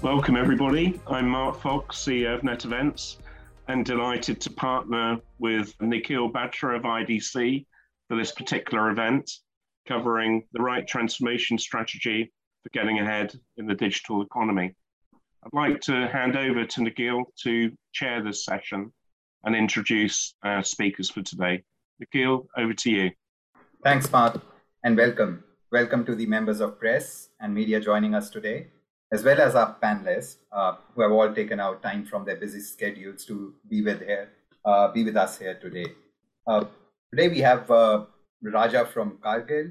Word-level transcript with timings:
Welcome, 0.00 0.36
everybody. 0.36 1.00
I'm 1.08 1.28
Mark 1.28 1.60
Fox, 1.60 1.96
CEO 1.96 2.32
of 2.32 2.42
NetEvents, 2.42 3.16
and 3.66 3.84
delighted 3.84 4.40
to 4.42 4.50
partner 4.50 5.18
with 5.40 5.74
Nikhil 5.80 6.30
Batra 6.30 6.76
of 6.76 6.82
IDC 6.82 7.66
for 8.06 8.16
this 8.16 8.30
particular 8.30 8.90
event, 8.90 9.28
covering 9.88 10.44
the 10.52 10.62
right 10.62 10.86
transformation 10.86 11.58
strategy 11.58 12.32
for 12.62 12.68
getting 12.70 13.00
ahead 13.00 13.34
in 13.56 13.66
the 13.66 13.74
digital 13.74 14.22
economy. 14.22 14.72
I'd 15.42 15.52
like 15.52 15.80
to 15.82 16.06
hand 16.06 16.36
over 16.36 16.64
to 16.64 16.82
Nikhil 16.84 17.24
to 17.42 17.72
chair 17.92 18.22
this 18.22 18.44
session 18.44 18.92
and 19.42 19.56
introduce 19.56 20.32
our 20.44 20.62
speakers 20.62 21.10
for 21.10 21.22
today. 21.22 21.64
Nikhil, 21.98 22.46
over 22.56 22.72
to 22.72 22.90
you. 22.90 23.10
Thanks, 23.82 24.10
Mark, 24.12 24.40
and 24.84 24.96
welcome. 24.96 25.42
Welcome 25.72 26.04
to 26.04 26.14
the 26.14 26.26
members 26.26 26.60
of 26.60 26.78
press 26.78 27.30
and 27.40 27.52
media 27.52 27.80
joining 27.80 28.14
us 28.14 28.30
today 28.30 28.68
as 29.10 29.24
well 29.24 29.40
as 29.40 29.54
our 29.54 29.76
panelists 29.82 30.36
uh, 30.52 30.74
who 30.94 31.02
have 31.02 31.12
all 31.12 31.32
taken 31.32 31.60
out 31.60 31.82
time 31.82 32.04
from 32.04 32.24
their 32.24 32.36
busy 32.36 32.60
schedules 32.60 33.24
to 33.24 33.54
be 33.68 33.82
with 33.82 34.00
here, 34.02 34.28
uh, 34.64 34.88
be 34.88 35.04
with 35.04 35.16
us 35.16 35.38
here 35.38 35.54
today. 35.54 35.86
Uh, 36.46 36.64
today 37.10 37.28
we 37.28 37.38
have 37.38 37.70
uh, 37.70 38.04
Raja 38.42 38.84
from 38.84 39.18
Cargill, 39.22 39.70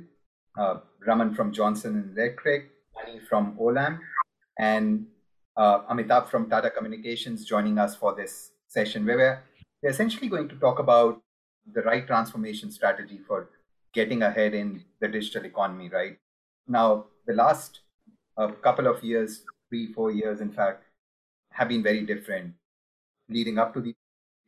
uh, 0.58 0.78
Raman 1.06 1.36
from 1.36 1.52
Johnson 1.52 1.96
and 1.96 2.18
Electric, 2.18 2.72
Ani 3.00 3.20
from 3.20 3.56
Olam, 3.62 4.00
and 4.58 5.06
uh, 5.56 5.82
Amitabh 5.92 6.30
from 6.30 6.50
Tata 6.50 6.72
Communications 6.72 7.46
joining 7.46 7.78
us 7.78 7.96
for 7.96 8.16
this 8.16 8.52
session 8.68 9.06
where 9.06 9.18
we're, 9.18 9.44
we're 9.84 9.90
essentially 9.90 10.28
going 10.28 10.48
to 10.50 10.56
talk 10.56 10.80
about 10.80 11.22
the 11.74 11.82
right 11.84 12.08
transformation 12.08 12.72
strategy 12.72 13.20
for 13.28 13.50
getting 13.94 14.24
ahead 14.24 14.54
in 14.54 14.84
the 15.00 15.08
digital 15.08 15.46
economy, 15.46 15.90
right? 15.90 16.18
Now, 16.68 17.06
the 17.26 17.34
last 17.34 17.82
a 18.38 18.52
couple 18.54 18.88
of 18.88 19.04
years, 19.04 19.44
three, 19.70 19.92
four 19.94 20.12
years, 20.12 20.42
in 20.42 20.52
fact, 20.52 20.84
have 21.52 21.70
been 21.70 21.84
very 21.84 22.06
different. 22.06 22.54
Leading 23.30 23.58
up 23.58 23.74
to 23.74 23.82
the 23.82 23.96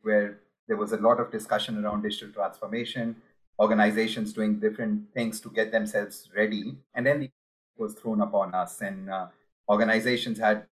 where 0.02 0.38
there 0.68 0.76
was 0.76 0.92
a 0.92 0.96
lot 0.96 1.20
of 1.20 1.30
discussion 1.30 1.84
around 1.84 2.02
digital 2.02 2.32
transformation, 2.32 3.16
organizations 3.58 4.32
doing 4.32 4.58
different 4.58 5.12
things 5.12 5.40
to 5.40 5.50
get 5.50 5.72
themselves 5.72 6.30
ready, 6.34 6.76
and 6.94 7.04
then 7.04 7.20
the 7.20 7.30
was 7.76 7.94
thrown 7.94 8.20
upon 8.20 8.54
us, 8.54 8.80
and 8.82 9.10
uh, 9.10 9.26
organizations 9.68 10.38
had 10.38 10.66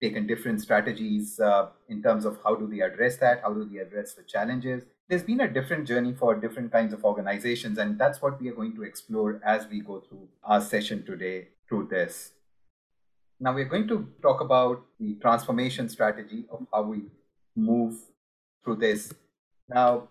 taken 0.00 0.26
different 0.26 0.60
strategies 0.60 1.38
uh, 1.40 1.68
in 1.88 2.02
terms 2.02 2.24
of 2.24 2.38
how 2.42 2.54
do 2.54 2.66
they 2.66 2.80
address 2.80 3.16
that, 3.16 3.42
how 3.42 3.52
do 3.52 3.64
they 3.64 3.78
address 3.78 4.14
the 4.14 4.22
challenges. 4.22 4.84
There's 5.08 5.24
been 5.24 5.40
a 5.40 5.48
different 5.48 5.86
journey 5.88 6.14
for 6.14 6.36
different 6.36 6.72
kinds 6.72 6.94
of 6.94 7.04
organizations, 7.04 7.78
and 7.78 7.98
that's 7.98 8.22
what 8.22 8.40
we 8.40 8.48
are 8.48 8.54
going 8.54 8.74
to 8.76 8.84
explore 8.84 9.40
as 9.44 9.66
we 9.66 9.80
go 9.80 10.00
through 10.00 10.28
our 10.44 10.60
session 10.60 11.04
today 11.04 11.48
through 11.70 11.88
this. 11.90 12.32
Now 13.38 13.54
we're 13.54 13.72
going 13.76 13.88
to 13.88 14.08
talk 14.20 14.42
about 14.42 14.84
the 14.98 15.14
transformation 15.22 15.88
strategy 15.88 16.44
of 16.50 16.66
how 16.74 16.82
we 16.82 17.04
move 17.56 17.96
through 18.62 18.76
this. 18.76 19.14
Now, 19.68 20.08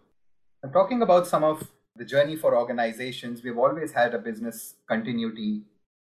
I'm 0.63 0.71
talking 0.71 1.01
about 1.01 1.27
some 1.27 1.43
of 1.43 1.67
the 1.95 2.05
journey 2.05 2.35
for 2.35 2.57
organizations. 2.57 3.43
We've 3.43 3.57
always 3.57 3.91
had 3.91 4.15
a 4.15 4.17
business 4.17 4.75
continuity 4.87 5.61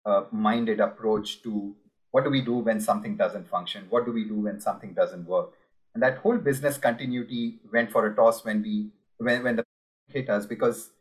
uh, 0.06 0.26
minded 0.31 0.80
approach 0.80 1.42
to 1.44 1.76
what 2.11 2.23
do 2.23 2.30
we 2.30 2.42
do 2.42 2.56
when 2.58 2.80
something 2.80 3.17
doesn't 3.17 3.50
function? 3.50 3.88
What 3.89 4.06
do 4.06 4.11
we 4.11 4.26
do 4.26 4.36
when 4.36 4.59
something 4.59 4.94
doesn't 4.94 5.26
work? 5.28 5.54
And 5.94 6.04
that 6.04 6.20
whole 6.20 6.38
business 6.38 6.78
continuity 6.78 7.59
went 7.73 7.92
for 7.92 8.06
a 8.06 8.16
toss 8.16 8.45
when 8.45 8.61
we 8.61 8.89
when, 9.17 9.44
when 9.44 9.56
the 9.56 9.64
hit 10.09 10.30
us 10.30 10.45
because 10.45 10.92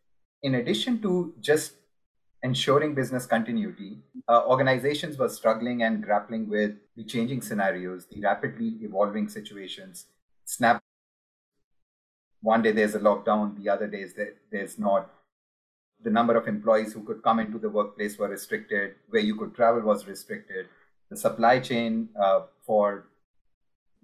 in 0.43 0.55
addition 0.55 1.01
to 1.03 1.35
just 1.41 1.75
ensuring 2.47 2.95
business 2.95 3.27
continuity, 3.27 3.99
uh, 4.29 4.43
organizations 4.47 5.19
were 5.19 5.29
struggling 5.29 5.83
and 5.83 6.03
grappling 6.03 6.49
with 6.49 6.73
the 6.97 7.05
changing 7.13 7.41
scenarios, 7.49 8.07
the 8.07 8.21
rapidly 8.21 8.71
evolving 8.87 9.29
situations. 9.29 10.07
Snap. 10.45 10.81
One 12.41 12.63
day 12.63 12.73
there's 12.79 12.95
a 12.95 13.01
lockdown, 13.01 13.45
the 13.61 13.69
other 13.69 13.89
days 13.89 14.15
there, 14.15 14.35
there's 14.53 14.79
not. 14.79 15.11
The 16.05 16.11
number 16.19 16.37
of 16.37 16.47
employees 16.47 16.93
who 16.93 17.03
could 17.03 17.23
come 17.23 17.41
into 17.41 17.59
the 17.59 17.69
workplace 17.69 18.17
were 18.17 18.29
restricted, 18.29 18.95
where 19.09 19.23
you 19.23 19.35
could 19.35 19.53
travel 19.55 19.83
was 19.83 20.07
restricted. 20.07 20.67
The 21.11 21.17
supply 21.17 21.59
chain 21.59 22.09
uh, 22.21 22.43
for 22.65 23.07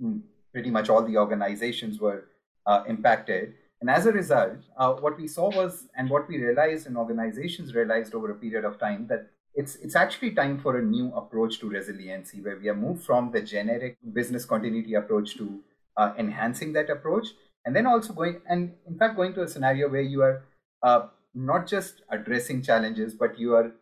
hmm, 0.00 0.18
pretty 0.52 0.70
much 0.70 0.88
all 0.88 1.04
the 1.04 1.16
organizations 1.16 2.00
were 2.00 2.24
uh, 2.66 2.82
impacted. 2.88 3.54
And 3.82 3.90
as 3.90 4.06
a 4.06 4.12
result, 4.12 4.58
uh, 4.76 4.92
what 4.92 5.18
we 5.18 5.26
saw 5.26 5.50
was, 5.50 5.88
and 5.96 6.08
what 6.08 6.28
we 6.28 6.38
realized, 6.38 6.86
and 6.86 6.96
organizations 6.96 7.74
realized 7.74 8.14
over 8.14 8.30
a 8.30 8.36
period 8.36 8.64
of 8.64 8.78
time, 8.78 9.08
that 9.08 9.26
it's 9.54 9.74
it's 9.86 9.96
actually 9.96 10.30
time 10.36 10.60
for 10.60 10.78
a 10.78 10.82
new 10.82 11.12
approach 11.22 11.58
to 11.62 11.68
resiliency, 11.68 12.40
where 12.40 12.56
we 12.60 12.68
have 12.68 12.78
moved 12.78 13.04
from 13.04 13.32
the 13.32 13.42
generic 13.42 13.98
business 14.20 14.44
continuity 14.44 14.94
approach 14.94 15.36
to 15.40 15.60
uh, 15.96 16.12
enhancing 16.16 16.72
that 16.74 16.90
approach, 16.90 17.26
and 17.66 17.74
then 17.74 17.86
also 17.86 18.12
going, 18.12 18.40
and 18.48 18.72
in 18.86 18.96
fact, 18.96 19.16
going 19.16 19.34
to 19.34 19.42
a 19.42 19.48
scenario 19.48 19.88
where 19.88 20.08
you 20.14 20.22
are 20.22 20.44
uh, 20.84 21.08
not 21.34 21.66
just 21.66 22.02
addressing 22.08 22.62
challenges, 22.62 23.14
but 23.14 23.38
you 23.38 23.56
are 23.56 23.72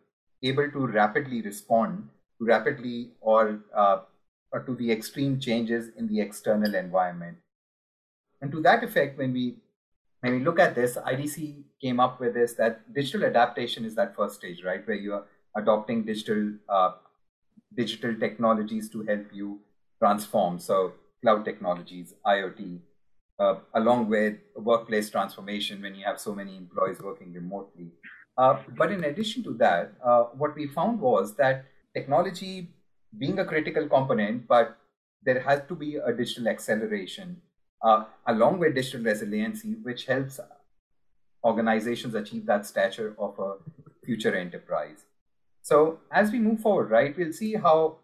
able 0.41 0.69
to 0.71 0.87
rapidly 0.87 1.43
respond 1.43 2.09
to 2.39 2.45
rapidly 2.45 3.11
or, 3.21 3.59
uh, 3.77 3.99
or 4.51 4.61
to 4.61 4.75
the 4.75 4.91
extreme 4.91 5.39
changes 5.39 5.89
in 5.95 6.07
the 6.07 6.19
external 6.19 6.73
environment. 6.73 7.37
And 8.41 8.51
to 8.51 8.61
that 8.61 8.83
effect, 8.83 9.19
when 9.19 9.33
we 9.33 9.57
when 10.21 10.33
we 10.33 10.39
look 10.39 10.59
at 10.59 10.75
this, 10.75 10.97
IDC 10.97 11.63
came 11.81 11.99
up 11.99 12.19
with 12.19 12.35
this 12.35 12.53
that 12.53 12.93
digital 12.93 13.25
adaptation 13.25 13.85
is 13.85 13.95
that 13.95 14.15
first 14.15 14.35
stage, 14.35 14.63
right, 14.63 14.87
where 14.87 14.97
you 14.97 15.13
are 15.13 15.25
adopting 15.55 16.05
digital 16.05 16.53
uh, 16.69 16.91
digital 17.75 18.15
technologies 18.15 18.89
to 18.89 19.03
help 19.03 19.25
you 19.33 19.59
transform. 19.99 20.59
So 20.59 20.93
cloud 21.21 21.43
technologies, 21.45 22.13
IoT, 22.25 22.79
uh, 23.39 23.55
along 23.73 24.09
with 24.09 24.35
workplace 24.55 25.09
transformation 25.09 25.81
when 25.81 25.95
you 25.95 26.05
have 26.05 26.19
so 26.19 26.35
many 26.35 26.57
employees 26.57 26.99
working 27.01 27.33
remotely. 27.33 27.91
Uh, 28.37 28.57
but 28.77 28.91
in 28.91 29.03
addition 29.03 29.43
to 29.43 29.53
that, 29.53 29.93
uh, 30.03 30.23
what 30.37 30.55
we 30.55 30.67
found 30.67 30.99
was 30.99 31.35
that 31.35 31.65
technology 31.93 32.69
being 33.17 33.39
a 33.39 33.45
critical 33.45 33.87
component, 33.87 34.47
but 34.47 34.77
there 35.23 35.39
has 35.39 35.61
to 35.67 35.75
be 35.75 35.97
a 35.97 36.13
digital 36.13 36.47
acceleration 36.47 37.41
uh, 37.83 38.05
along 38.27 38.59
with 38.59 38.75
digital 38.75 39.01
resiliency, 39.01 39.75
which 39.81 40.05
helps 40.05 40.39
organizations 41.43 42.15
achieve 42.15 42.45
that 42.45 42.65
stature 42.65 43.15
of 43.17 43.39
a 43.39 43.55
future 44.05 44.35
enterprise. 44.35 45.05
So 45.61 45.99
as 46.11 46.31
we 46.31 46.39
move 46.39 46.59
forward, 46.59 46.89
right, 46.91 47.15
we'll 47.17 47.33
see 47.33 47.53
how 47.55 47.97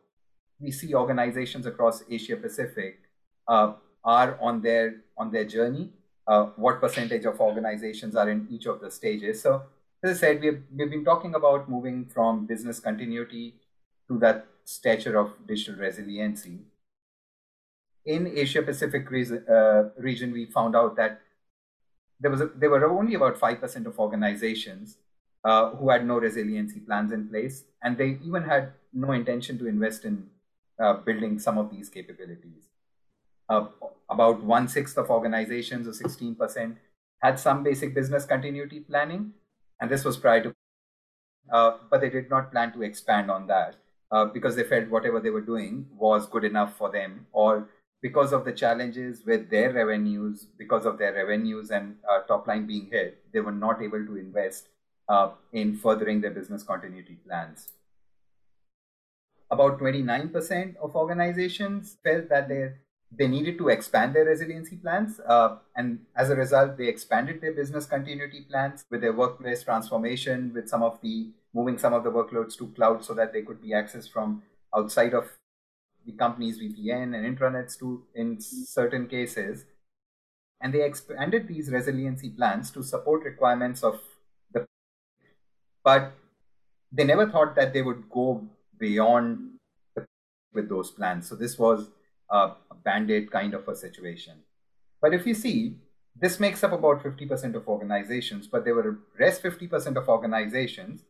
we 0.60 0.72
see 0.72 0.94
organizations 0.94 1.66
across 1.66 2.04
Asia 2.10 2.36
Pacific 2.36 3.00
uh, 3.48 3.74
are 4.04 4.38
on 4.42 4.62
their 4.62 4.96
on 5.18 5.32
their 5.32 5.46
journey. 5.46 5.92
Uh, 6.28 6.48
what 6.56 6.82
percentage 6.82 7.26
of 7.26 7.40
organizations 7.40 8.16
are 8.16 8.30
in 8.30 8.48
each 8.50 8.66
of 8.66 8.82
the 8.82 8.92
stages? 8.92 9.42
So 9.42 9.64
as 10.04 10.18
I 10.18 10.20
said, 10.20 10.42
we've 10.42 10.64
we've 10.76 10.90
been 10.90 11.06
talking 11.06 11.36
about 11.36 11.70
moving 11.70 12.06
from 12.06 12.46
business 12.46 12.80
continuity 12.80 13.56
to 14.08 14.18
that 14.20 14.46
stature 14.66 15.18
of 15.18 15.34
digital 15.48 15.80
resiliency 15.80 16.60
in 18.08 18.28
Asia 18.44 18.62
Pacific 18.62 19.10
region, 19.12 19.44
uh, 19.48 19.90
region, 19.98 20.32
we 20.32 20.46
found 20.46 20.76
out 20.76 20.96
that 20.96 21.22
there 22.20 22.32
was 22.32 22.42
a, 22.42 22.50
there 22.64 22.70
were 22.70 22.90
only 22.90 23.16
about 23.16 23.38
five 23.38 23.60
percent 23.60 23.86
of 23.86 24.00
organizations 24.00 24.98
uh, 25.44 25.72
who 25.72 25.90
had 25.90 26.06
no 26.06 26.18
resiliency 26.18 26.80
plans 26.80 27.12
in 27.12 27.28
place, 27.28 27.64
and 27.84 27.98
they 27.98 28.18
even 28.24 28.44
had 28.44 28.72
no 28.94 29.12
intention 29.12 29.60
to 29.60 29.68
invest 29.68 30.06
in 30.06 30.28
uh, 30.80 30.94
building 30.94 31.40
some 31.40 31.58
of 31.58 31.70
these 31.70 31.90
capabilities. 31.90 32.70
Uh, 33.50 33.66
about 34.10 34.44
one 34.44 34.68
sixth 34.68 34.98
of 34.98 35.10
organizations, 35.10 35.88
or 35.88 35.94
sixteen 35.94 36.36
percent, 36.36 36.78
had 37.22 37.40
some 37.40 37.64
basic 37.64 37.94
business 37.94 38.26
continuity 38.26 38.80
planning, 38.80 39.34
and 39.82 39.92
this 39.92 40.06
was 40.06 40.18
prior 40.18 40.44
to, 40.44 40.56
uh, 41.52 41.72
but 41.92 42.02
they 42.02 42.10
did 42.10 42.30
not 42.30 42.52
plan 42.52 42.74
to 42.74 42.84
expand 42.84 43.30
on 43.30 43.48
that. 43.48 43.76
Uh, 44.10 44.24
because 44.34 44.56
they 44.56 44.64
felt 44.64 44.88
whatever 44.88 45.20
they 45.24 45.32
were 45.36 45.42
doing 45.48 45.86
was 46.02 46.28
good 46.34 46.46
enough 46.46 46.78
for 46.78 46.90
them, 46.92 47.28
or 47.34 47.68
because 48.02 48.32
of 48.32 48.46
the 48.46 48.52
challenges 48.52 49.24
with 49.26 49.50
their 49.50 49.74
revenues, 49.74 50.48
because 50.58 50.86
of 50.86 50.98
their 50.98 51.14
revenues 51.14 51.72
and 51.72 51.96
uh, 52.10 52.20
top 52.22 52.48
line 52.48 52.68
being 52.68 52.90
hit, 52.92 53.24
they 53.34 53.40
were 53.40 53.52
not 53.52 53.82
able 53.82 54.06
to 54.06 54.18
invest 54.18 54.68
uh, 55.10 55.32
in 55.52 55.76
furthering 55.76 56.22
their 56.22 56.32
business 56.32 56.64
continuity 56.64 57.18
plans. 57.26 57.70
About 59.50 59.80
29% 59.80 60.76
of 60.78 60.96
organizations 60.96 61.98
felt 62.04 62.30
that 62.30 62.50
they 62.50 62.74
they 63.10 63.26
needed 63.26 63.58
to 63.58 63.70
expand 63.70 64.14
their 64.14 64.26
resiliency 64.26 64.76
plans, 64.76 65.22
uh, 65.26 65.56
and 65.78 66.00
as 66.18 66.30
a 66.30 66.36
result, 66.36 66.78
they 66.78 66.90
expanded 66.90 67.40
their 67.40 67.54
business 67.54 67.86
continuity 67.86 68.42
plans 68.42 68.84
with 68.92 69.00
their 69.00 69.14
workplace 69.14 69.64
transformation, 69.64 70.52
with 70.54 70.68
some 70.68 70.84
of 70.84 71.00
the 71.02 71.32
moving 71.54 71.78
some 71.78 71.94
of 71.94 72.04
the 72.04 72.12
workloads 72.12 72.58
to 72.58 72.68
cloud 72.76 73.04
so 73.06 73.14
that 73.14 73.32
they 73.32 73.42
could 73.42 73.62
be 73.62 73.70
accessed 73.70 74.12
from 74.12 74.44
outside 74.76 75.14
of 75.14 75.37
the 76.08 76.14
company's 76.14 76.58
VPN 76.58 77.14
and 77.16 77.38
intranets 77.38 77.78
to 77.80 78.04
in 78.16 78.42
certain 78.42 79.08
cases. 79.08 79.66
And 80.60 80.74
they 80.74 80.84
expanded 80.84 81.48
these 81.48 81.70
resiliency 81.70 82.30
plans 82.30 82.72
to 82.72 82.82
support 82.82 83.24
requirements 83.24 83.84
of 83.84 84.00
the 84.52 84.66
but 85.84 86.14
they 86.92 87.04
never 87.04 87.30
thought 87.30 87.56
that 87.56 87.74
they 87.74 87.84
would 87.84 88.10
go 88.10 88.48
beyond 88.80 89.60
the 89.96 90.06
with 90.54 90.70
those 90.70 90.90
plans. 90.90 91.28
So 91.30 91.36
this 91.36 91.60
was 91.60 91.90
a 92.32 92.54
band-aid 92.84 93.30
kind 93.32 93.54
of 93.54 93.68
a 93.68 93.76
situation. 93.76 94.44
But 95.02 95.14
if 95.14 95.28
you 95.28 95.34
see, 95.34 95.78
this 96.20 96.40
makes 96.40 96.64
up 96.64 96.74
about 96.74 97.04
50% 97.04 97.54
of 97.56 97.68
organizations, 97.68 98.48
but 98.48 98.66
there 98.66 98.74
were 98.74 99.00
rest 99.20 99.44
50% 99.44 99.96
of 99.98 100.10
organizations 100.10 101.04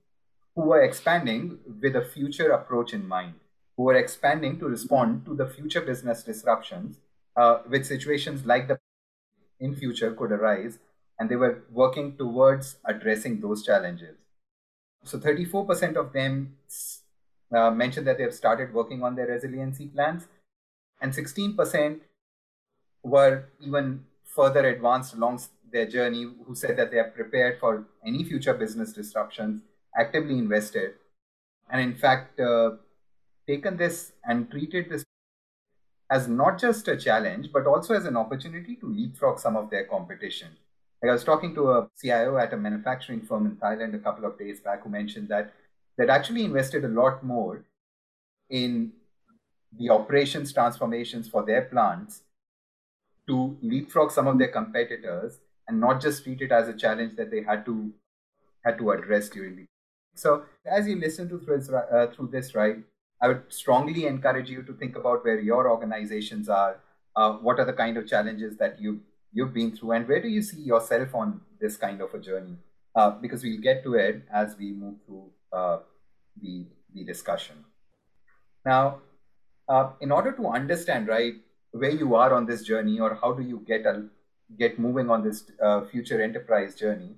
who 0.56 0.64
were 0.64 0.82
expanding 0.82 1.60
with 1.82 1.96
a 1.96 2.04
future 2.04 2.52
approach 2.52 2.94
in 2.94 3.08
mind, 3.08 3.36
who 3.78 3.84
were 3.84 3.96
expanding 3.96 4.60
to 4.60 4.66
respond 4.66 5.26
to 5.26 5.36
the 5.36 5.48
future 5.48 5.82
business 5.82 6.24
disruptions 6.24 6.98
uh, 7.38 7.60
with 7.70 7.86
situations 7.86 8.46
like 8.46 8.68
the 8.68 8.80
in 9.60 9.76
future 9.76 10.14
could 10.14 10.32
arise, 10.32 10.80
and 11.20 11.30
they 11.30 11.36
were 11.36 11.64
working 11.72 12.16
towards 12.16 12.78
addressing 12.86 13.42
those 13.42 13.64
challenges. 13.66 14.16
So 15.04 15.18
34% 15.18 15.96
of 15.96 16.14
them 16.14 16.58
uh, 17.52 17.72
mentioned 17.72 18.06
that 18.08 18.18
they 18.18 18.24
have 18.24 18.34
started 18.34 18.74
working 18.74 19.04
on 19.04 19.16
their 19.16 19.28
resiliency 19.28 19.88
plans, 19.88 20.28
and 21.02 21.14
16% 21.14 22.02
were 23.04 23.46
even 23.62 24.06
further 24.24 24.68
advanced 24.68 25.14
along 25.14 25.42
their 25.72 25.88
journey 25.88 26.28
who 26.46 26.56
said 26.56 26.78
that 26.78 26.92
they 26.92 26.98
are 26.98 27.10
prepared 27.10 27.60
for 27.60 27.86
any 28.06 28.24
future 28.24 28.54
business 28.54 28.94
disruptions, 28.94 29.62
actively 29.96 30.38
invested, 30.38 30.94
and 31.70 31.82
in 31.82 31.96
fact, 31.96 32.40
uh, 32.40 32.72
taken 33.48 33.78
this 33.78 34.12
and 34.24 34.50
treated 34.52 34.90
this 34.90 35.04
as 36.10 36.28
not 36.28 36.58
just 36.60 36.88
a 36.88 36.96
challenge, 36.96 37.50
but 37.52 37.66
also 37.66 37.94
as 37.94 38.06
an 38.06 38.16
opportunity 38.18 38.76
to 38.76 38.88
leapfrog 38.88 39.40
some 39.40 39.56
of 39.56 39.70
their 39.70 39.86
competition. 39.86 40.50
Like 41.02 41.10
I 41.10 41.14
was 41.14 41.24
talking 41.24 41.54
to 41.56 41.72
a 41.72 41.90
CIO 42.02 42.38
at 42.38 42.54
a 42.54 42.58
manufacturing 42.58 43.22
firm 43.22 43.46
in 43.46 43.56
Thailand 43.58 43.94
a 43.94 44.00
couple 44.00 44.26
of 44.26 44.38
days 44.38 44.60
back 44.60 44.84
who 44.84 44.90
mentioned 44.90 45.30
that 45.30 45.54
they'd 45.98 46.10
actually 46.10 46.44
invested 46.44 46.86
a 46.86 46.88
lot 46.88 47.24
more 47.24 47.66
in 48.50 48.94
the 49.78 49.90
operations 49.90 50.54
transformations 50.54 51.28
for 51.28 51.44
their 51.46 51.64
plants 51.64 52.22
to 53.28 53.58
leapfrog 53.62 54.12
some 54.12 54.28
of 54.28 54.40
their 54.40 54.48
competitors 54.48 55.40
and 55.68 55.80
not 55.80 56.02
just 56.02 56.24
treat 56.24 56.42
it 56.42 56.52
as 56.52 56.68
a 56.68 56.74
challenge 56.74 57.16
that 57.18 57.30
they 57.30 57.44
had 57.44 57.66
to 57.66 57.92
had 58.64 58.78
to 58.78 58.92
address 58.92 59.30
during 59.30 59.56
the 59.58 59.66
so 60.16 60.44
as 60.66 60.88
you 60.88 60.96
listen 60.96 61.28
to 61.30 61.38
through, 61.40 61.76
uh, 61.76 62.08
through 62.12 62.28
this 62.28 62.56
right 62.56 62.78
i 63.22 63.28
would 63.28 63.44
strongly 63.50 64.06
encourage 64.06 64.50
you 64.50 64.64
to 64.64 64.74
think 64.74 64.96
about 64.96 65.24
where 65.24 65.40
your 65.40 65.70
organizations 65.70 66.50
are 66.50 66.80
uh, 67.18 67.34
what 67.34 67.60
are 67.60 67.66
the 67.66 67.74
kind 67.74 67.98
of 67.98 68.08
challenges 68.08 68.58
that 68.58 68.80
you 68.80 69.00
you've 69.34 69.54
been 69.54 69.76
through 69.76 69.92
and 69.92 70.08
where 70.08 70.22
do 70.22 70.28
you 70.28 70.42
see 70.42 70.62
yourself 70.62 71.16
on 71.16 71.42
this 71.60 71.76
kind 71.76 72.02
of 72.02 72.14
a 72.14 72.20
journey? 72.20 72.58
Uh, 72.96 73.12
because 73.12 73.44
we'll 73.44 73.62
get 73.62 73.84
to 73.84 73.94
it 73.96 74.24
as 74.34 74.56
we 74.58 74.72
move 74.72 74.96
through 75.06 75.30
uh, 75.54 75.78
the 76.42 76.66
the 76.94 77.04
discussion. 77.04 77.66
Now 78.66 79.02
uh, 79.68 79.92
in 80.00 80.12
order 80.12 80.32
to 80.32 80.48
understand 80.48 81.08
right 81.08 81.34
where 81.72 81.92
you 81.92 82.16
are 82.16 82.34
on 82.34 82.46
this 82.46 82.64
journey 82.64 83.00
or 83.00 83.16
how 83.22 83.34
do 83.34 83.44
you 83.44 83.64
get 83.68 83.86
a, 83.86 84.06
get 84.58 84.80
moving 84.80 85.10
on 85.10 85.24
this 85.24 85.44
uh, 85.62 85.82
future 85.86 86.22
enterprise 86.22 86.76
journey 86.76 87.16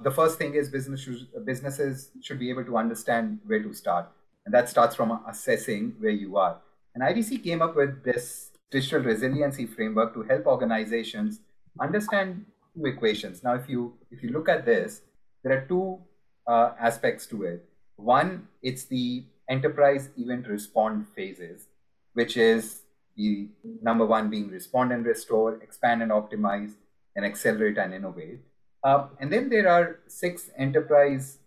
the 0.00 0.10
first 0.10 0.38
thing 0.38 0.54
is 0.54 0.68
business 0.68 1.06
businesses 1.44 2.10
should 2.22 2.38
be 2.38 2.48
able 2.48 2.64
to 2.64 2.76
understand 2.76 3.40
where 3.46 3.62
to 3.62 3.74
start 3.74 4.06
and 4.44 4.54
that 4.54 4.68
starts 4.68 4.94
from 4.94 5.20
assessing 5.28 5.94
where 5.98 6.12
you 6.12 6.36
are. 6.36 6.60
And 6.94 7.02
idc 7.02 7.42
came 7.42 7.62
up 7.62 7.76
with 7.76 8.04
this 8.04 8.50
digital 8.70 9.00
resiliency 9.00 9.66
framework 9.66 10.14
to 10.14 10.22
help 10.22 10.46
organizations 10.46 11.40
understand 11.80 12.44
two 12.74 12.86
equations. 12.86 13.42
Now 13.42 13.54
if 13.54 13.68
you 13.68 13.94
if 14.10 14.22
you 14.22 14.30
look 14.30 14.48
at 14.48 14.64
this 14.64 15.02
there 15.42 15.56
are 15.56 15.66
two 15.66 15.98
uh, 16.46 16.70
aspects 16.78 17.26
to 17.26 17.44
it. 17.44 17.64
One 17.96 18.48
it's 18.62 18.84
the 18.84 19.24
enterprise 19.48 20.10
event 20.16 20.46
respond 20.48 21.06
phases 21.14 21.68
which 22.14 22.36
is 22.36 22.82
the 23.16 23.48
number 23.82 24.06
one 24.06 24.30
being 24.30 24.48
respond 24.48 24.92
and 24.92 25.04
restore, 25.04 25.56
expand 25.62 26.02
and 26.02 26.10
optimize, 26.10 26.72
and 27.14 27.24
accelerate 27.24 27.78
and 27.78 27.92
innovate. 27.92 28.40
Uh, 28.84 29.08
and 29.20 29.32
then 29.32 29.48
there 29.48 29.68
are 29.68 30.00
six 30.08 30.50
enterprise 30.56 31.38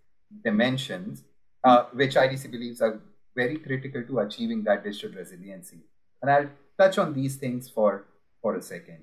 dimensions, 0.44 1.24
uh, 1.66 1.84
which 1.94 2.16
IDC 2.16 2.50
believes 2.52 2.82
are 2.82 3.00
very 3.36 3.58
critical 3.58 4.04
to 4.04 4.20
achieving 4.20 4.64
that 4.64 4.84
digital 4.84 5.18
resiliency. 5.18 5.80
And 6.22 6.32
I'll 6.32 6.50
touch 6.78 6.98
on 6.98 7.14
these 7.14 7.36
things 7.36 7.70
for, 7.70 8.06
for 8.42 8.56
a 8.56 8.62
second. 8.62 9.00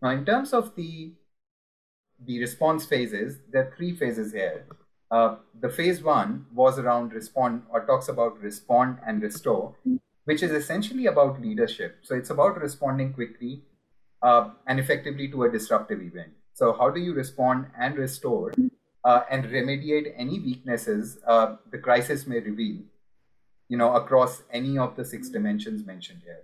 Now, 0.00 0.10
in 0.10 0.24
terms 0.24 0.52
of 0.52 0.74
the, 0.76 1.12
the 2.24 2.40
response 2.40 2.86
phases, 2.86 3.38
there 3.50 3.68
are 3.68 3.74
three 3.76 3.94
phases 3.94 4.32
here. 4.32 4.66
Uh, 5.10 5.36
the 5.60 5.68
phase 5.68 6.02
one 6.02 6.46
was 6.54 6.78
around 6.78 7.12
respond 7.12 7.62
or 7.70 7.84
talks 7.84 8.08
about 8.08 8.40
respond 8.40 8.98
and 9.06 9.22
restore 9.22 9.74
which 10.26 10.42
is 10.42 10.50
essentially 10.50 11.06
about 11.06 11.40
leadership. 11.40 11.98
So 12.02 12.14
it's 12.14 12.30
about 12.30 12.60
responding 12.60 13.12
quickly 13.14 13.62
uh, 14.22 14.50
and 14.66 14.78
effectively 14.78 15.28
to 15.28 15.44
a 15.44 15.50
disruptive 15.50 16.02
event. 16.02 16.32
So 16.52 16.72
how 16.72 16.90
do 16.90 17.00
you 17.00 17.14
respond 17.14 17.66
and 17.78 17.96
restore 17.96 18.52
uh, 19.06 19.22
and 19.30 19.44
remediate 19.44 20.12
any 20.16 20.40
weaknesses 20.40 21.18
uh, 21.26 21.56
the 21.70 21.78
crisis 21.78 22.26
may 22.26 22.40
reveal, 22.40 22.78
you 23.68 23.76
know, 23.76 23.94
across 23.94 24.42
any 24.50 24.76
of 24.76 24.96
the 24.96 25.04
six 25.04 25.28
dimensions 25.28 25.86
mentioned 25.86 26.22
here. 26.24 26.42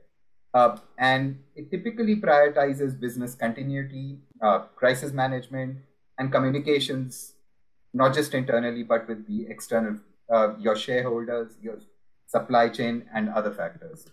Uh, 0.54 0.76
and 0.96 1.42
it 1.56 1.70
typically 1.72 2.14
prioritizes 2.14 2.98
business 2.98 3.34
continuity, 3.34 4.18
uh, 4.40 4.60
crisis 4.76 5.12
management, 5.12 5.78
and 6.18 6.30
communications, 6.30 7.32
not 7.92 8.14
just 8.14 8.32
internally, 8.32 8.84
but 8.84 9.08
with 9.08 9.26
the 9.26 9.46
external, 9.50 9.98
uh, 10.32 10.56
your 10.58 10.76
shareholders, 10.76 11.56
your 11.60 11.78
supply 12.28 12.68
chain, 12.68 13.04
and 13.12 13.28
other 13.30 13.50
factors. 13.50 14.06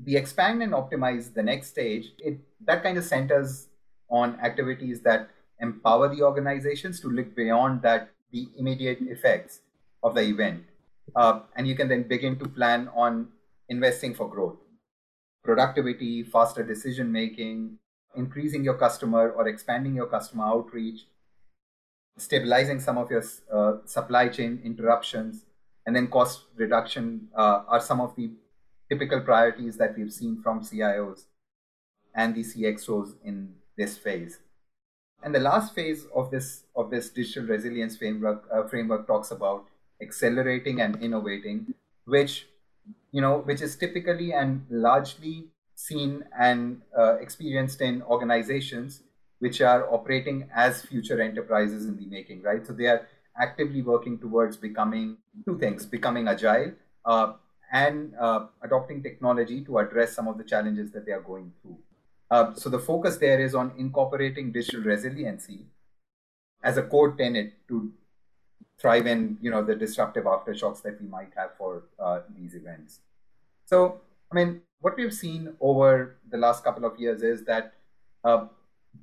The 0.00 0.16
expand 0.16 0.60
and 0.60 0.72
optimize 0.72 1.34
the 1.34 1.42
next 1.42 1.68
stage, 1.68 2.12
it, 2.18 2.40
that 2.64 2.82
kind 2.82 2.98
of 2.98 3.04
centers 3.04 3.68
on 4.10 4.40
activities 4.40 5.02
that 5.02 5.30
empower 5.60 6.14
the 6.14 6.22
organizations 6.22 7.00
to 7.00 7.08
look 7.08 7.34
beyond 7.34 7.82
that 7.82 8.10
the 8.32 8.48
immediate 8.58 8.98
effects 9.02 9.60
of 10.02 10.14
the 10.14 10.22
event. 10.22 10.64
Uh, 11.14 11.40
and 11.56 11.66
you 11.66 11.74
can 11.74 11.88
then 11.88 12.02
begin 12.02 12.38
to 12.38 12.48
plan 12.48 12.88
on 12.94 13.28
investing 13.68 14.14
for 14.14 14.28
growth, 14.28 14.58
productivity, 15.42 16.22
faster 16.22 16.62
decision 16.62 17.10
making, 17.10 17.78
increasing 18.16 18.64
your 18.64 18.74
customer 18.74 19.30
or 19.30 19.48
expanding 19.48 19.94
your 19.94 20.06
customer 20.06 20.44
outreach, 20.44 21.06
stabilizing 22.18 22.80
some 22.80 22.98
of 22.98 23.10
your 23.10 23.24
uh, 23.52 23.74
supply 23.84 24.28
chain 24.28 24.60
interruptions, 24.64 25.44
and 25.86 25.94
then 25.94 26.08
cost 26.08 26.42
reduction 26.56 27.28
uh, 27.36 27.62
are 27.68 27.80
some 27.80 28.00
of 28.00 28.14
the 28.16 28.30
typical 28.88 29.20
priorities 29.20 29.76
that 29.76 29.96
we've 29.96 30.12
seen 30.12 30.40
from 30.42 30.60
CIOs 30.60 31.26
and 32.14 32.34
the 32.34 32.42
CXOs 32.42 33.14
in 33.24 33.54
this 33.76 33.96
phase. 33.96 34.40
And 35.22 35.34
the 35.34 35.40
last 35.40 35.74
phase 35.74 36.06
of 36.14 36.30
this 36.30 36.64
of 36.74 36.90
this 36.90 37.10
digital 37.10 37.44
resilience 37.44 37.96
framework 37.96 38.44
uh, 38.52 38.66
framework 38.68 39.06
talks 39.06 39.30
about 39.30 39.66
accelerating 40.00 40.80
and 40.80 41.02
innovating, 41.02 41.74
which 42.04 42.46
you 43.12 43.20
know 43.20 43.38
which 43.38 43.60
is 43.60 43.76
typically 43.76 44.32
and 44.32 44.66
largely 44.70 45.48
seen 45.74 46.24
and 46.38 46.82
uh, 46.98 47.16
experienced 47.16 47.80
in 47.80 48.02
organizations 48.02 49.02
which 49.38 49.60
are 49.60 49.92
operating 49.92 50.48
as 50.54 50.82
future 50.82 51.20
enterprises 51.20 51.84
in 51.84 51.96
the 51.96 52.06
making, 52.06 52.42
right? 52.42 52.66
So 52.66 52.72
they 52.72 52.86
are 52.86 53.06
actively 53.38 53.82
working 53.82 54.18
towards 54.18 54.56
becoming 54.56 55.18
two 55.44 55.58
things 55.58 55.84
becoming 55.84 56.28
agile 56.28 56.72
uh, 57.04 57.34
and 57.72 58.14
uh, 58.18 58.46
adopting 58.62 59.02
technology 59.02 59.62
to 59.64 59.78
address 59.78 60.14
some 60.14 60.28
of 60.28 60.38
the 60.38 60.44
challenges 60.44 60.90
that 60.92 61.04
they 61.04 61.12
are 61.12 61.20
going 61.20 61.52
through. 61.60 61.78
Uh, 62.30 62.54
so 62.54 62.68
the 62.68 62.78
focus 62.78 63.16
there 63.18 63.40
is 63.40 63.54
on 63.54 63.72
incorporating 63.78 64.52
digital 64.52 64.80
resiliency 64.80 65.66
as 66.62 66.76
a 66.76 66.82
core 66.82 67.12
tenet 67.16 67.54
to 67.68 67.92
thrive 68.80 69.06
in 69.06 69.38
you 69.40 69.50
know 69.50 69.62
the 69.64 69.74
disruptive 69.74 70.24
aftershocks 70.24 70.82
that 70.82 71.00
we 71.00 71.06
might 71.08 71.30
have 71.36 71.50
for 71.56 71.84
uh, 71.98 72.20
these 72.36 72.54
events. 72.54 73.00
So 73.64 74.00
I 74.30 74.34
mean, 74.34 74.62
what 74.80 74.96
we've 74.96 75.14
seen 75.14 75.54
over 75.60 76.16
the 76.28 76.36
last 76.36 76.64
couple 76.64 76.84
of 76.84 76.98
years 76.98 77.22
is 77.22 77.44
that 77.44 77.74
uh, 78.24 78.46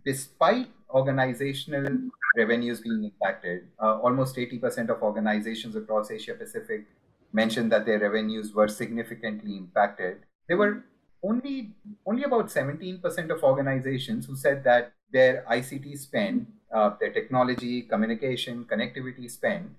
despite 0.05 0.67
organizational 0.93 2.11
revenues 2.35 2.81
being 2.81 3.03
impacted. 3.03 3.67
Uh, 3.81 3.99
almost 3.99 4.35
80% 4.35 4.89
of 4.89 5.01
organizations 5.01 5.75
across 5.75 6.11
Asia 6.11 6.33
Pacific 6.33 6.85
mentioned 7.31 7.71
that 7.71 7.85
their 7.85 7.99
revenues 7.99 8.53
were 8.53 8.67
significantly 8.67 9.57
impacted. 9.57 10.19
They 10.47 10.55
were 10.55 10.83
only 11.23 11.71
only 12.05 12.23
about 12.23 12.47
17% 12.47 13.29
of 13.31 13.43
organizations 13.43 14.25
who 14.25 14.35
said 14.35 14.63
that 14.65 14.91
their 15.11 15.45
ICT 15.49 15.97
spend, 15.97 16.47
uh, 16.73 16.91
their 16.99 17.11
technology, 17.11 17.83
communication, 17.83 18.65
connectivity 18.65 19.29
spend 19.31 19.75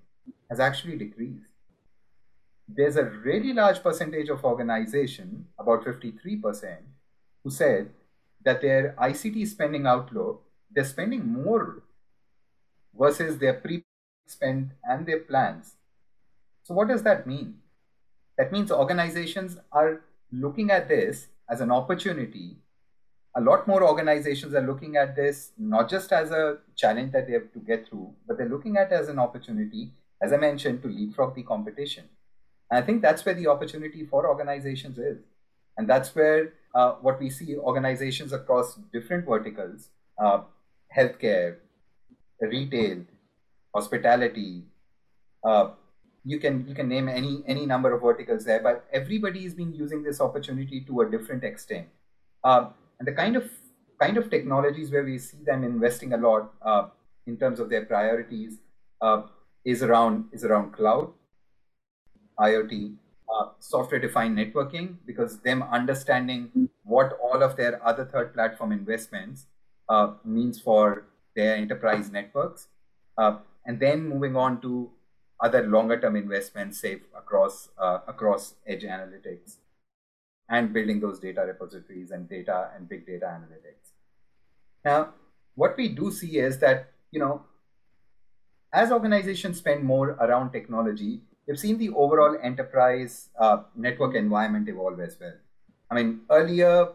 has 0.49 0.59
actually 0.59 0.97
decreased. 0.97 1.51
There's 2.67 2.97
a 2.97 3.05
really 3.05 3.53
large 3.53 3.83
percentage 3.83 4.31
of 4.31 4.45
organization, 4.45 5.47
about 5.59 5.85
53%, 5.85 6.79
who 7.43 7.51
said 7.51 7.91
that 8.43 8.63
their 8.63 8.95
ICT 8.99 9.47
spending 9.49 9.87
outlook, 9.87 10.43
they're 10.71 10.85
spending 10.85 11.27
more 11.27 11.83
versus 12.99 13.39
their 13.39 13.55
pre 13.55 13.85
spend 14.27 14.71
and 14.83 15.05
their 15.05 15.21
plans. 15.21 15.75
So, 16.63 16.73
what 16.73 16.89
does 16.89 17.03
that 17.03 17.27
mean? 17.27 17.59
That 18.39 18.51
means 18.51 18.71
organizations 18.73 19.59
are 19.71 20.01
looking 20.33 20.71
at 20.71 20.89
this 20.89 21.29
as 21.49 21.61
an 21.61 21.71
opportunity. 21.71 22.57
A 23.37 23.41
lot 23.41 23.67
more 23.67 23.83
organizations 23.83 24.55
are 24.55 24.67
looking 24.67 24.97
at 24.97 25.17
this 25.17 25.51
not 25.59 25.91
just 25.91 26.13
as 26.13 26.31
a 26.31 26.59
challenge 26.77 27.13
that 27.13 27.27
they 27.27 27.33
have 27.33 27.53
to 27.53 27.59
get 27.59 27.89
through, 27.89 28.13
but 28.27 28.39
they're 28.39 28.49
looking 28.49 28.77
at 28.77 28.93
as 28.93 29.09
an 29.09 29.19
opportunity, 29.19 29.93
as 30.23 30.33
I 30.33 30.37
mentioned, 30.37 30.83
to 30.83 30.89
leapfrog 30.89 31.35
the 31.35 31.43
competition. 31.43 32.05
And 32.71 32.83
I 32.83 32.87
think 32.87 33.03
that's 33.03 33.25
where 33.25 33.35
the 33.35 33.49
opportunity 33.49 34.07
for 34.07 34.29
organizations 34.29 34.99
is. 34.99 35.19
And 35.77 35.89
that's 35.89 36.15
where 36.15 36.53
uh, 36.75 36.93
what 37.01 37.21
we 37.21 37.29
see 37.31 37.57
organizations 37.57 38.33
across 38.33 38.79
different 38.93 39.27
verticals 39.27 39.89
uh, 40.19 40.43
healthcare, 40.97 41.57
retail, 42.41 43.05
hospitality, 43.75 44.63
uh, 45.45 45.71
you 46.25 46.38
can 46.38 46.66
you 46.69 46.75
can 46.75 46.88
name 46.88 47.09
any 47.09 47.43
any 47.47 47.66
number 47.66 47.93
of 47.93 48.02
verticals 48.02 48.45
there 48.45 48.61
but 48.62 48.87
everybody 48.93 49.43
has 49.43 49.54
been 49.54 49.73
using 49.75 50.02
this 50.02 50.21
opportunity 50.21 50.81
to 50.81 51.00
a 51.02 51.11
different 51.11 51.45
extent. 51.45 51.88
Uh, 52.43 52.71
and 52.99 53.09
the 53.09 53.12
kind 53.12 53.37
of 53.37 53.50
kind 54.00 54.16
of 54.16 54.31
technologies 54.31 54.90
where 54.90 55.04
we 55.04 55.19
see 55.19 55.38
them 55.45 55.64
investing 55.64 56.12
a 56.12 56.16
lot 56.16 56.52
uh, 56.62 56.88
in 57.26 57.37
terms 57.37 57.61
of 57.61 57.71
their 57.71 57.85
priorities 57.85 58.59
uh, 59.00 59.23
is 59.64 59.83
around 59.83 60.25
is 60.33 60.45
around 60.45 60.73
cloud 60.73 61.12
iot 62.40 62.97
uh, 63.35 63.49
software 63.59 64.00
defined 64.00 64.37
networking 64.37 64.97
because 65.07 65.40
them 65.40 65.62
understanding 65.62 66.69
what 66.85 67.19
all 67.23 67.43
of 67.43 67.57
their 67.57 67.85
other 67.87 68.04
third 68.04 68.33
platform 68.35 68.73
investments 68.73 69.47
uh, 69.88 70.14
means 70.25 70.61
for 70.61 71.07
their 71.37 71.57
enterprise 71.57 72.11
networks. 72.11 72.69
Uh, 73.16 73.38
and 73.66 73.81
then 73.81 74.09
moving 74.09 74.37
on 74.37 74.61
to 74.61 74.90
other 75.41 75.67
longer 75.67 76.00
term 76.00 76.17
investments, 76.17 76.81
say 76.81 77.00
across 77.17 77.69
uh, 77.79 77.99
across 78.07 78.55
edge 78.67 78.83
analytics, 78.83 79.57
and 80.49 80.73
building 80.73 81.00
those 81.00 81.19
data 81.19 81.43
repositories 81.47 82.11
and 82.11 82.29
data 82.29 82.71
and 82.75 82.88
big 82.88 83.07
data 83.07 83.26
analytics. 83.26 83.93
Now, 84.85 85.14
what 85.55 85.76
we 85.76 85.88
do 85.88 86.11
see 86.11 86.38
is 86.38 86.59
that 86.59 86.91
you 87.11 87.21
know, 87.21 87.43
as 88.73 88.91
organizations 88.91 89.59
spend 89.59 89.85
more 89.85 90.11
around 90.11 90.53
technology, 90.53 91.23
we've 91.47 91.59
seen 91.59 91.79
the 91.79 91.91
overall 91.91 92.37
enterprise 92.43 93.31
uh, 93.38 93.62
network 93.76 94.14
environment 94.14 94.69
evolve 94.69 95.00
as 95.00 95.17
well. 95.21 95.35
I 95.91 95.95
mean, 95.95 96.23
earlier 96.31 96.88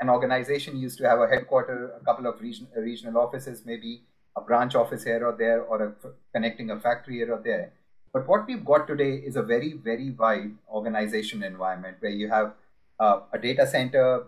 an 0.00 0.08
organization 0.08 0.76
used 0.76 0.98
to 0.98 1.08
have 1.08 1.20
a 1.20 1.26
headquarter, 1.26 1.92
a 2.00 2.04
couple 2.04 2.26
of 2.26 2.40
region, 2.40 2.68
regional 2.76 3.20
offices, 3.20 3.62
maybe 3.66 4.04
a 4.38 4.40
branch 4.40 4.74
office 4.74 5.04
here 5.04 5.26
or 5.26 5.34
there, 5.36 5.62
or 5.62 5.82
a, 5.82 5.92
connecting 6.34 6.70
a 6.70 6.78
factory 6.80 7.16
here 7.16 7.32
or 7.32 7.42
there. 7.42 7.72
But 8.12 8.26
what 8.26 8.46
we've 8.46 8.64
got 8.64 8.86
today 8.86 9.14
is 9.14 9.36
a 9.36 9.42
very, 9.42 9.72
very 9.72 10.10
wide 10.10 10.52
organization 10.70 11.42
environment 11.42 11.98
where 12.00 12.10
you 12.10 12.28
have 12.28 12.54
uh, 12.98 13.20
a 13.32 13.38
data 13.38 13.66
center, 13.66 14.24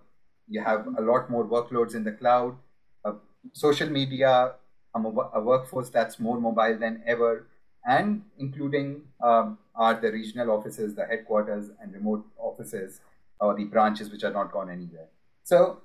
you 0.48 0.62
have 0.62 0.86
a 0.98 1.00
lot 1.00 1.30
more 1.30 1.44
workloads 1.46 1.94
in 1.94 2.04
the 2.04 2.12
cloud, 2.12 2.56
uh, 3.04 3.12
social 3.52 3.88
media, 3.88 4.52
a, 4.94 5.40
workforce 5.40 5.88
that's 5.88 6.18
more 6.18 6.40
mobile 6.40 6.76
than 6.78 7.02
ever, 7.06 7.46
and 7.86 8.22
including 8.38 9.02
um, 9.22 9.58
are 9.74 9.94
the 10.00 10.12
regional 10.12 10.50
offices, 10.50 10.94
the 10.94 11.06
headquarters, 11.06 11.70
and 11.80 11.94
remote 11.94 12.24
offices, 12.38 13.00
or 13.40 13.54
the 13.54 13.64
branches 13.64 14.10
which 14.10 14.24
are 14.24 14.32
not 14.32 14.52
gone 14.52 14.68
anywhere. 14.68 15.08
So, 15.44 15.78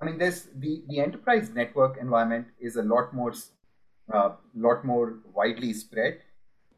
I 0.00 0.06
mean, 0.06 0.18
this 0.18 0.48
the 0.54 0.82
the 0.88 1.00
enterprise 1.00 1.50
network 1.50 1.98
environment 1.98 2.48
is 2.58 2.76
a 2.76 2.82
lot 2.82 3.12
more, 3.12 3.34
uh, 4.12 4.30
lot 4.54 4.84
more 4.84 5.14
widely 5.34 5.72
spread. 5.72 6.20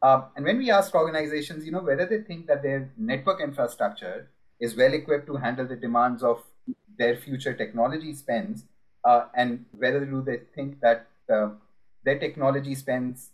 Uh, 0.01 0.23
and 0.35 0.43
when 0.45 0.57
we 0.57 0.69
ask 0.69 0.93
organizations, 0.93 1.65
you 1.65 1.71
know, 1.71 1.81
whether 1.81 2.05
they 2.05 2.21
think 2.21 2.47
that 2.47 2.61
their 2.61 2.91
network 2.97 3.39
infrastructure 3.41 4.29
is 4.59 4.75
well 4.75 4.93
equipped 4.93 5.27
to 5.27 5.37
handle 5.37 5.65
the 5.65 5.77
demands 5.77 6.21
of 6.21 6.43
their 6.97 7.15
future 7.15 7.53
technology 7.53 8.13
spends, 8.13 8.65
uh, 9.05 9.25
and 9.33 9.65
whether 9.71 10.05
do 10.05 10.21
they 10.21 10.41
think 10.53 10.81
that 10.81 11.07
uh, 11.33 11.49
their 12.03 12.19
technology 12.19 12.75
spends 12.75 13.29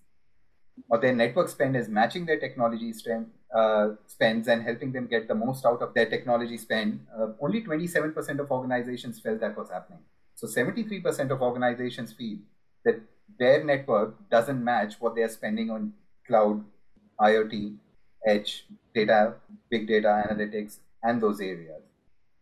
or 0.89 0.99
their 0.99 1.13
network 1.13 1.49
spend 1.49 1.75
is 1.75 1.89
matching 1.89 2.25
their 2.25 2.39
technology 2.39 2.93
spend, 2.93 3.27
uh, 3.53 3.89
spends 4.07 4.47
and 4.47 4.63
helping 4.63 4.91
them 4.91 5.07
get 5.07 5.27
the 5.27 5.35
most 5.35 5.65
out 5.65 5.81
of 5.81 5.93
their 5.93 6.09
technology 6.09 6.57
spend, 6.57 7.05
uh, 7.17 7.27
only 7.41 7.61
27% 7.63 8.39
of 8.39 8.51
organizations 8.51 9.19
felt 9.19 9.39
that 9.39 9.57
was 9.57 9.69
happening. 9.69 9.99
So 10.35 10.47
73% 10.47 11.31
of 11.31 11.41
organizations 11.41 12.13
feel 12.13 12.37
that 12.85 13.01
their 13.37 13.63
network 13.63 14.29
doesn't 14.29 14.63
match 14.63 14.95
what 14.99 15.15
they 15.15 15.21
are 15.21 15.29
spending 15.29 15.69
on 15.69 15.93
cloud, 16.25 16.63
IoT, 17.19 17.75
edge, 18.25 18.65
data, 18.93 19.35
big 19.69 19.87
data 19.87 20.23
analytics, 20.29 20.77
and 21.03 21.21
those 21.21 21.41
areas. 21.41 21.83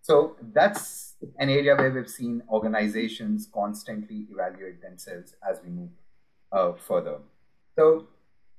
So 0.01 0.37
that's 0.53 1.15
an 1.37 1.49
area 1.49 1.75
where 1.75 1.91
we've 1.91 2.09
seen 2.09 2.43
organizations 2.49 3.49
constantly 3.53 4.25
evaluate 4.31 4.81
themselves 4.81 5.35
as 5.49 5.59
we 5.63 5.69
move 5.69 5.89
uh, 6.51 6.73
further. 6.73 7.17
So 7.75 8.07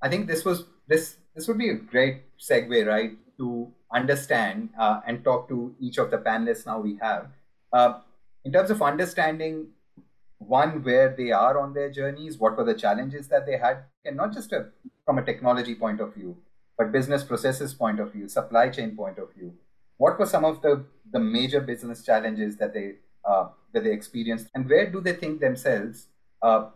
I 0.00 0.08
think 0.08 0.26
this 0.26 0.44
was 0.44 0.64
this 0.86 1.16
this 1.34 1.48
would 1.48 1.58
be 1.58 1.70
a 1.70 1.74
great 1.74 2.22
segue, 2.38 2.86
right, 2.86 3.12
to 3.38 3.72
understand 3.92 4.70
uh, 4.78 5.00
and 5.06 5.24
talk 5.24 5.48
to 5.48 5.74
each 5.80 5.98
of 5.98 6.10
the 6.10 6.18
panelists 6.18 6.66
now 6.66 6.80
we 6.80 6.98
have. 7.00 7.28
Uh, 7.72 8.00
in 8.44 8.52
terms 8.52 8.70
of 8.70 8.82
understanding 8.82 9.68
one 10.38 10.82
where 10.82 11.14
they 11.16 11.30
are 11.32 11.58
on 11.58 11.74
their 11.74 11.90
journeys 11.90 12.38
what 12.38 12.56
were 12.56 12.64
the 12.64 12.74
challenges 12.74 13.28
that 13.28 13.44
they 13.44 13.56
had 13.58 13.78
and 14.04 14.16
not 14.16 14.32
just 14.32 14.52
a, 14.52 14.66
from 15.04 15.18
a 15.18 15.24
technology 15.24 15.74
point 15.74 16.00
of 16.00 16.14
view 16.14 16.36
but 16.78 16.92
business 16.92 17.24
processes 17.24 17.74
point 17.74 17.98
of 17.98 18.12
view 18.12 18.28
supply 18.28 18.68
chain 18.68 18.96
point 18.96 19.18
of 19.18 19.32
view 19.34 19.52
what 19.96 20.18
were 20.18 20.26
some 20.26 20.44
of 20.44 20.62
the 20.62 20.84
the 21.10 21.18
major 21.18 21.60
business 21.60 22.04
challenges 22.04 22.56
that 22.56 22.72
they 22.72 22.94
uh, 23.24 23.48
that 23.72 23.84
they 23.84 23.92
experienced 23.92 24.48
and 24.54 24.68
where 24.68 24.90
do 24.90 25.00
they 25.00 25.12
think 25.12 25.40
themselves 25.40 26.06
uh, 26.42 26.70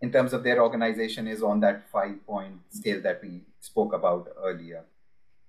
in 0.00 0.12
terms 0.12 0.32
of 0.32 0.42
their 0.44 0.62
organization 0.62 1.26
is 1.26 1.42
on 1.42 1.60
that 1.60 1.88
five 1.90 2.14
point 2.26 2.54
scale 2.70 3.00
that 3.02 3.20
we 3.22 3.40
spoke 3.60 3.92
about 3.92 4.28
earlier 4.44 4.84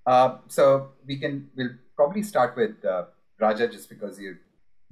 uh, 0.05 0.37
so 0.47 0.89
we 1.05 1.17
can 1.17 1.49
we'll 1.55 1.75
probably 1.95 2.23
start 2.23 2.55
with 2.55 2.83
uh, 2.85 3.03
raja 3.39 3.67
just 3.67 3.89
because 3.89 4.19
you're 4.19 4.39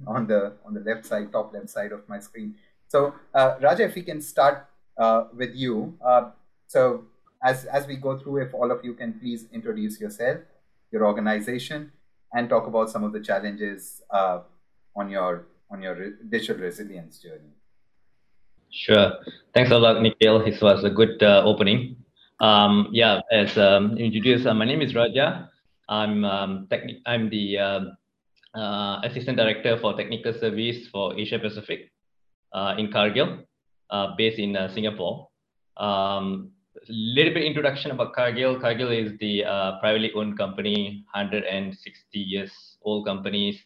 on 0.06 0.26
the 0.26 0.52
on 0.64 0.74
the 0.74 0.80
left 0.80 1.06
side, 1.06 1.32
top 1.32 1.52
left 1.52 1.70
side 1.70 1.92
of 1.92 2.08
my 2.08 2.18
screen. 2.18 2.54
So 2.88 3.14
uh, 3.34 3.56
Raja, 3.60 3.84
if 3.84 3.94
we 3.94 4.02
can 4.02 4.20
start 4.20 4.66
uh, 4.96 5.24
with 5.34 5.54
you. 5.54 5.96
Uh, 6.04 6.30
so 6.66 7.04
as 7.42 7.64
as 7.66 7.86
we 7.86 7.96
go 7.96 8.18
through, 8.18 8.42
if 8.42 8.54
all 8.54 8.70
of 8.70 8.84
you 8.84 8.94
can 8.94 9.14
please 9.14 9.46
introduce 9.52 10.00
yourself, 10.00 10.38
your 10.90 11.06
organization, 11.06 11.92
and 12.32 12.48
talk 12.48 12.66
about 12.66 12.90
some 12.90 13.04
of 13.04 13.12
the 13.12 13.20
challenges 13.20 14.02
uh, 14.10 14.40
on 14.96 15.10
your 15.10 15.46
on 15.70 15.82
your 15.82 16.10
digital 16.28 16.56
resilience 16.56 17.18
journey. 17.18 17.57
Sure. 18.70 19.12
Thanks 19.54 19.70
a 19.70 19.78
lot, 19.78 20.02
Nikhil. 20.02 20.44
This 20.44 20.60
was 20.60 20.84
a 20.84 20.90
good 20.90 21.22
uh, 21.22 21.42
opening. 21.44 21.96
Um, 22.40 22.88
yeah, 22.92 23.20
as 23.32 23.56
um, 23.56 23.96
introduced, 23.98 24.46
uh, 24.46 24.54
my 24.54 24.64
name 24.64 24.82
is 24.82 24.94
Raja. 24.94 25.50
I'm 25.88 26.24
um, 26.24 26.68
I'm 27.06 27.30
the 27.30 27.58
um, 27.58 27.96
uh, 28.54 29.00
Assistant 29.04 29.38
Director 29.38 29.78
for 29.80 29.96
Technical 29.96 30.34
Service 30.38 30.86
for 30.92 31.18
Asia 31.18 31.38
Pacific 31.38 31.90
uh, 32.52 32.74
in 32.78 32.92
Cargill, 32.92 33.38
uh, 33.90 34.14
based 34.16 34.38
in 34.38 34.54
uh, 34.54 34.72
Singapore. 34.74 35.28
Um, 35.78 36.50
little 36.88 37.34
bit 37.34 37.44
introduction 37.44 37.90
about 37.90 38.12
Cargill. 38.12 38.60
Cargill 38.60 38.90
is 38.90 39.18
the 39.18 39.44
uh, 39.44 39.78
privately 39.80 40.12
owned 40.14 40.38
company, 40.38 41.04
160 41.14 42.18
years 42.18 42.52
old 42.82 43.06
companies 43.06 43.58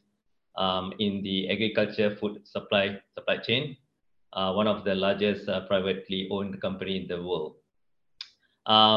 um, 0.57 0.93
in 0.99 1.23
the 1.23 1.51
agriculture 1.51 2.17
food 2.21 2.41
supply 2.45 2.99
supply 3.15 3.37
chain. 3.39 3.77
Uh, 4.33 4.53
one 4.53 4.67
of 4.67 4.85
the 4.85 4.95
largest 4.95 5.47
privately 5.69 6.29
owned 6.31 6.61
company 6.61 6.97
in 6.97 7.07
the 7.09 7.23
world. 7.23 7.57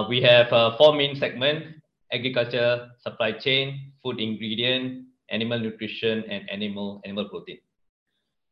we 0.10 0.22
have 0.22 0.50
four 0.78 0.94
main 0.96 1.16
segments: 1.16 1.68
agriculture, 2.12 2.90
supply 3.00 3.32
chain, 3.32 3.92
food 4.02 4.20
ingredient, 4.20 5.06
animal 5.30 5.60
nutrition, 5.60 6.24
and 6.30 6.50
animal 6.50 7.02
animal 7.06 7.28
protein. 7.30 7.60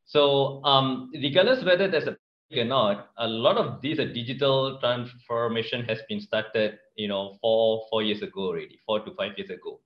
So 0.06 0.64
um, 0.66 1.12
regardless 1.14 1.64
whether 1.64 1.88
there's 1.88 2.08
a 2.08 2.18
or 2.56 2.66
not, 2.66 3.10
a 3.18 3.28
lot 3.28 3.58
of 3.58 3.82
these 3.82 4.00
uh, 4.00 4.06
digital 4.06 4.80
transformation 4.80 5.84
has 5.86 6.00
been 6.08 6.22
started, 6.22 6.78
you 6.96 7.08
know, 7.08 7.38
four 7.42 7.84
four 7.90 8.04
years 8.04 8.22
ago 8.22 8.42
already, 8.42 8.80
four 8.86 9.00
to 9.00 9.14
five 9.16 9.32
years 9.38 9.50
ago. 9.50 9.80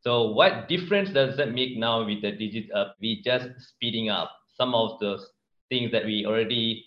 So 0.00 0.30
what 0.30 0.68
difference 0.68 1.10
does 1.10 1.36
that 1.36 1.52
make 1.52 1.76
now 1.76 2.04
with 2.04 2.22
the 2.22 2.32
digital? 2.32 2.70
Uh, 2.74 2.84
we 3.00 3.20
just 3.22 3.48
speeding 3.60 4.08
up 4.08 4.30
some 4.56 4.74
of 4.74 4.98
those 5.00 5.26
things 5.68 5.92
that 5.92 6.04
we 6.04 6.24
already 6.26 6.84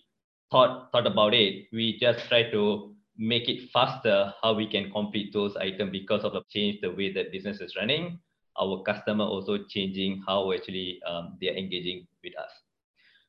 thought 0.51 0.91
thought 0.91 1.07
about 1.07 1.33
it. 1.33 1.67
We 1.71 1.97
just 1.99 2.27
try 2.27 2.49
to 2.51 2.95
make 3.17 3.47
it 3.49 3.69
faster 3.71 4.33
how 4.41 4.53
we 4.53 4.67
can 4.67 4.91
complete 4.91 5.33
those 5.33 5.55
items 5.55 5.91
because 5.91 6.23
of 6.23 6.33
the 6.33 6.41
change 6.49 6.81
the 6.81 6.91
way 6.91 7.13
that 7.13 7.31
business 7.31 7.61
is 7.61 7.75
running 7.75 8.19
our 8.59 8.81
customer 8.83 9.23
also 9.23 9.57
changing 9.69 10.23
how 10.27 10.51
actually 10.53 10.99
um, 11.07 11.37
they 11.39 11.49
are 11.49 11.55
engaging 11.55 12.07
with 12.23 12.37
us. 12.37 12.51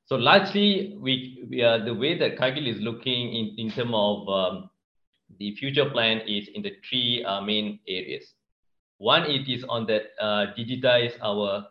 So 0.06 0.16
largely, 0.16 0.96
we, 1.00 1.44
we 1.48 1.62
are, 1.62 1.82
the 1.82 1.94
way 1.94 2.18
that 2.18 2.36
Cargill 2.36 2.66
is 2.66 2.80
looking 2.80 3.32
in, 3.32 3.54
in 3.56 3.70
terms 3.70 3.92
of 3.94 4.28
um, 4.28 4.70
the 5.38 5.54
future 5.56 5.88
plan 5.88 6.20
is 6.26 6.48
in 6.54 6.62
the 6.62 6.76
three 6.88 7.24
uh, 7.24 7.40
main 7.40 7.78
areas. 7.88 8.34
One, 8.98 9.24
it 9.24 9.48
is 9.48 9.64
on 9.68 9.86
that 9.86 10.02
uh, 10.20 10.46
digitize 10.58 11.12
our 11.22 11.66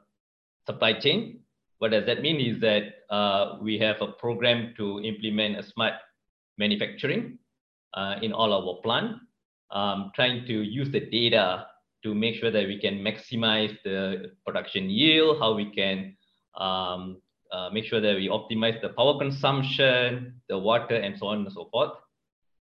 supply 0.65 0.93
chain. 1.00 1.40
What 1.81 1.89
does 1.89 2.05
that 2.05 2.21
mean 2.21 2.39
is 2.39 2.61
that 2.61 3.09
uh, 3.09 3.57
we 3.59 3.79
have 3.79 3.95
a 4.01 4.11
program 4.11 4.75
to 4.77 5.01
implement 5.01 5.57
a 5.57 5.63
smart 5.63 5.93
manufacturing 6.59 7.39
uh, 7.95 8.17
in 8.21 8.33
all 8.33 8.53
our 8.53 8.79
plant, 8.83 9.17
um, 9.71 10.11
trying 10.13 10.45
to 10.45 10.61
use 10.61 10.91
the 10.91 11.00
data 11.00 11.65
to 12.03 12.13
make 12.13 12.35
sure 12.35 12.51
that 12.51 12.67
we 12.67 12.79
can 12.79 13.00
maximize 13.00 13.75
the 13.83 14.31
production 14.45 14.91
yield, 14.91 15.39
how 15.39 15.55
we 15.55 15.73
can 15.73 16.15
um, 16.55 17.19
uh, 17.51 17.71
make 17.73 17.85
sure 17.85 18.00
that 18.00 18.15
we 18.15 18.29
optimize 18.29 18.79
the 18.83 18.89
power 18.89 19.17
consumption, 19.17 20.39
the 20.50 20.57
water, 20.59 20.97
and 20.97 21.17
so 21.17 21.25
on 21.25 21.39
and 21.39 21.51
so 21.51 21.67
forth. 21.71 21.93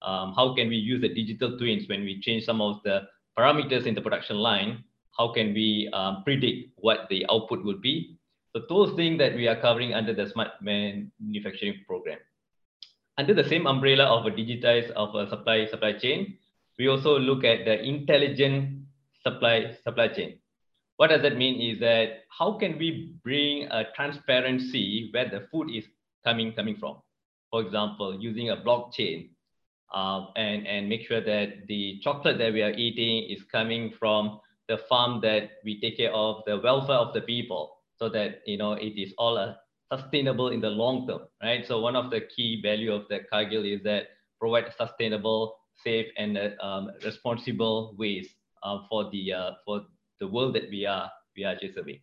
Um, 0.03 0.35
how 0.35 0.57
can 0.57 0.69
we 0.69 0.75
use 0.75 1.01
the 1.01 1.15
digital 1.15 1.57
twins 1.57 1.89
when 1.89 2.01
we 2.01 2.21
change 2.21 2.45
some 2.45 2.61
of 2.61 2.83
the 2.83 3.03
parameters 3.39 3.87
in 3.87 3.95
the 3.95 4.01
production 4.01 4.39
line? 4.39 4.83
How 5.17 5.33
can 5.33 5.55
we 5.55 5.89
um, 5.93 6.25
predict 6.25 6.73
what 6.79 7.07
the 7.11 7.25
output 7.31 7.65
will 7.65 7.79
be? 7.79 8.14
So 8.55 8.63
those 8.69 8.95
things 8.95 9.19
that 9.19 9.35
we 9.35 9.49
are 9.49 9.61
covering 9.61 9.95
under 9.95 10.15
the 10.15 10.31
smart 10.31 10.53
manufacturing 10.63 11.83
program. 11.89 12.19
Under 13.19 13.35
the 13.35 13.49
same 13.49 13.67
umbrella 13.67 14.05
of 14.05 14.27
a 14.27 14.31
digitized 14.31 14.91
of 14.93 15.15
a 15.17 15.29
supply 15.29 15.67
supply 15.67 15.95
chain, 15.95 16.39
we 16.79 16.87
also 16.89 17.19
look 17.19 17.43
at 17.43 17.65
the 17.65 17.83
intelligent 17.83 18.87
supply 19.25 19.77
supply 19.83 20.09
chain. 20.09 20.39
What 20.99 21.09
does 21.09 21.23
that 21.23 21.37
mean 21.37 21.61
is 21.61 21.81
that 21.81 22.25
how 22.29 22.53
can 22.59 22.79
we 22.79 23.17
bring 23.25 23.67
a 23.73 23.85
transparency 23.97 25.11
where 25.13 25.29
the 25.29 25.49
food 25.51 25.71
is 25.75 25.85
coming 26.25 26.53
coming 26.53 26.77
from? 26.77 26.99
For 27.51 27.61
example, 27.61 28.21
using 28.21 28.51
a 28.51 28.57
blockchain 28.57 29.31
uh, 29.93 30.27
and, 30.37 30.67
and 30.67 30.89
make 30.89 31.09
sure 31.09 31.21
that 31.21 31.67
the 31.67 31.99
chocolate 32.03 32.39
that 32.39 32.53
we 32.53 32.63
are 32.63 32.73
eating 32.73 33.31
is 33.31 33.43
coming 33.51 33.93
from 33.99 34.39
the 34.69 34.79
farm 34.89 35.21
that 35.23 35.51
we 35.65 35.81
take 35.81 35.97
care 35.97 36.13
of, 36.13 36.43
the 36.47 36.59
welfare 36.59 36.97
of 36.97 37.13
the 37.15 37.21
people, 37.21 37.74
so 37.99 38.09
that 38.09 38.41
you 38.47 38.59
know 38.59 38.73
it 38.73 39.01
is 39.01 39.13
all 39.19 39.39
uh, 39.39 39.55
sustainable 39.93 40.49
in 40.49 40.61
the 40.61 40.71
long 40.71 41.07
term, 41.07 41.23
right? 41.43 41.65
So 41.67 41.81
one 41.81 41.97
of 41.97 42.11
the 42.11 42.23
key 42.35 42.61
value 42.63 42.93
of 42.93 43.09
the 43.09 43.21
Cargill 43.31 43.65
is 43.65 43.83
that 43.85 44.09
provide 44.41 44.73
sustainable, 44.77 45.57
safe, 45.83 46.07
and 46.17 46.39
uh, 46.39 46.51
um, 46.63 46.91
responsible 47.05 47.95
ways 47.99 48.29
uh, 48.63 48.79
for 48.89 49.11
the 49.11 49.33
uh, 49.33 49.51
for 49.65 49.83
the 50.21 50.29
world 50.29 50.55
that 50.55 50.71
we 50.71 50.87
are 50.87 51.11
we 51.37 51.45
are 51.45 51.57
serving. 51.75 52.01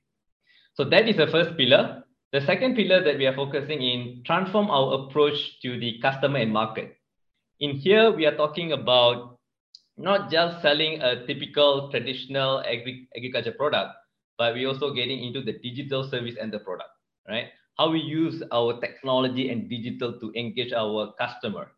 So 0.75 0.85
that 0.85 1.07
is 1.07 1.17
the 1.17 1.27
first 1.27 1.57
pillar. 1.57 2.03
The 2.31 2.41
second 2.41 2.75
pillar 2.75 3.03
that 3.03 3.17
we 3.17 3.27
are 3.27 3.35
focusing 3.35 3.81
in 3.81 4.23
transform 4.25 4.71
our 4.71 5.03
approach 5.03 5.59
to 5.63 5.77
the 5.77 5.99
customer 6.01 6.39
and 6.39 6.53
market. 6.53 6.95
In 7.59 7.75
here, 7.75 8.09
we 8.09 8.25
are 8.25 8.35
talking 8.35 8.71
about 8.71 9.37
not 9.97 10.31
just 10.31 10.61
selling 10.61 11.01
a 11.01 11.27
typical 11.27 11.91
traditional 11.91 12.61
agri 12.61 13.07
agriculture 13.15 13.51
product, 13.51 13.93
but 14.41 14.55
we're 14.55 14.67
also 14.67 14.91
getting 14.91 15.23
into 15.23 15.39
the 15.39 15.53
digital 15.61 16.09
service 16.09 16.35
and 16.41 16.51
the 16.51 16.57
product, 16.57 16.89
right? 17.29 17.49
How 17.77 17.91
we 17.91 17.99
use 17.99 18.41
our 18.51 18.79
technology 18.81 19.51
and 19.51 19.69
digital 19.69 20.19
to 20.19 20.31
engage 20.35 20.73
our 20.73 21.13
customer, 21.19 21.73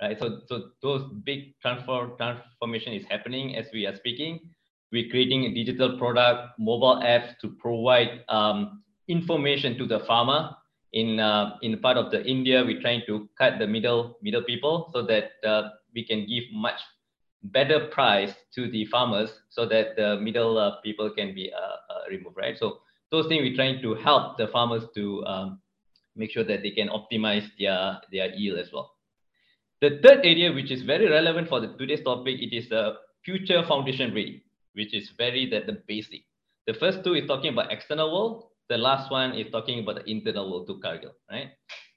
right? 0.00 0.16
So, 0.20 0.38
so 0.46 0.70
those 0.80 1.02
big 1.24 1.58
transform, 1.60 2.12
transformation 2.16 2.92
is 2.92 3.04
happening 3.10 3.56
as 3.56 3.66
we 3.72 3.84
are 3.86 3.96
speaking. 3.96 4.38
We're 4.92 5.10
creating 5.10 5.46
a 5.46 5.54
digital 5.54 5.98
product, 5.98 6.56
mobile 6.56 7.02
apps 7.02 7.34
to 7.40 7.48
provide 7.58 8.22
um, 8.28 8.84
information 9.08 9.76
to 9.78 9.84
the 9.84 9.98
farmer. 10.06 10.50
In 10.92 11.18
uh, 11.18 11.58
in 11.62 11.76
part 11.80 11.96
of 11.96 12.12
the 12.12 12.24
India, 12.24 12.62
we're 12.64 12.80
trying 12.80 13.02
to 13.08 13.28
cut 13.36 13.58
the 13.58 13.66
middle 13.66 14.18
middle 14.22 14.44
people 14.44 14.88
so 14.94 15.02
that 15.02 15.32
uh, 15.44 15.70
we 15.92 16.06
can 16.06 16.28
give 16.28 16.44
much 16.52 16.78
better 17.44 17.88
price 17.88 18.32
to 18.54 18.70
the 18.70 18.86
farmers 18.86 19.30
so 19.50 19.66
that 19.66 19.96
the 19.96 20.18
middle 20.20 20.58
uh, 20.58 20.80
people 20.82 21.10
can 21.10 21.34
be 21.34 21.52
uh, 21.52 21.92
uh, 21.92 22.00
removed, 22.10 22.36
right? 22.36 22.56
So 22.58 22.78
those 23.10 23.26
things 23.26 23.42
we're 23.42 23.56
trying 23.56 23.82
to 23.82 23.94
help 23.94 24.38
the 24.38 24.48
farmers 24.48 24.84
to 24.94 25.24
um, 25.26 25.60
make 26.16 26.30
sure 26.30 26.44
that 26.44 26.62
they 26.62 26.70
can 26.70 26.88
optimize 26.88 27.46
their 27.58 28.00
their 28.10 28.34
yield 28.34 28.58
as 28.58 28.72
well. 28.72 28.94
The 29.80 30.00
third 30.02 30.20
area, 30.24 30.52
which 30.52 30.70
is 30.70 30.82
very 30.82 31.08
relevant 31.08 31.48
for 31.48 31.60
the 31.60 31.68
today's 31.76 32.02
topic, 32.02 32.40
it 32.40 32.56
is 32.56 32.70
a 32.72 32.96
future 33.24 33.62
foundation 33.66 34.14
ready 34.14 34.44
which 34.74 34.94
is 34.94 35.10
very 35.16 35.48
that 35.50 35.66
the 35.66 35.80
basic. 35.86 36.22
The 36.66 36.74
first 36.74 37.02
two 37.04 37.14
is 37.14 37.26
talking 37.26 37.52
about 37.52 37.72
external 37.72 38.12
world. 38.12 38.48
The 38.68 38.78
last 38.78 39.10
one 39.10 39.34
is 39.34 39.50
talking 39.50 39.80
about 39.80 39.96
the 39.96 40.10
internal 40.10 40.50
world 40.50 40.66
to 40.68 40.78
Cargill, 40.78 41.12
right? 41.30 41.50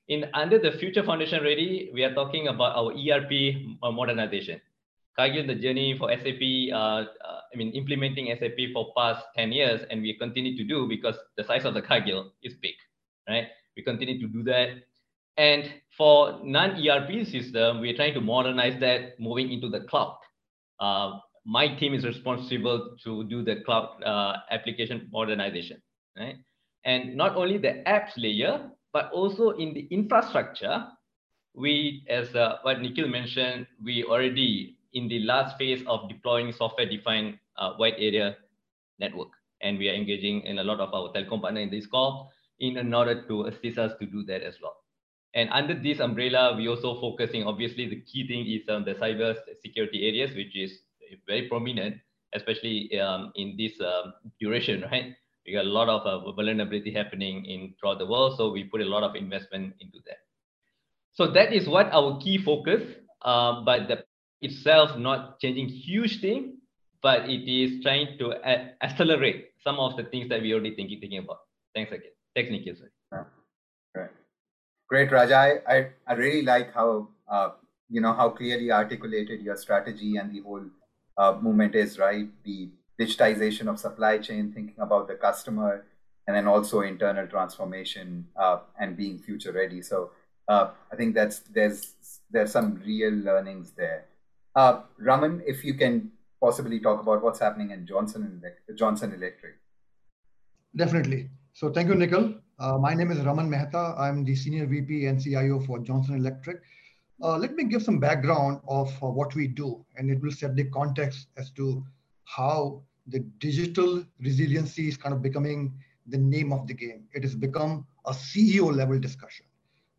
In 0.08 0.26
under 0.34 0.58
the 0.60 0.71
future 0.80 1.04
foundation 1.04 1.43
ready, 1.43 1.89
we 1.93 2.04
are 2.04 2.13
talking 2.13 2.48
about 2.48 2.76
our 2.76 2.91
ERP 2.93 3.56
modernization. 3.82 4.62
Cargill, 5.17 5.47
the 5.47 5.56
journey 5.56 5.97
for 5.97 6.12
SAP, 6.12 6.41
uh, 6.71 6.75
uh, 6.75 7.06
I 7.51 7.58
mean, 7.58 7.71
implementing 7.71 8.27
SAP 8.39 8.71
for 8.71 8.93
past 8.95 9.25
10 9.36 9.51
years, 9.51 9.82
and 9.89 10.01
we 10.01 10.13
continue 10.13 10.56
to 10.56 10.63
do 10.63 10.88
because 10.88 11.15
the 11.38 11.43
size 11.43 11.65
of 11.65 11.73
the 11.73 11.82
Cargill 11.82 12.34
is 12.43 12.53
big, 12.62 12.75
right? 13.27 13.47
We 13.75 13.82
continue 13.82 14.19
to 14.19 14.27
do 14.27 14.43
that. 14.43 14.69
And 15.38 15.71
for 15.97 16.39
non-ERP 16.43 17.25
system, 17.25 17.82
we're 17.82 17.95
trying 17.95 18.13
to 18.13 18.21
modernize 18.21 18.80
that, 18.80 19.19
moving 19.19 19.51
into 19.51 19.69
the 19.69 19.82
cloud. 19.82 20.17
Uh, 20.80 21.19
my 21.45 21.67
team 21.75 21.95
is 21.95 22.06
responsible 22.06 22.95
to 23.03 23.23
do 23.23 23.43
the 23.43 23.62
cloud 23.65 24.01
uh, 24.03 24.38
application 24.51 25.10
modernization, 25.12 25.82
right? 26.17 26.36
And 26.86 27.15
not 27.15 27.36
only 27.36 27.58
the 27.58 27.84
apps 27.88 28.12
layer, 28.17 28.69
but 28.93 29.12
also 29.12 29.51
in 29.51 29.73
the 29.73 29.88
infrastructure, 29.89 30.86
we, 31.56 32.06
as 32.08 32.36
uh, 32.36 32.58
what 32.62 32.82
Nikhil 32.82 33.08
mentioned, 33.08 33.65
we 33.84 34.03
already 34.03 34.77
in 34.93 35.08
the 35.08 35.19
last 35.19 35.58
phase 35.58 35.84
of 35.88 36.08
deploying 36.10 36.52
software-defined 36.52 37.38
uh, 37.58 37.73
wide 37.78 37.95
area 37.97 38.38
network. 39.00 39.30
And 39.62 39.78
we 39.78 39.89
are 39.89 39.93
engaging 39.93 40.41
in 40.41 40.60
a 40.60 40.63
lot 40.63 40.80
of 40.80 40.93
our 40.93 41.12
telecom 41.13 41.41
partner 41.41 41.62
in 41.62 41.69
this 41.69 41.88
call 41.88 42.32
in 42.60 42.93
order 42.93 43.28
to 43.28 43.45
assist 43.45 43.78
us 43.78 43.91
to 44.00 44.06
do 44.06 44.23
that 44.26 44.41
as 44.41 44.56
well. 44.62 44.78
And 45.34 45.50
under 45.52 45.73
this 45.73 46.00
umbrella, 46.00 46.56
we 46.56 46.67
also 46.67 47.00
focusing, 47.00 47.43
obviously, 47.43 47.88
the 47.88 48.02
key 48.02 48.28
thing 48.28 48.47
is 48.47 48.67
on 48.69 48.86
the 48.86 48.95
cyber 48.95 49.36
security 49.63 50.08
areas, 50.08 50.36
which 50.36 50.56
is 50.56 50.80
very 51.28 51.47
prominent, 51.47 51.97
especially 52.34 53.00
um, 53.00 53.32
in 53.36 53.56
this 53.58 53.73
um, 53.82 54.13
duration, 54.39 54.82
right? 54.91 55.13
We 55.45 55.54
got 55.54 55.65
a 55.65 55.69
lot 55.69 55.89
of 55.89 56.02
uh, 56.06 56.32
vulnerability 56.32 56.91
happening 56.91 57.45
in 57.45 57.76
throughout 57.80 58.00
the 58.00 58.06
world, 58.06 58.38
so 58.38 58.52
we 58.52 58.63
put 58.63 58.82
a 58.82 58.86
lot 58.86 59.04
of 59.04 59.15
investment 59.15 59.76
into 59.80 60.00
that. 60.08 60.17
So 61.13 61.32
that 61.32 61.54
is 61.54 61.67
what 61.67 61.91
our 61.91 62.19
key 62.19 62.38
focus, 62.38 62.82
uh, 63.21 63.63
but 63.63 63.88
the 63.88 64.04
itself 64.41 64.97
not 64.97 65.39
changing 65.39 65.67
huge 65.69 66.21
thing, 66.21 66.58
but 67.02 67.30
it 67.30 67.50
is 67.50 67.84
trying 67.84 68.17
to 68.19 68.34
accelerate 68.82 69.52
some 69.63 69.80
of 69.80 69.95
the 69.97 70.04
things 70.04 70.30
that 70.30 70.41
we 70.41 70.54
already 70.54 70.76
thinking 70.76 71.00
thinking 71.00 71.19
about. 71.19 71.39
Thanks 71.76 71.91
again. 71.91 72.12
Thanks, 72.36 72.52
Nikhil. 72.52 72.76
Right. 73.12 74.10
Great, 74.89 75.12
Raja. 75.12 75.36
I, 75.36 75.76
I, 75.76 75.88
I 76.08 76.13
really 76.13 76.43
like 76.43 76.73
how 76.73 77.10
uh, 77.28 77.50
you 77.89 78.02
know 78.02 78.13
how 78.13 78.30
clearly 78.30 78.71
articulated 78.71 79.41
your 79.41 79.58
strategy 79.58 80.17
and 80.17 80.34
the 80.34 80.41
whole 80.41 80.65
uh, 81.17 81.38
movement 81.41 81.76
is, 81.76 82.00
right? 82.00 82.28
The 82.43 82.69
digitization 83.00 83.67
of 83.67 83.80
supply 83.80 84.17
chain, 84.17 84.52
thinking 84.54 84.80
about 84.80 85.08
the 85.08 85.15
customer, 85.15 85.86
and 86.26 86.36
then 86.36 86.47
also 86.47 86.82
internal 86.82 87.28
transformation 87.28 88.28
uh, 88.36 88.60
and 88.80 88.95
being 88.95 89.19
future 89.19 89.52
ready. 89.52 89.82
So 89.82 90.12
uh, 90.47 90.71
I 90.91 90.95
think 90.95 91.15
that's 91.15 91.39
there's 91.39 91.93
there's 92.30 92.52
some 92.52 92.82
real 92.86 93.13
learnings 93.13 93.71
there. 93.71 94.06
Uh, 94.58 94.82
Raman, 94.98 95.43
if 95.46 95.63
you 95.63 95.76
can 95.76 96.12
possibly 96.41 96.80
talk 96.80 97.00
about 97.00 97.22
what's 97.22 97.39
happening 97.39 97.70
in 97.70 97.86
Johnson 97.86 98.24
and 98.24 98.78
Johnson 98.78 99.13
Electric. 99.13 99.54
Definitely. 100.76 101.30
So 101.54 101.70
thank 101.70 101.89
you, 101.89 101.93
Nikhil. 101.93 102.34
Uh, 102.58 102.80
my 102.80 102.96
name 102.96 103.12
is 103.12 103.20
Raman 103.20 103.48
Mehta. 103.48 103.93
I'm 104.00 104.24
the 104.24 104.36
Senior 104.36 104.65
VP 104.65 105.06
and 105.06 105.22
CIO 105.22 105.60
for 105.60 105.78
Johnson 105.78 106.15
Electric. 106.15 106.58
Uh, 107.22 107.38
let 107.38 107.54
me 107.54 107.65
give 107.65 107.84
some 107.84 108.00
background 108.00 108.62
of 108.67 108.91
uh, 109.04 109.08
what 109.08 109.36
we 109.36 109.48
do, 109.48 109.86
and 109.96 110.10
it 110.10 110.20
will 110.24 110.32
set 110.32 110.56
the 110.56 110.63
context 110.63 111.28
as 111.38 111.52
to 111.52 111.86
how 112.24 112.82
the 113.06 113.20
digital 113.38 114.04
resiliency 114.20 114.88
is 114.88 114.98
kind 114.98 115.13
of 115.13 115.22
becoming 115.22 115.72
the 116.08 116.17
name 116.17 116.52
of 116.52 116.65
the 116.65 116.74
game. 116.74 117.04
It 117.13 117.22
has 117.22 117.36
become 117.36 117.86
a 118.08 118.12
CEO 118.12 118.76
level 118.76 118.98
discussion. 118.98 119.46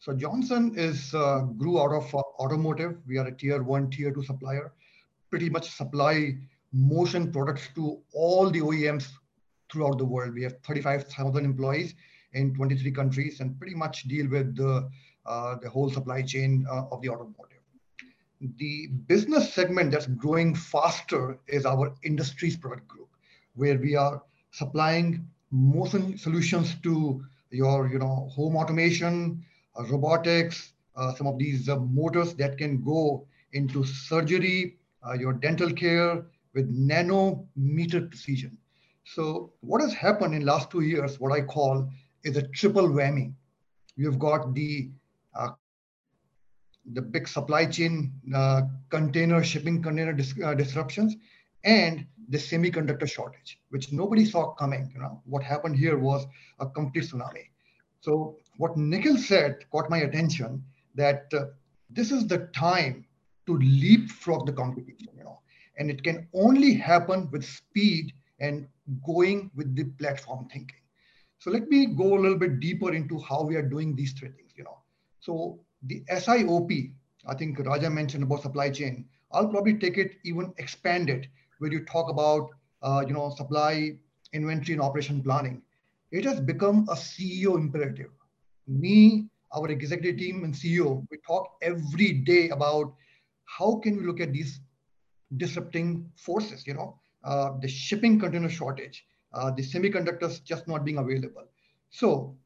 So 0.08 0.14
Johnson 0.14 0.72
is 0.74 1.12
uh, 1.12 1.40
grew 1.58 1.82
out 1.82 1.92
of 1.92 2.14
uh, 2.14 2.22
automotive. 2.40 2.96
We 3.06 3.18
are 3.18 3.26
a 3.26 3.36
tier 3.36 3.62
one, 3.62 3.90
tier 3.90 4.10
two 4.10 4.22
supplier, 4.22 4.72
pretty 5.28 5.50
much 5.50 5.68
supply 5.68 6.38
motion 6.72 7.30
products 7.30 7.68
to 7.74 7.98
all 8.14 8.48
the 8.48 8.62
OEMs 8.62 9.06
throughout 9.70 9.98
the 9.98 10.06
world. 10.06 10.32
We 10.32 10.42
have 10.44 10.54
35,000 10.64 11.44
employees 11.44 11.94
in 12.32 12.54
23 12.54 12.90
countries 12.90 13.40
and 13.40 13.58
pretty 13.58 13.74
much 13.74 14.04
deal 14.04 14.30
with 14.30 14.56
the 14.56 14.88
uh, 15.26 15.56
the 15.60 15.68
whole 15.68 15.90
supply 15.90 16.22
chain 16.22 16.64
uh, 16.70 16.84
of 16.90 17.02
the 17.02 17.10
automotive. 17.10 17.60
The 18.56 18.86
business 19.08 19.52
segment 19.52 19.90
that's 19.90 20.06
growing 20.06 20.54
faster 20.54 21.38
is 21.48 21.66
our 21.66 21.94
industries 22.02 22.56
product 22.56 22.88
group, 22.88 23.10
where 23.56 23.76
we 23.76 23.94
are 23.94 24.22
supplying 24.52 25.28
motion 25.50 26.16
solutions 26.16 26.76
to 26.84 27.22
your 27.50 27.90
you 27.92 27.98
know 27.98 28.30
home 28.32 28.56
automation, 28.56 29.44
robotics, 29.90 30.72
some 31.16 31.26
of 31.26 31.38
these 31.38 31.68
motors 31.68 32.34
that 32.34 32.58
can 32.58 32.82
go 32.82 33.26
into 33.52 33.84
surgery, 33.84 34.78
your 35.18 35.32
dental 35.32 35.72
care, 35.72 36.24
with 36.54 36.68
nanometer 36.74 38.08
precision. 38.08 38.56
So 39.04 39.52
what 39.60 39.80
has 39.80 39.94
happened 39.94 40.34
in 40.34 40.44
last 40.44 40.70
two 40.70 40.80
years, 40.80 41.18
what 41.20 41.32
I 41.32 41.40
call 41.42 41.88
is 42.24 42.36
a 42.36 42.46
triple 42.48 42.88
whammy. 42.88 43.32
You've 43.96 44.18
got 44.18 44.54
the 44.54 44.90
uh, 45.34 45.50
the 46.92 47.02
big 47.02 47.28
supply 47.28 47.66
chain 47.66 48.12
uh, 48.34 48.62
container 48.90 49.42
shipping 49.44 49.82
container 49.82 50.12
dis 50.12 50.34
uh, 50.42 50.54
disruptions 50.54 51.16
and 51.64 52.06
the 52.28 52.38
semiconductor 52.38 53.08
shortage, 53.08 53.60
which 53.70 53.92
nobody 53.92 54.24
saw 54.24 54.54
coming. 54.54 54.90
You 54.94 55.00
know 55.00 55.22
what 55.24 55.42
happened 55.42 55.76
here 55.76 55.98
was 55.98 56.26
a 56.60 56.66
complete 56.66 57.04
tsunami. 57.04 57.50
So 58.00 58.36
what 58.58 58.76
Nikhil 58.76 59.16
said 59.16 59.64
caught 59.70 59.88
my 59.88 59.98
attention 59.98 60.62
that 60.94 61.32
uh, 61.32 61.46
this 61.88 62.12
is 62.12 62.26
the 62.26 62.38
time 62.54 63.06
to 63.46 63.56
leapfrog 63.56 64.46
the 64.46 64.52
competition. 64.52 65.08
You 65.16 65.24
know, 65.24 65.40
and 65.78 65.90
it 65.90 66.02
can 66.04 66.28
only 66.34 66.74
happen 66.74 67.30
with 67.30 67.44
speed 67.44 68.12
and 68.40 68.68
going 69.06 69.50
with 69.54 69.74
the 69.74 69.84
platform 69.84 70.48
thinking. 70.52 70.76
So 71.38 71.50
let 71.50 71.68
me 71.68 71.86
go 71.86 72.18
a 72.18 72.20
little 72.20 72.38
bit 72.38 72.60
deeper 72.60 72.92
into 72.92 73.18
how 73.20 73.44
we 73.44 73.54
are 73.56 73.62
doing 73.62 73.94
these 73.94 74.12
three 74.12 74.28
things. 74.28 74.52
You 74.56 74.64
know, 74.64 74.78
so 75.20 75.60
the 75.84 76.02
SIOP, 76.10 76.92
I 77.26 77.34
think 77.34 77.58
Raja 77.60 77.88
mentioned 77.88 78.24
about 78.24 78.42
supply 78.42 78.70
chain. 78.70 79.06
I'll 79.30 79.48
probably 79.48 79.74
take 79.74 79.98
it 79.98 80.16
even 80.24 80.52
expand 80.58 81.10
it 81.10 81.26
where 81.58 81.70
you 81.70 81.84
talk 81.84 82.10
about 82.10 82.50
uh, 82.82 83.04
you 83.06 83.14
know 83.14 83.30
supply 83.36 83.92
inventory 84.32 84.74
and 84.74 84.82
operation 84.82 85.22
planning. 85.22 85.62
It 86.10 86.24
has 86.24 86.40
become 86.40 86.86
a 86.88 86.94
CEO 86.94 87.56
imperative. 87.56 88.10
Me, 88.68 89.28
our 89.54 89.68
executive 89.70 90.18
team 90.18 90.44
and 90.44 90.54
CEO, 90.54 91.06
we 91.10 91.18
talk 91.26 91.56
every 91.62 92.12
day 92.12 92.50
about 92.50 92.94
how 93.46 93.76
can 93.76 93.96
we 93.96 94.04
look 94.04 94.20
at 94.20 94.32
these 94.32 94.60
disrupting 95.36 96.10
forces, 96.16 96.66
you 96.66 96.74
know, 96.74 96.98
uh, 97.24 97.52
the 97.60 97.68
shipping 97.68 98.20
container 98.20 98.48
shortage, 98.48 99.04
uh, 99.34 99.50
the 99.50 99.62
semiconductors 99.62 100.42
just 100.44 100.68
not 100.68 100.84
being 100.84 100.98
available. 100.98 101.44
So 101.90 102.36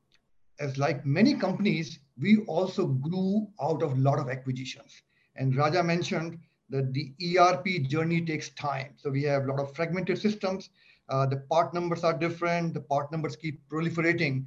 as 0.61 0.78
like 0.78 1.04
many 1.04 1.35
companies, 1.35 1.98
we 2.18 2.38
also 2.46 2.87
grew 2.87 3.48
out 3.61 3.82
of 3.82 3.92
a 3.92 4.00
lot 4.00 4.18
of 4.18 4.28
acquisitions. 4.28 5.02
And 5.37 5.56
Raja 5.56 5.82
mentioned 5.82 6.38
that 6.70 6.92
the 6.92 7.12
ERP 7.37 7.88
journey 7.88 8.24
takes 8.24 8.50
time. 8.50 8.94
So 8.96 9.11
we 9.11 9.22
have 9.24 9.44
a 9.44 9.46
lot 9.46 9.61
of 9.61 9.74
fragmented 9.74 10.18
systems. 10.18 10.70
Uh, 11.08 11.26
the 11.26 11.38
part 11.50 11.74
numbers 11.74 12.04
are 12.04 12.16
different. 12.16 12.74
The 12.74 12.80
part 12.80 13.11
numbers 13.11 13.37
keep 13.37 13.61
proliferating. 13.68 14.46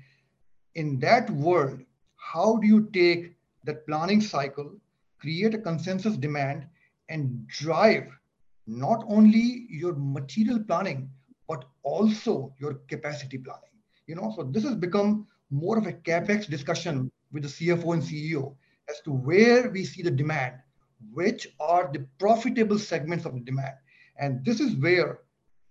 In 0.75 0.99
that 0.99 1.29
world, 1.29 1.79
how 2.17 2.57
do 2.57 2.67
you 2.67 2.89
take 2.91 3.33
that 3.63 3.87
planning 3.87 4.19
cycle, 4.19 4.75
create 5.19 5.53
a 5.53 5.57
consensus 5.57 6.17
demand, 6.17 6.67
and 7.07 7.47
drive 7.47 8.07
not 8.67 9.05
only 9.07 9.67
your 9.69 9.95
material 9.95 10.59
planning, 10.59 11.09
but 11.47 11.65
also 11.83 12.53
your 12.59 12.75
capacity 12.89 13.37
planning? 13.37 13.69
You 14.07 14.15
know, 14.15 14.33
so 14.35 14.43
this 14.43 14.63
has 14.63 14.75
become 14.75 15.27
more 15.49 15.77
of 15.77 15.87
a 15.87 15.93
capex 15.93 16.49
discussion 16.49 17.09
with 17.31 17.43
the 17.43 17.49
CFO 17.49 17.93
and 17.93 18.03
CEO 18.03 18.55
as 18.89 18.99
to 19.01 19.11
where 19.11 19.69
we 19.69 19.85
see 19.85 20.01
the 20.01 20.11
demand, 20.11 20.55
which 21.13 21.47
are 21.59 21.89
the 21.91 22.05
profitable 22.19 22.79
segments 22.79 23.25
of 23.25 23.33
the 23.33 23.39
demand. 23.39 23.75
And 24.17 24.43
this 24.43 24.59
is 24.59 24.75
where 24.75 25.19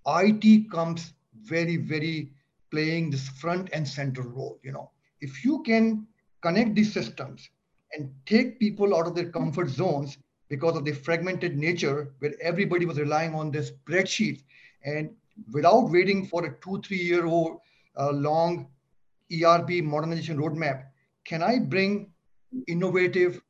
IT 0.07 0.71
comes 0.71 1.13
very, 1.43 1.77
very 1.77 2.33
playing 2.71 3.11
this 3.11 3.29
front 3.29 3.71
and 3.73 3.87
center 3.87 4.23
role. 4.23 4.59
You 4.63 4.73
know, 4.73 4.91
if 5.25 5.45
you 5.45 5.63
can 5.63 6.07
connect 6.43 6.75
these 6.75 6.93
systems 6.93 7.49
and 7.93 8.11
take 8.27 8.59
people 8.59 8.95
out 8.97 9.07
of 9.07 9.15
their 9.15 9.31
comfort 9.31 9.69
zones 9.71 10.19
because 10.49 10.77
of 10.77 10.85
the 10.85 10.93
fragmented 10.93 11.57
nature 11.57 12.15
where 12.19 12.35
everybody 12.43 12.85
was 12.85 12.99
relying 12.99 13.35
on 13.35 13.51
this 13.51 13.73
spreadsheet 13.73 14.43
and 14.85 15.11
without 15.53 15.91
waiting 15.91 16.27
for 16.27 16.45
a 16.45 16.55
two, 16.61 16.81
three 16.87 17.03
year 17.11 17.27
old 17.27 17.59
uh, 17.99 18.13
long 18.13 18.69
ERP 19.33 19.71
modernization 19.83 20.37
roadmap, 20.37 20.85
can 21.25 21.43
I 21.43 21.59
bring 21.59 22.11
innovative 22.69 23.41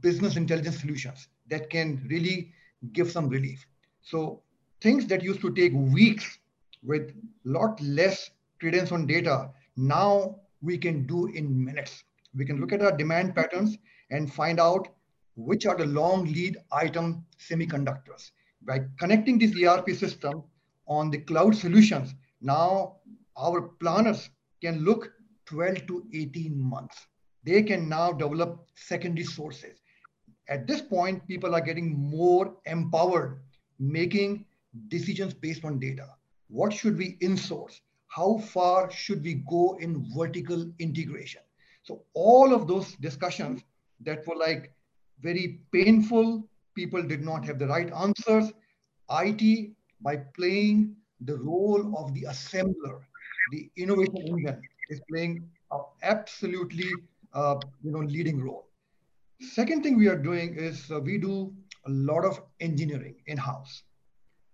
business 0.00 0.36
intelligence 0.36 0.80
solutions 0.80 1.28
that 1.50 1.68
can 1.68 2.06
really 2.08 2.52
give 2.92 3.10
some 3.10 3.28
relief? 3.28 3.66
So 4.02 4.42
things 4.80 5.06
that 5.08 5.22
used 5.22 5.40
to 5.40 5.52
take 5.52 5.72
weeks 5.74 6.38
with 6.84 7.12
lot 7.44 7.80
less 7.80 8.30
credence 8.60 8.92
on 8.92 9.06
data, 9.06 9.50
now 9.76 10.36
we 10.62 10.78
can 10.78 11.06
do 11.06 11.26
in 11.26 11.64
minutes. 11.64 12.04
We 12.34 12.44
can 12.44 12.60
look 12.60 12.70
hmm. 12.70 12.76
at 12.76 12.82
our 12.82 12.96
demand 12.96 13.34
patterns 13.34 13.76
and 14.10 14.32
find 14.32 14.60
out 14.60 14.88
which 15.36 15.66
are 15.66 15.76
the 15.76 15.86
long 15.86 16.24
lead 16.24 16.56
item 16.72 17.24
semiconductors. 17.38 18.30
By 18.62 18.80
connecting 18.98 19.38
this 19.38 19.56
ERP 19.56 19.90
system 19.90 20.44
on 20.86 21.10
the 21.10 21.18
cloud 21.18 21.56
solutions, 21.56 22.14
now 22.40 22.96
our 23.36 23.62
planners 23.80 24.30
can 24.60 24.84
look 24.84 25.10
12 25.46 25.86
to 25.86 26.06
18 26.12 26.58
months. 26.58 27.06
They 27.44 27.62
can 27.62 27.88
now 27.88 28.12
develop 28.12 28.68
secondary 28.74 29.24
sources. 29.24 29.80
At 30.48 30.66
this 30.66 30.80
point, 30.80 31.26
people 31.26 31.54
are 31.54 31.60
getting 31.60 31.98
more 31.98 32.56
empowered, 32.66 33.40
making 33.78 34.44
decisions 34.88 35.34
based 35.34 35.64
on 35.64 35.78
data. 35.78 36.08
What 36.48 36.72
should 36.72 36.98
we 36.98 37.16
insource? 37.18 37.80
How 38.14 38.36
far 38.38 38.90
should 38.90 39.22
we 39.22 39.42
go 39.48 39.78
in 39.80 40.04
vertical 40.14 40.70
integration? 40.78 41.40
So 41.82 42.04
all 42.12 42.54
of 42.54 42.66
those 42.66 42.94
discussions 42.96 43.62
that 44.00 44.26
were 44.26 44.36
like 44.36 44.74
very 45.20 45.62
painful, 45.72 46.46
people 46.74 47.02
did 47.02 47.22
not 47.22 47.44
have 47.46 47.58
the 47.58 47.66
right 47.68 47.90
answers. 47.92 48.52
IT, 49.08 49.72
by 50.02 50.16
playing 50.36 50.94
the 51.22 51.38
role 51.38 51.96
of 51.96 52.12
the 52.12 52.24
assembler, 52.28 53.00
the 53.50 53.70
innovation 53.76 54.26
engine 54.28 54.68
is 54.90 55.00
playing 55.10 55.48
an 55.70 55.80
absolutely 56.02 56.90
uh, 57.32 57.56
you 57.82 57.92
know, 57.92 58.00
leading 58.00 58.42
role. 58.42 58.68
Second 59.40 59.82
thing 59.82 59.96
we 59.96 60.08
are 60.08 60.18
doing 60.18 60.54
is 60.54 60.90
uh, 60.90 61.00
we 61.00 61.16
do 61.16 61.52
a 61.86 61.90
lot 61.90 62.24
of 62.24 62.42
engineering 62.60 63.16
in-house. 63.26 63.82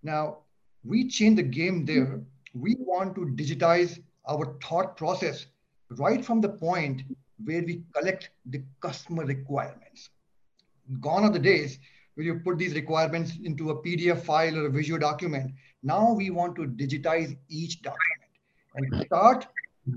Now, 0.02 0.38
we 0.84 1.08
change 1.08 1.36
the 1.36 1.42
game 1.42 1.84
there. 1.84 2.22
We 2.54 2.76
want 2.78 3.14
to 3.16 3.26
digitize 3.26 4.02
our 4.28 4.56
thought 4.62 4.96
process 4.96 5.46
right 5.90 6.24
from 6.24 6.40
the 6.40 6.48
point 6.48 7.02
where 7.44 7.62
we 7.62 7.82
collect 7.94 8.30
the 8.46 8.62
customer 8.80 9.24
requirements. 9.24 10.10
Gone 11.00 11.24
are 11.24 11.30
the 11.30 11.38
days 11.38 11.78
where 12.14 12.26
you 12.26 12.40
put 12.40 12.58
these 12.58 12.74
requirements 12.74 13.34
into 13.44 13.70
a 13.70 13.82
PDF 13.82 14.22
file 14.22 14.56
or 14.58 14.66
a 14.66 14.70
visual 14.70 14.98
document. 14.98 15.52
Now 15.82 16.12
we 16.12 16.30
want 16.30 16.56
to 16.56 16.62
digitize 16.62 17.36
each 17.48 17.82
document 17.82 18.30
and 18.74 19.06
start 19.06 19.46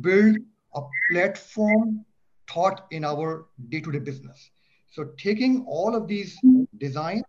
build 0.01 0.37
a 0.75 0.81
platform 1.09 2.05
thought 2.49 2.85
in 2.91 3.03
our 3.03 3.47
day-to-day 3.69 3.99
business. 3.99 4.51
So 4.91 5.09
taking 5.17 5.65
all 5.67 5.95
of 5.95 6.07
these 6.07 6.37
design 6.77 7.23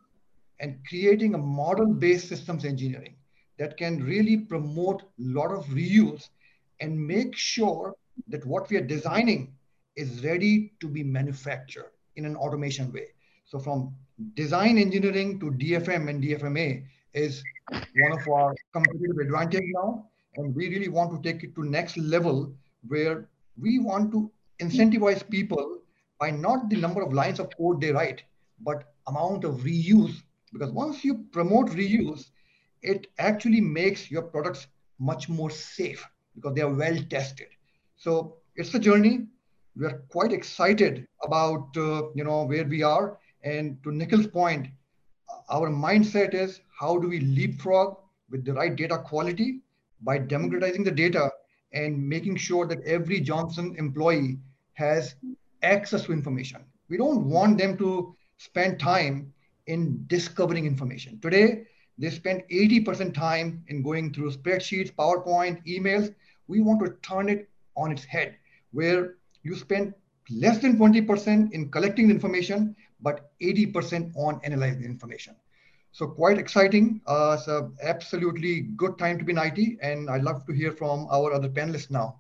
and 0.61 0.79
creating 0.89 1.35
a 1.35 1.39
model-based 1.39 2.29
systems 2.29 2.65
engineering 2.65 3.17
that 3.63 3.77
can 3.77 4.03
really 4.03 4.39
promote 4.39 5.03
a 5.03 5.07
lot 5.39 5.53
of 5.53 5.65
reuse 5.67 6.31
and 6.81 6.99
make 6.99 7.37
sure 7.37 7.95
that 8.27 8.45
what 8.45 8.69
we 8.69 8.77
are 8.77 8.89
designing 8.95 9.55
is 9.95 10.25
ready 10.25 10.73
to 10.81 10.89
be 10.89 11.05
manufactured 11.05 11.93
in 12.17 12.25
an 12.25 12.35
automation 12.35 12.93
way. 12.93 13.07
So 13.45 13.61
from 13.61 13.95
design 14.35 14.79
engineering 14.79 15.39
to 15.39 15.53
DFM 15.53 16.09
and 16.09 16.21
DFMA 16.25 16.85
is 17.15 17.45
one 17.71 18.19
of 18.19 18.27
our 18.27 18.53
competitive 18.73 19.19
advantage 19.19 19.69
now. 19.81 20.09
And 20.35 20.53
we 20.57 20.69
really 20.69 20.89
want 20.89 21.13
to 21.15 21.33
take 21.33 21.45
it 21.45 21.55
to 21.55 21.63
next 21.63 21.97
level 21.97 22.53
where 22.89 23.29
we 23.57 23.79
want 23.79 24.11
to 24.11 24.29
incentivize 24.61 25.23
people 25.31 25.79
by 26.19 26.33
not 26.33 26.69
the 26.69 26.79
number 26.79 27.01
of 27.01 27.13
lines 27.13 27.39
of 27.39 27.57
code 27.57 27.81
they 27.81 27.93
write, 27.93 28.25
but 28.59 28.93
amount 29.07 29.45
of 29.45 29.61
reuse. 29.61 30.17
Because 30.53 30.73
once 30.73 31.05
you 31.05 31.27
promote 31.31 31.69
reuse, 31.69 32.31
it 32.83 33.07
actually 33.19 33.61
makes 33.61 34.11
your 34.11 34.23
products 34.23 34.67
much 34.99 35.29
more 35.29 35.51
safe 35.51 36.07
because 36.35 36.55
they 36.55 36.63
are 36.63 36.75
well 36.75 36.97
tested. 37.11 37.49
So 37.97 38.37
it's 38.57 38.75
a 38.75 38.79
journey. 38.79 39.27
We 39.77 39.87
are 39.87 40.03
quite 40.11 40.33
excited 40.33 41.07
about 41.23 41.69
uh, 41.77 42.11
you 42.15 42.25
know 42.25 42.45
where 42.45 42.65
we 42.65 42.83
are. 42.83 43.19
And 43.43 43.83
to 43.85 43.93
Nikhil's 43.93 44.27
point, 44.27 44.69
our 45.49 45.69
mindset 45.71 46.35
is 46.35 46.61
how 46.79 46.99
do 46.99 47.09
we 47.09 47.21
leapfrog 47.21 47.97
with 48.31 48.45
the 48.45 48.53
right 48.53 48.75
data 48.75 48.99
quality 48.99 49.61
by 50.03 50.19
democratizing 50.19 50.85
the 50.85 50.91
data 50.91 51.31
and 51.73 52.09
making 52.09 52.37
sure 52.37 52.67
that 52.67 52.83
every 52.85 53.21
Johnson 53.21 53.75
employee 53.79 54.39
has 54.75 55.15
access 55.63 56.05
to 56.05 56.13
information. 56.13 56.65
We 56.89 56.97
don't 56.97 57.25
want 57.25 57.59
them 57.59 57.77
to 57.79 58.15
spend 58.37 58.79
time 58.79 59.33
in 59.67 60.05
discovering 60.09 60.67
information. 60.67 61.21
Today, 61.21 61.65
they 62.03 62.11
spend 62.11 62.43
80% 62.51 63.15
time 63.15 63.63
in 63.69 63.81
going 63.81 64.13
through 64.13 64.33
spreadsheets, 64.33 64.93
PowerPoint, 64.93 65.65
emails. 65.65 66.13
We 66.49 66.61
want 66.61 66.85
to 66.85 66.97
turn 67.09 67.29
it 67.29 67.49
on 67.77 67.93
its 67.93 68.05
head, 68.05 68.35
where 68.73 69.15
you 69.45 69.55
spend 69.55 69.95
less 70.29 70.59
than 70.59 70.77
20% 70.77 71.53
in 71.53 71.71
collecting 71.71 72.09
the 72.09 72.15
information, 72.15 72.75
but 73.01 73.31
80% 73.41 74.17
on 74.17 74.41
analyzing 74.43 74.81
the 74.81 74.87
information. 74.87 75.37
So 75.93 76.09
quite 76.09 76.39
exciting. 76.39 77.01
Uh, 77.07 77.37
it's 77.39 77.47
a 77.47 77.71
absolutely 77.85 78.63
good 78.63 78.99
time 78.99 79.17
to 79.19 79.25
be 79.25 79.31
in 79.31 79.39
IT, 79.39 79.79
and 79.81 80.11
I'd 80.11 80.25
love 80.25 80.45
to 80.47 80.53
hear 80.53 80.73
from 80.73 81.07
our 81.09 81.33
other 81.33 81.49
panelists 81.49 81.93
now. 81.93 82.17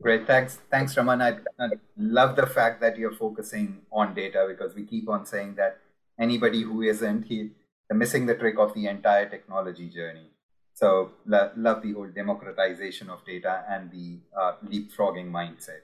Great, 0.00 0.26
thanks, 0.26 0.60
thanks, 0.70 0.96
Raman. 0.96 1.20
I, 1.20 1.32
I 1.58 1.68
love 1.98 2.36
the 2.36 2.46
fact 2.46 2.80
that 2.80 2.96
you're 2.96 3.12
focusing 3.12 3.82
on 3.92 4.14
data 4.14 4.46
because 4.48 4.74
we 4.74 4.84
keep 4.86 5.10
on 5.10 5.26
saying 5.26 5.56
that 5.56 5.80
anybody 6.20 6.62
who 6.62 6.82
isn't, 6.82 7.24
he, 7.24 7.50
missing 7.92 8.26
the 8.26 8.36
trick 8.36 8.56
of 8.58 8.72
the 8.74 8.86
entire 8.86 9.28
technology 9.28 9.88
journey. 9.88 10.30
So 10.74 11.12
lo- 11.26 11.50
love 11.56 11.82
the 11.82 11.92
whole 11.92 12.08
democratization 12.08 13.10
of 13.10 13.24
data 13.24 13.64
and 13.68 13.90
the 13.90 14.18
uh, 14.38 14.52
leapfrogging 14.64 15.30
mindset. 15.30 15.82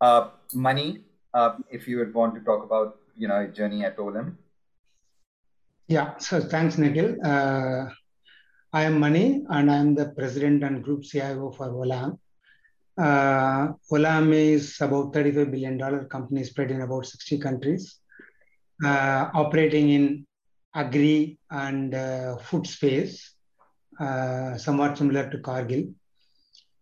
Uh, 0.00 0.30
Mani, 0.54 1.04
uh, 1.34 1.56
if 1.70 1.86
you 1.86 1.98
would 1.98 2.14
want 2.14 2.34
to 2.34 2.40
talk 2.40 2.64
about 2.64 2.96
you 3.16 3.28
know 3.28 3.46
journey 3.46 3.84
at 3.84 3.96
Olam. 3.96 4.36
Yeah, 5.88 6.16
so 6.18 6.40
thanks, 6.40 6.78
Nikhil. 6.78 7.16
Uh, 7.24 7.86
I 8.72 8.82
am 8.82 8.98
Mani, 9.00 9.44
and 9.48 9.70
I 9.70 9.76
am 9.76 9.94
the 9.94 10.06
president 10.06 10.64
and 10.64 10.82
group 10.82 11.04
CIO 11.04 11.52
for 11.52 11.68
Olam. 11.68 12.18
Uh, 12.98 13.72
Olam 13.92 14.32
is 14.32 14.80
about 14.80 15.12
$35 15.12 15.50
billion 15.50 16.08
company 16.08 16.42
spread 16.44 16.70
in 16.70 16.80
about 16.80 17.06
60 17.06 17.38
countries, 17.38 18.00
operating 18.84 19.90
in 19.90 20.26
agri 20.74 21.38
and 21.50 21.94
uh, 21.94 22.36
food 22.36 22.66
space, 22.66 23.34
uh, 23.98 24.56
somewhat 24.58 24.98
similar 24.98 25.30
to 25.30 25.38
Cargill. 25.38 25.84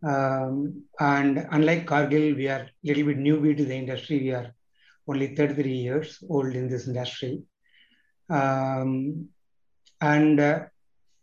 Um, 0.02 0.84
and 1.00 1.46
unlike 1.50 1.86
Cargill, 1.86 2.34
we 2.34 2.48
are 2.48 2.62
a 2.62 2.70
little 2.82 3.04
bit 3.04 3.18
newbie 3.18 3.56
to 3.56 3.64
the 3.64 3.74
industry. 3.74 4.18
We 4.18 4.32
are 4.32 4.52
only 5.08 5.34
33 5.34 5.72
years 5.72 6.18
old 6.28 6.54
in 6.54 6.68
this 6.68 6.86
industry. 6.88 7.42
Um, 8.28 9.28
and 10.00 10.40
uh, 10.40 10.60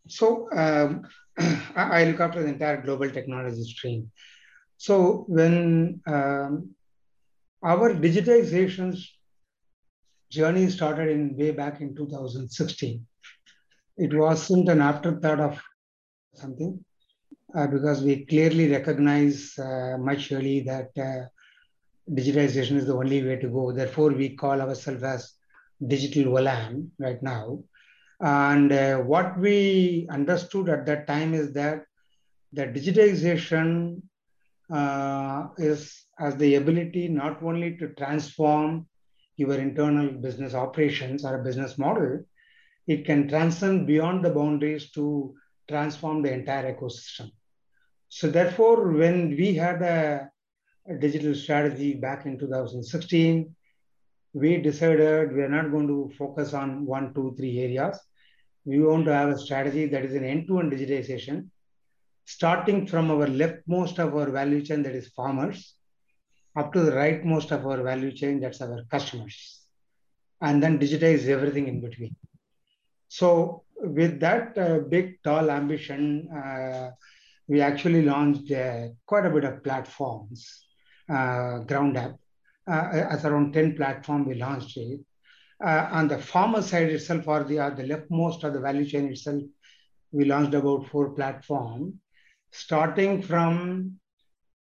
so 0.07 0.47
um, 0.55 1.03
I 1.75 2.05
look 2.05 2.19
after 2.19 2.41
the 2.41 2.49
entire 2.49 2.81
global 2.81 3.10
technology 3.10 3.63
stream. 3.63 4.12
So 4.77 5.25
when 5.27 6.01
um, 6.07 6.73
our 7.63 7.93
digitization 7.93 8.97
journey 10.31 10.69
started 10.69 11.09
in 11.09 11.35
way 11.37 11.51
back 11.51 11.81
in 11.81 11.93
2016, 11.93 13.05
it 13.97 14.13
wasn't 14.13 14.69
an 14.69 14.81
afterthought 14.81 15.39
of 15.39 15.61
something 16.33 16.83
uh, 17.53 17.67
because 17.67 18.01
we 18.01 18.25
clearly 18.25 18.71
recognize 18.71 19.57
uh, 19.59 19.97
much 19.99 20.31
early 20.31 20.61
that 20.61 20.89
uh, 20.97 21.25
digitization 22.09 22.77
is 22.77 22.85
the 22.85 22.95
only 22.95 23.21
way 23.23 23.35
to 23.35 23.49
go. 23.49 23.71
Therefore, 23.71 24.11
we 24.11 24.35
call 24.35 24.61
ourselves 24.61 25.03
as 25.03 25.33
digital 25.85 26.33
Olam 26.33 26.87
right 26.97 27.21
now. 27.21 27.59
And 28.21 28.71
uh, 28.71 28.97
what 28.99 29.37
we 29.37 30.07
understood 30.09 30.69
at 30.69 30.85
that 30.85 31.07
time 31.07 31.33
is 31.33 31.51
that 31.53 31.83
the 32.53 32.67
digitization 32.67 34.01
uh, 34.71 35.47
is 35.57 36.05
as 36.19 36.37
the 36.37 36.55
ability 36.55 37.07
not 37.09 37.43
only 37.43 37.77
to 37.77 37.89
transform 37.95 38.85
your 39.37 39.53
internal 39.53 40.09
business 40.09 40.53
operations 40.53 41.25
or 41.25 41.35
a 41.35 41.43
business 41.43 41.77
model, 41.77 42.23
it 42.87 43.05
can 43.05 43.27
transcend 43.27 43.87
beyond 43.87 44.23
the 44.23 44.29
boundaries 44.29 44.91
to 44.91 45.35
transform 45.67 46.21
the 46.21 46.33
entire 46.33 46.75
ecosystem. 46.75 47.31
So 48.09 48.29
therefore, 48.29 48.91
when 48.91 49.29
we 49.29 49.53
had 49.55 49.81
a, 49.81 50.29
a 50.87 50.95
digital 50.95 51.33
strategy 51.33 51.93
back 51.93 52.25
in 52.25 52.37
2016, 52.37 53.55
we 54.33 54.57
decided 54.57 55.33
we 55.33 55.41
are 55.41 55.49
not 55.49 55.71
going 55.71 55.87
to 55.87 56.11
focus 56.17 56.53
on 56.53 56.85
one, 56.85 57.13
two, 57.13 57.33
three 57.37 57.59
areas. 57.59 57.97
We 58.65 58.79
want 58.79 59.05
to 59.05 59.13
have 59.13 59.29
a 59.29 59.39
strategy 59.39 59.87
that 59.87 60.05
is 60.05 60.13
an 60.13 60.23
end-to-end 60.23 60.71
digitization, 60.71 61.47
starting 62.25 62.85
from 62.85 63.11
our 63.11 63.27
leftmost 63.27 63.99
of 63.99 64.15
our 64.15 64.29
value 64.29 64.61
chain, 64.61 64.83
that 64.83 64.95
is 64.95 65.09
farmers, 65.09 65.75
up 66.55 66.73
to 66.73 66.81
the 66.81 66.91
rightmost 66.91 67.51
of 67.51 67.65
our 67.65 67.81
value 67.81 68.11
chain, 68.11 68.39
that's 68.39 68.61
our 68.61 68.83
customers, 68.89 69.61
and 70.41 70.61
then 70.61 70.79
digitize 70.79 71.27
everything 71.27 71.67
in 71.67 71.81
between. 71.81 72.15
So 73.07 73.63
with 73.75 74.19
that 74.19 74.57
uh, 74.57 74.79
big, 74.79 75.21
tall 75.23 75.49
ambition, 75.49 76.29
uh, 76.29 76.91
we 77.47 77.61
actually 77.61 78.03
launched 78.03 78.51
uh, 78.51 78.87
quite 79.05 79.25
a 79.25 79.29
bit 79.29 79.43
of 79.43 79.63
platforms, 79.63 80.65
uh, 81.09 81.59
ground 81.59 81.97
up, 81.97 82.17
uh, 82.67 82.89
as 83.09 83.25
around 83.25 83.53
10 83.53 83.75
platform 83.75 84.27
we 84.27 84.35
launched 84.35 84.77
it. 84.77 84.99
Uh, 85.63 85.87
on 85.91 86.07
the 86.07 86.17
farmer 86.17 86.61
side 86.61 86.89
itself, 86.89 87.27
or 87.27 87.43
the, 87.43 87.59
or 87.59 87.71
the 87.71 87.83
leftmost 87.83 88.43
of 88.43 88.53
the 88.53 88.59
value 88.59 88.85
chain 88.85 89.07
itself, 89.09 89.43
we 90.11 90.25
launched 90.25 90.53
about 90.53 90.87
four 90.87 91.11
platform, 91.11 91.93
starting 92.51 93.21
from 93.21 93.99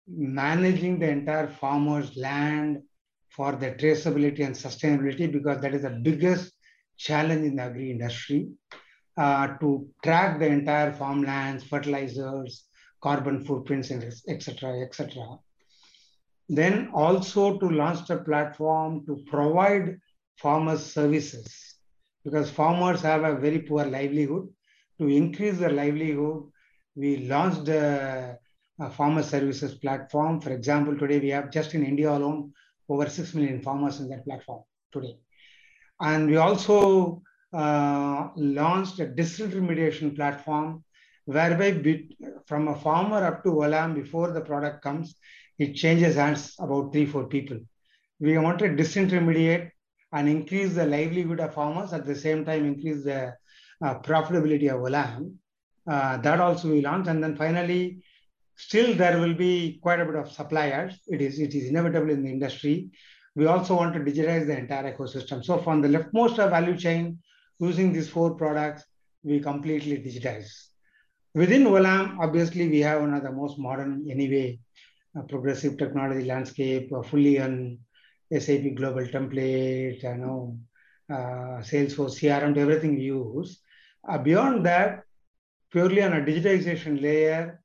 managing 0.07 0.99
the 0.99 1.09
entire 1.09 1.47
farmer's 1.47 2.15
land 2.15 2.81
for 3.29 3.51
the 3.53 3.71
traceability 3.71 4.45
and 4.45 4.55
sustainability, 4.55 5.31
because 5.31 5.61
that 5.61 5.73
is 5.73 5.83
the 5.83 5.89
biggest 5.89 6.53
challenge 6.97 7.45
in 7.45 7.55
the 7.55 7.63
agri 7.63 7.91
industry. 7.91 8.49
Uh, 9.17 9.57
to 9.57 9.87
track 10.03 10.37
the 10.37 10.45
entire 10.45 10.93
farmlands, 10.93 11.63
fertilizers, 11.63 12.65
carbon 13.01 13.43
footprints, 13.43 13.91
etc., 14.27 14.81
etc. 14.81 15.39
Then 16.49 16.91
also 16.93 17.57
to 17.57 17.67
launch 17.67 18.09
a 18.11 18.17
platform 18.17 19.05
to 19.07 19.23
provide 19.27 19.97
farmers 20.37 20.85
services 20.85 21.75
because 22.23 22.51
farmers 22.51 23.01
have 23.01 23.23
a 23.23 23.35
very 23.35 23.59
poor 23.59 23.85
livelihood. 23.85 24.47
To 24.99 25.07
increase 25.07 25.57
their 25.57 25.71
livelihood, 25.71 26.43
we 26.95 27.17
launched 27.27 27.67
a 27.69 28.37
farmer 28.91 29.23
services 29.23 29.73
platform. 29.75 30.39
For 30.39 30.51
example, 30.51 30.97
today 30.97 31.19
we 31.19 31.29
have 31.29 31.51
just 31.51 31.73
in 31.73 31.85
India 31.85 32.11
alone 32.11 32.53
over 32.89 33.09
6 33.09 33.33
million 33.33 33.61
farmers 33.61 33.99
in 33.99 34.09
that 34.09 34.25
platform 34.25 34.63
today. 34.91 35.17
And 35.99 36.29
we 36.29 36.37
also 36.37 37.21
uh, 37.53 38.29
launched 38.35 38.99
a 38.99 39.07
disintermediation 39.07 40.15
platform 40.15 40.83
whereby 41.25 41.71
be, 41.71 42.15
from 42.45 42.67
a 42.67 42.75
farmer 42.75 43.23
up 43.25 43.43
to 43.43 43.49
Olam 43.49 43.95
before 43.95 44.31
the 44.31 44.41
product 44.41 44.81
comes, 44.81 45.15
it 45.57 45.73
changes 45.73 46.15
hands 46.15 46.55
about 46.59 46.93
three, 46.93 47.05
four 47.05 47.25
people. 47.25 47.59
We 48.19 48.37
want 48.37 48.59
to 48.59 48.65
disintermediate 48.69 49.71
and 50.13 50.29
increase 50.29 50.73
the 50.73 50.85
livelihood 50.85 51.39
of 51.39 51.53
farmers 51.53 51.93
at 51.93 52.05
the 52.05 52.15
same 52.15 52.45
time 52.45 52.65
increase 52.65 53.03
the 53.03 53.33
uh, 53.83 53.99
profitability 53.99 54.69
of 54.69 54.81
Olam. 54.81 55.35
Uh, 55.89 56.17
that 56.17 56.39
also 56.39 56.69
we 56.69 56.81
launched. 56.81 57.09
And 57.09 57.23
then 57.23 57.35
finally, 57.35 58.01
still 58.57 58.95
there 58.95 59.19
will 59.19 59.33
be 59.33 59.79
quite 59.81 59.99
a 59.99 60.05
bit 60.05 60.15
of 60.15 60.31
suppliers. 60.31 60.99
It 61.07 61.21
is, 61.21 61.39
it 61.39 61.53
is 61.55 61.69
inevitable 61.69 62.09
in 62.09 62.23
the 62.23 62.29
industry. 62.29 62.89
We 63.35 63.45
also 63.45 63.75
want 63.75 63.93
to 63.93 63.99
digitize 63.99 64.47
the 64.47 64.57
entire 64.57 64.93
ecosystem. 64.93 65.45
So 65.45 65.59
from 65.59 65.81
the 65.81 65.87
leftmost 65.87 66.37
value 66.37 66.75
chain, 66.75 67.19
using 67.59 67.93
these 67.93 68.09
four 68.09 68.35
products, 68.35 68.83
we 69.23 69.39
completely 69.39 69.97
digitize. 69.97 70.49
Within 71.33 71.65
Olam, 71.65 72.17
obviously, 72.19 72.67
we 72.67 72.79
have 72.79 73.01
one 73.01 73.13
of 73.13 73.23
the 73.23 73.31
most 73.31 73.59
modern, 73.59 74.07
anyway, 74.09 74.59
progressive 75.29 75.77
technology 75.77 76.25
landscape, 76.25 76.91
fully 77.05 77.39
on 77.39 77.77
SAP 78.31 78.75
global 78.75 79.05
template, 79.05 80.01
you 80.01 80.17
know, 80.17 80.57
uh, 81.11 81.61
Salesforce 81.61 82.19
CRM, 82.19 82.57
everything 82.57 82.95
we 82.95 83.03
use. 83.03 83.61
Uh, 84.07 84.17
beyond 84.17 84.65
that, 84.65 85.03
purely 85.71 86.01
on 86.01 86.13
a 86.13 86.21
digitization 86.21 87.01
layer, 87.01 87.61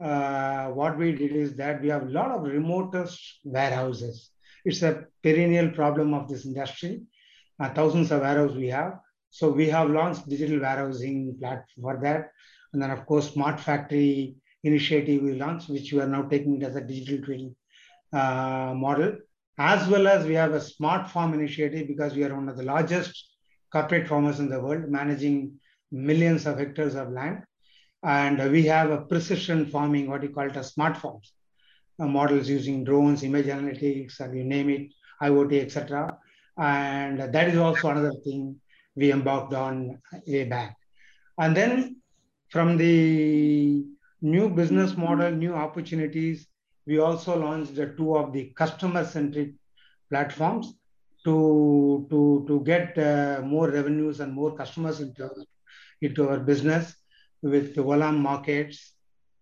uh, 0.00 0.68
what 0.68 0.96
we 0.96 1.12
did 1.12 1.32
is 1.32 1.56
that 1.56 1.82
we 1.82 1.88
have 1.88 2.02
a 2.02 2.10
lot 2.10 2.30
of 2.30 2.42
remotest 2.42 3.20
warehouses. 3.44 4.30
It's 4.64 4.82
a 4.82 5.04
perennial 5.22 5.70
problem 5.70 6.14
of 6.14 6.28
this 6.28 6.46
industry. 6.46 7.02
Uh, 7.58 7.72
thousands 7.74 8.10
of 8.10 8.20
warehouses 8.20 8.56
we 8.56 8.68
have. 8.68 8.98
So 9.30 9.50
we 9.50 9.68
have 9.68 9.90
launched 9.90 10.28
digital 10.28 10.60
warehousing 10.60 11.36
platform 11.38 11.82
for 11.82 12.00
that. 12.02 12.30
And 12.72 12.82
then, 12.82 12.90
of 12.90 13.06
course, 13.06 13.32
smart 13.32 13.60
factory 13.60 14.36
initiative 14.64 15.22
we 15.22 15.34
launched, 15.34 15.68
which 15.68 15.92
we 15.92 16.00
are 16.00 16.06
now 16.06 16.22
taking 16.22 16.60
it 16.60 16.64
as 16.64 16.76
a 16.76 16.80
digital 16.80 17.24
twin 17.24 17.56
uh, 18.12 18.72
model, 18.76 19.16
as 19.58 19.86
well 19.88 20.08
as 20.08 20.26
we 20.26 20.34
have 20.34 20.52
a 20.52 20.60
smart 20.60 21.10
farm 21.10 21.34
initiative 21.34 21.86
because 21.86 22.14
we 22.14 22.24
are 22.24 22.34
one 22.34 22.48
of 22.48 22.56
the 22.56 22.62
largest 22.62 23.36
corporate 23.72 24.08
farmers 24.08 24.40
in 24.40 24.48
the 24.48 24.60
world, 24.60 24.88
managing 24.88 25.58
millions 25.92 26.46
of 26.46 26.58
hectares 26.58 26.94
of 26.94 27.10
land. 27.10 27.42
And 28.02 28.50
we 28.50 28.64
have 28.66 28.90
a 28.90 29.02
precision 29.02 29.66
farming, 29.66 30.08
what 30.08 30.22
you 30.22 30.30
call 30.30 30.46
it 30.46 30.56
as 30.56 30.72
smart 30.72 30.96
farms, 30.96 31.32
uh, 32.00 32.06
models 32.06 32.48
using 32.48 32.82
drones, 32.84 33.22
image 33.22 33.46
analytics, 33.46 34.20
or 34.20 34.34
you 34.34 34.44
name 34.44 34.70
it, 34.70 34.88
IoT, 35.22 35.60
etc. 35.60 36.18
And 36.56 37.20
that 37.20 37.48
is 37.48 37.58
also 37.58 37.90
another 37.90 38.14
thing 38.24 38.56
we 38.96 39.12
embarked 39.12 39.52
on 39.52 40.00
way 40.26 40.44
back. 40.44 40.76
And 41.38 41.56
then 41.56 41.96
from 42.48 42.76
the 42.76 43.84
new 44.22 44.48
business 44.48 44.96
model, 44.96 45.30
new 45.30 45.54
opportunities. 45.54 46.46
We 46.86 46.98
also 46.98 47.38
launched 47.38 47.74
the 47.74 47.94
two 47.96 48.16
of 48.16 48.32
the 48.32 48.52
customer-centric 48.56 49.52
platforms. 50.10 50.74
to, 51.24 52.06
to, 52.10 52.44
to 52.48 52.60
get 52.64 52.96
uh, 52.96 53.42
more 53.42 53.68
revenues 53.70 54.20
and 54.20 54.32
more 54.32 54.56
customers 54.56 55.00
into 55.00 55.28
into 56.00 56.28
our 56.28 56.38
business 56.38 56.94
with 57.42 57.74
the 57.74 57.82
Olam 57.82 58.18
markets 58.18 58.94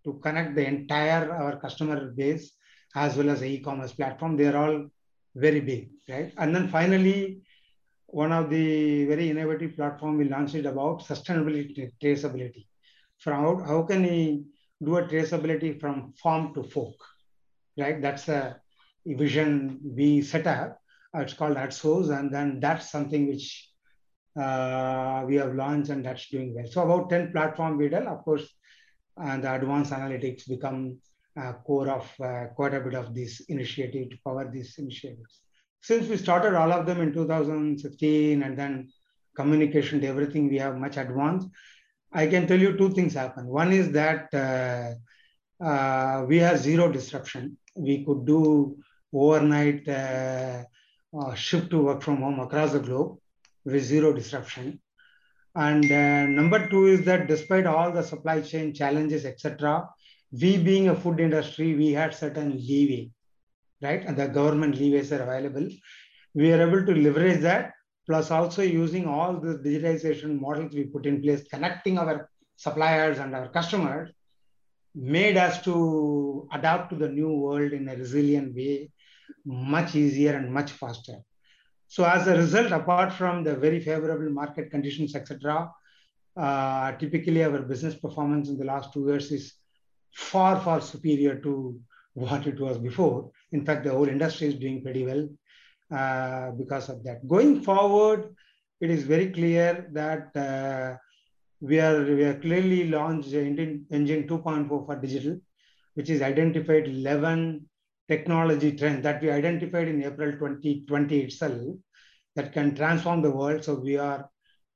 to 0.05 0.15
connect 0.23 0.55
the 0.55 0.67
entire 0.67 1.31
our 1.33 1.57
customer 1.59 2.11
base 2.11 2.53
as 2.95 3.17
well 3.17 3.31
as 3.31 3.41
the 3.41 3.47
e-commerce 3.47 3.93
platform. 3.93 4.37
They're 4.37 4.57
all 4.57 4.87
very 5.35 5.61
big, 5.61 5.91
right? 6.09 6.33
And 6.39 6.55
then 6.55 6.69
finally, 6.69 7.43
one 8.07 8.33
of 8.33 8.49
the 8.51 9.05
very 9.05 9.31
innovative 9.31 9.77
platform 9.77 10.17
we 10.17 10.25
launched 10.29 10.55
it 10.55 10.67
about 10.67 11.03
sustainability 11.03 11.93
traceability. 12.03 12.67
From 13.19 13.43
how, 13.43 13.65
how 13.65 13.83
can 13.83 14.03
we 14.03 14.45
do 14.83 14.97
a 14.97 15.03
traceability 15.03 15.79
from 15.79 16.13
farm 16.23 16.55
to 16.55 16.63
fork, 16.63 16.95
right? 17.77 18.01
That's 18.01 18.29
a 18.29 18.61
vision 19.05 19.81
we 19.83 20.23
set 20.23 20.47
up. 20.47 20.79
It's 21.15 21.35
called 21.35 21.57
AtSource, 21.57 22.17
and 22.17 22.33
then 22.33 22.61
that's 22.61 22.91
something 22.91 23.29
which 23.29 23.71
uh, 24.39 25.25
we 25.27 25.37
have 25.37 25.55
launched 25.55 25.91
and 25.91 26.05
that's 26.05 26.29
doing 26.29 26.55
well. 26.55 26.67
So 26.71 26.83
about 26.83 27.11
10 27.11 27.33
platform 27.33 27.77
we 27.77 27.89
did, 27.89 28.07
of 28.07 28.25
course, 28.25 28.49
and 29.17 29.43
the 29.43 29.53
advanced 29.55 29.93
analytics 29.93 30.49
become 30.49 30.99
uh, 31.39 31.53
core 31.65 31.89
of 31.89 32.13
uh, 32.21 32.47
quite 32.55 32.75
a 32.75 32.81
bit 32.81 32.95
of 32.95 33.15
this 33.15 33.41
initiative 33.49 34.11
to 34.11 34.17
power 34.25 34.49
these 34.51 34.79
initiatives. 34.79 35.41
Since 35.83 36.09
we 36.09 36.17
started 36.17 36.55
all 36.55 36.73
of 36.73 36.87
them 36.87 37.01
in 37.01 37.13
2016 37.13 38.43
and 38.43 38.59
then 38.59 38.89
communication 39.37 40.01
to 40.01 40.07
everything, 40.07 40.49
we 40.49 40.59
have 40.59 40.77
much 40.77 40.97
advanced. 40.97 41.49
I 42.13 42.27
can 42.27 42.47
tell 42.47 42.59
you 42.59 42.77
two 42.77 42.91
things 42.91 43.15
happen. 43.15 43.47
One 43.47 43.73
is 43.73 43.93
that 43.93 44.33
uh, 44.33 45.65
uh, 45.65 46.25
we 46.27 46.39
have 46.39 46.59
zero 46.59 46.91
disruption. 46.91 47.59
We 47.77 48.05
could 48.05 48.25
do 48.27 48.79
overnight 49.13 49.89
uh 49.89 50.65
shift 51.35 51.71
to 51.71 51.83
work 51.83 52.03
from 52.03 52.19
home 52.19 52.39
across 52.41 52.73
the 52.73 52.79
globe 52.79 53.19
with 53.65 53.83
zero 53.83 54.13
disruption. 54.13 54.81
And 55.55 55.85
uh, 55.91 56.27
number 56.27 56.69
two 56.69 56.87
is 56.87 57.05
that 57.07 57.27
despite 57.27 57.67
all 57.67 57.91
the 57.91 58.03
supply 58.03 58.41
chain 58.41 58.75
challenges, 58.75 59.25
etc., 59.25 59.89
we 60.31 60.59
being 60.59 60.89
a 60.89 60.95
food 60.95 61.21
industry, 61.21 61.75
we 61.75 61.93
had 61.93 62.15
certain 62.15 62.53
leeway, 62.57 63.11
right? 63.83 64.05
And 64.05 64.17
the 64.17 64.29
government 64.29 64.77
leeways 64.77 65.11
are 65.11 65.23
available. 65.23 65.69
We 66.35 66.53
are 66.53 66.61
able 66.61 66.85
to 66.85 66.95
leverage 66.95 67.41
that, 67.41 67.73
plus 68.07 68.31
also 68.31 68.63
using 68.63 69.07
all 69.07 69.41
the 69.41 69.59
digitization 69.59 70.39
models 70.39 70.75
we 70.75 70.85
put 70.85 71.07
in 71.07 71.23
place, 71.23 71.49
connecting 71.49 71.99
our 71.99 72.31
suppliers 72.57 73.19
and 73.19 73.35
our 73.35 73.49
customers, 73.49 74.11
made 74.95 75.37
us 75.37 75.63
to 75.63 76.49
adapt 76.53 76.91
to 76.91 76.97
the 76.97 77.09
new 77.09 77.31
world 77.31 77.73
in 77.73 77.89
a 77.89 77.97
resilient 77.97 78.55
way, 78.55 78.91
much 79.45 79.95
easier 79.95 80.37
and 80.37 80.53
much 80.53 80.73
faster. 80.73 81.19
So 81.89 82.05
as 82.05 82.29
a 82.29 82.37
result, 82.37 82.71
apart 82.71 83.13
from 83.15 83.43
the 83.45 83.57
very 83.57 83.81
favorable 83.81 84.31
market 84.31 84.71
conditions, 84.71 85.15
etc., 85.15 85.71
uh, 86.37 86.93
typically 86.93 87.43
our 87.43 87.61
business 87.63 87.95
performance 87.95 88.49
in 88.49 88.59
the 88.59 88.65
last 88.65 88.93
two 88.93 89.07
years 89.07 89.33
is 89.33 89.55
far, 90.15 90.61
far 90.61 90.81
superior 90.83 91.37
to 91.41 91.81
what 92.13 92.47
it 92.47 92.61
was 92.61 92.79
before. 92.79 93.31
In 93.53 93.65
fact, 93.65 93.85
the 93.85 93.91
whole 93.91 94.09
industry 94.09 94.49
is 94.49 94.55
doing 94.57 94.83
pretty 94.83 95.05
well 95.07 95.29
uh, 95.91 96.51
because 96.53 96.91
of 96.91 97.03
that. 97.05 97.27
Going 97.27 97.63
forward, 97.63 98.35
it 98.81 98.91
is 98.91 99.05
very 99.05 99.31
clear 99.31 99.89
that 99.93 100.37
uh, 100.37 100.97
we 101.61 101.81
are 101.81 102.05
we 102.05 102.23
are 102.25 102.39
clearly 102.39 102.89
launched 102.89 103.33
engine, 103.33 103.87
engine 103.91 104.29
2.4 104.29 104.69
for 104.69 104.97
digital, 104.97 105.41
which 105.95 106.11
is 106.11 106.23
identified 106.23 106.87
11 106.87 107.67
technology 108.09 108.73
trends 108.73 109.03
that 109.03 109.23
we 109.23 109.31
identified 109.31 109.89
in 109.89 110.03
April 110.03 110.33
2020 110.33 111.21
itself 111.21 111.77
that 112.35 112.53
can 112.53 112.75
transform 112.75 113.23
the 113.23 113.31
world. 113.31 113.65
So 113.65 113.75
we 113.75 113.97
are 113.97 114.29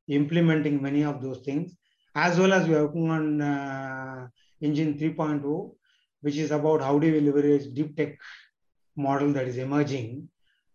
implementing 0.08 0.82
many 0.82 1.04
of 1.04 1.22
those 1.22 1.38
things, 1.38 1.76
as 2.14 2.38
well 2.38 2.52
as 2.52 2.68
we 2.68 2.74
are 2.74 2.86
working 2.86 3.10
on 3.10 3.40
uh, 3.40 4.28
Engine 4.60 4.98
3.0, 4.98 5.74
which 6.20 6.36
is 6.36 6.50
about 6.50 6.82
how 6.82 6.98
do 6.98 7.10
we 7.10 7.20
leverage 7.20 7.72
deep 7.72 7.96
tech 7.96 8.18
model 8.96 9.32
that 9.32 9.48
is 9.48 9.56
emerging 9.56 10.28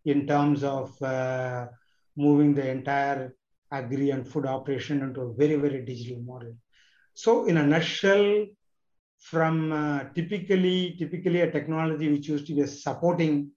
in 0.06 0.26
terms 0.26 0.64
of 0.64 1.00
uh, 1.02 1.68
moving 2.16 2.54
the 2.54 2.68
entire 2.68 3.36
agri 3.72 4.10
and 4.10 4.28
food 4.28 4.46
operation 4.46 5.02
into 5.02 5.22
a 5.22 5.34
very, 5.34 5.56
very 5.56 5.86
digital 5.86 6.22
model. 6.24 6.54
So 7.14 7.46
in 7.46 7.58
a 7.58 7.66
nutshell, 7.66 8.46
from 9.20 9.72
uh, 9.72 10.04
typically 10.16 10.96
typically 10.98 11.42
a 11.42 11.52
technology 11.52 12.10
which 12.12 12.28
used 12.28 12.48
to 12.48 12.54
be 12.56 12.62
a 12.62 12.68
supporting 12.68 13.52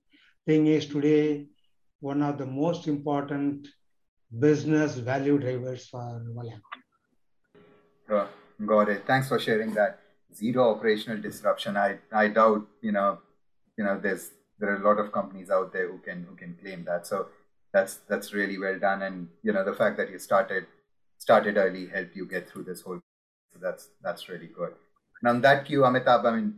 thing 0.47 0.67
is 0.67 0.87
today 0.87 1.47
one 2.01 2.23
of 2.23 2.39
the 2.39 2.47
most 2.47 2.89
important 2.89 3.69
business 4.39 4.95
value 4.97 5.39
drivers 5.39 5.87
for. 5.87 6.23
Uh, 8.11 8.27
got 8.67 8.89
it. 8.89 9.07
Thanks 9.07 9.29
for 9.29 9.39
sharing 9.39 9.73
that. 9.75 10.01
Zero 10.35 10.71
operational 10.71 11.21
disruption. 11.21 11.77
I, 11.77 11.99
I 12.13 12.29
doubt 12.29 12.67
you 12.81 12.93
know 12.93 13.19
you 13.77 13.85
know 13.85 13.99
there's 13.99 14.31
there 14.59 14.71
are 14.71 14.77
a 14.77 14.87
lot 14.87 14.99
of 14.99 15.13
companies 15.13 15.51
out 15.51 15.73
there 15.73 15.91
who 15.91 15.99
can 15.99 16.27
who 16.29 16.37
can 16.37 16.57
claim 16.61 16.85
that. 16.85 17.07
So 17.07 17.27
that's 17.73 18.01
that's 18.09 18.33
really 18.33 18.59
well 18.59 18.79
done. 18.79 19.03
And 19.03 19.29
you 19.43 19.53
know 19.53 19.65
the 19.65 19.75
fact 19.75 19.97
that 19.99 20.11
you 20.11 20.19
started 20.19 20.67
started 21.19 21.57
early 21.57 21.87
helped 21.87 22.17
you 22.17 22.27
get 22.27 22.49
through 22.49 22.65
this 22.65 22.83
whole. 22.83 23.01
So 23.53 23.59
that's 23.61 23.89
that's 24.03 24.29
really 24.29 24.49
good. 24.49 24.75
And 25.23 25.29
on 25.29 25.41
that 25.43 25.67
cue, 25.67 25.81
Amitabh, 25.81 26.25
I 26.25 26.37
mean, 26.37 26.55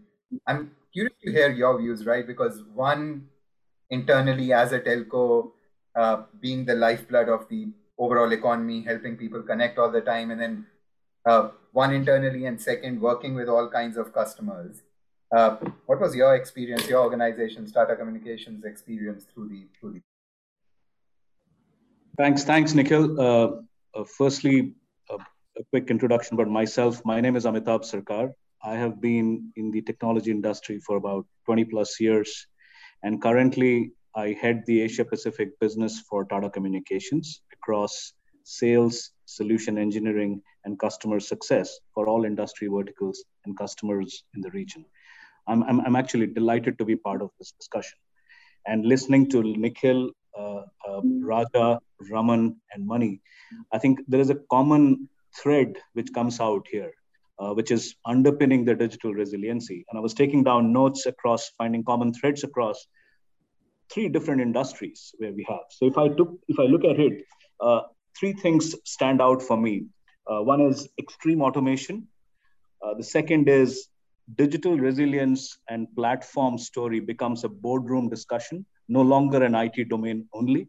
I'm 0.47 0.71
curious 0.93 1.15
to 1.25 1.33
hear 1.33 1.51
your 1.51 1.79
views, 1.81 2.07
right? 2.07 2.27
Because 2.27 2.63
one, 2.75 3.27
internally 3.91 4.53
as 4.53 4.73
a 4.73 4.81
telco, 4.81 5.53
uh, 5.95 6.23
being 6.41 6.65
the 6.65 6.75
lifeblood 6.75 7.29
of 7.29 7.49
the 7.49 7.69
overall 7.99 8.33
economy, 8.33 8.83
helping 8.83 9.17
people 9.17 9.43
connect 9.43 9.79
all 9.79 9.91
the 9.91 10.01
time, 10.01 10.31
and 10.31 10.41
then 10.41 10.67
uh, 11.27 11.51
one 11.73 11.93
internally, 11.93 12.47
and 12.47 12.61
second, 12.61 13.01
working 13.01 13.35
with 13.35 13.49
all 13.49 13.69
kinds 13.69 13.97
of 13.97 14.13
customers. 14.13 14.83
Uh, 15.35 15.57
what 15.87 16.01
was 16.01 16.15
your 16.15 16.35
experience, 16.35 16.89
your 16.89 17.03
organization, 17.03 17.71
Tata 17.71 17.97
Communications 17.97 18.65
experience 18.65 19.25
through 19.25 19.49
the 19.49 19.67
through 19.79 19.95
the? 19.95 20.01
Thanks, 22.19 22.45
thanks, 22.45 22.75
Nikhil. 22.75 23.21
Uh, 23.21 23.51
uh, 23.95 24.05
firstly, 24.05 24.75
a 25.11 25.65
quick 25.71 25.91
introduction 25.91 26.35
about 26.35 26.49
myself. 26.49 27.03
My 27.05 27.21
name 27.21 27.37
is 27.37 27.45
Amitabh 27.45 27.85
Sarkar. 27.91 28.33
I 28.65 28.77
have 28.77 29.01
been 29.01 29.53
in 29.57 29.73
the 29.73 29.83
technology 29.83 30.31
industry 30.31 30.79
for 30.79 30.97
about 30.97 31.27
20 31.47 31.65
plus 31.65 32.01
years. 32.01 32.47
And 33.03 33.21
currently, 33.21 33.93
I 34.15 34.37
head 34.41 34.63
the 34.67 34.83
Asia 34.83 35.05
Pacific 35.05 35.59
business 35.59 36.01
for 36.09 36.25
Tata 36.25 36.49
Communications 36.49 37.43
across 37.53 38.13
sales, 38.45 39.11
solution 39.25 39.79
engineering, 39.79 40.43
and 40.65 40.79
customer 40.79 41.19
success 41.19 41.81
for 41.93 42.07
all 42.07 42.25
industry 42.25 42.69
verticals 42.69 43.25
and 43.47 43.57
customers 43.57 44.23
in 44.35 44.43
the 44.43 44.51
region. 44.51 44.85
I'm, 45.49 45.65
I'm, 45.65 45.81
I'm 45.81 45.97
actually 45.97 46.29
delighted 46.29 46.79
to 46.79 46.85
be 46.85 46.95
part 46.95 47.21
of 47.21 47.31
this 47.39 47.53
discussion. 47.53 47.99
And 48.67 48.87
listening 48.87 49.29
to 49.31 49.43
Nikhil, 49.43 50.11
uh, 50.39 50.63
uh, 50.89 51.01
Raja, 51.21 51.81
Raman, 52.11 52.57
and 52.73 52.87
Mani, 52.87 53.21
I 53.73 53.79
think 53.79 54.01
there 54.07 54.21
is 54.21 54.31
a 54.31 54.39
common 54.51 55.09
thread 55.37 55.79
which 55.95 56.13
comes 56.13 56.39
out 56.39 56.69
here 56.71 56.93
uh, 57.43 57.53
which 57.55 57.71
is 57.73 57.97
underpinning 58.07 58.65
the 58.65 58.75
digital 58.75 59.13
resiliency. 59.13 59.85
And 59.89 59.99
I 59.99 60.01
was 60.01 60.15
taking 60.15 60.45
down 60.45 60.73
notes 60.73 61.07
across 61.07 61.51
finding 61.59 61.83
common 61.85 62.15
threads 62.15 62.45
across 62.45 62.87
three 63.93 64.09
different 64.09 64.41
industries 64.41 65.13
where 65.19 65.33
we 65.33 65.45
have. 65.49 65.65
So 65.71 65.87
if 65.87 65.99
I 65.99 66.09
took, 66.09 66.31
if 66.49 66.59
I 66.61 66.65
look 66.65 66.85
at 66.85 67.01
it, 67.01 67.25
uh, 67.61 67.81
three 68.19 68.33
things 68.33 68.75
stand 68.85 69.21
out 69.21 69.43
for 69.43 69.57
me. 69.57 69.87
Uh, 70.31 70.43
one 70.43 70.61
is 70.61 70.89
extreme 71.01 71.43
automation. 71.43 72.07
Uh, 72.85 72.95
the 72.95 73.03
second 73.03 73.49
is 73.49 73.89
digital 74.37 74.79
resilience 74.79 75.59
and 75.69 75.89
platform 75.97 76.59
story 76.59 77.01
becomes 77.01 77.43
a 77.43 77.49
boardroom 77.49 78.09
discussion, 78.09 78.65
no 78.89 79.03
longer 79.03 79.43
an 79.43 79.55
IT 79.57 79.89
domain 79.89 80.29
only. 80.33 80.69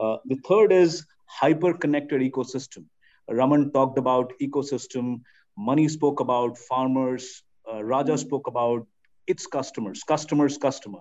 Uh, 0.00 0.16
the 0.24 0.36
third 0.48 0.72
is 0.72 1.04
hyper 1.26 1.74
connected 1.74 2.22
ecosystem. 2.22 2.84
Raman 3.28 3.72
talked 3.72 3.98
about 3.98 4.32
ecosystem. 4.42 5.20
Mani 5.60 5.88
spoke 5.88 6.20
about 6.20 6.56
farmers. 6.56 7.42
Uh, 7.70 7.84
Raja 7.84 8.16
spoke 8.16 8.46
about 8.46 8.86
its 9.26 9.46
customers, 9.46 10.02
customers, 10.02 10.56
customer, 10.56 11.00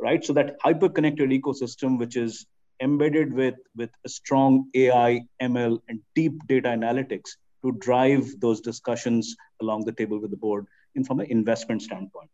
right? 0.00 0.24
So 0.24 0.32
that 0.32 0.56
hyper-connected 0.62 1.30
ecosystem, 1.30 1.98
which 1.98 2.16
is 2.16 2.46
embedded 2.82 3.32
with, 3.32 3.54
with 3.76 3.90
a 4.04 4.08
strong 4.08 4.68
AI, 4.74 5.22
ML, 5.40 5.78
and 5.88 6.00
deep 6.16 6.34
data 6.48 6.68
analytics 6.68 7.30
to 7.62 7.72
drive 7.72 8.24
those 8.40 8.60
discussions 8.60 9.36
along 9.62 9.84
the 9.84 9.92
table 9.92 10.20
with 10.20 10.30
the 10.30 10.36
board 10.36 10.66
in 10.94 11.04
from 11.04 11.20
an 11.20 11.26
investment 11.30 11.80
standpoint. 11.82 12.30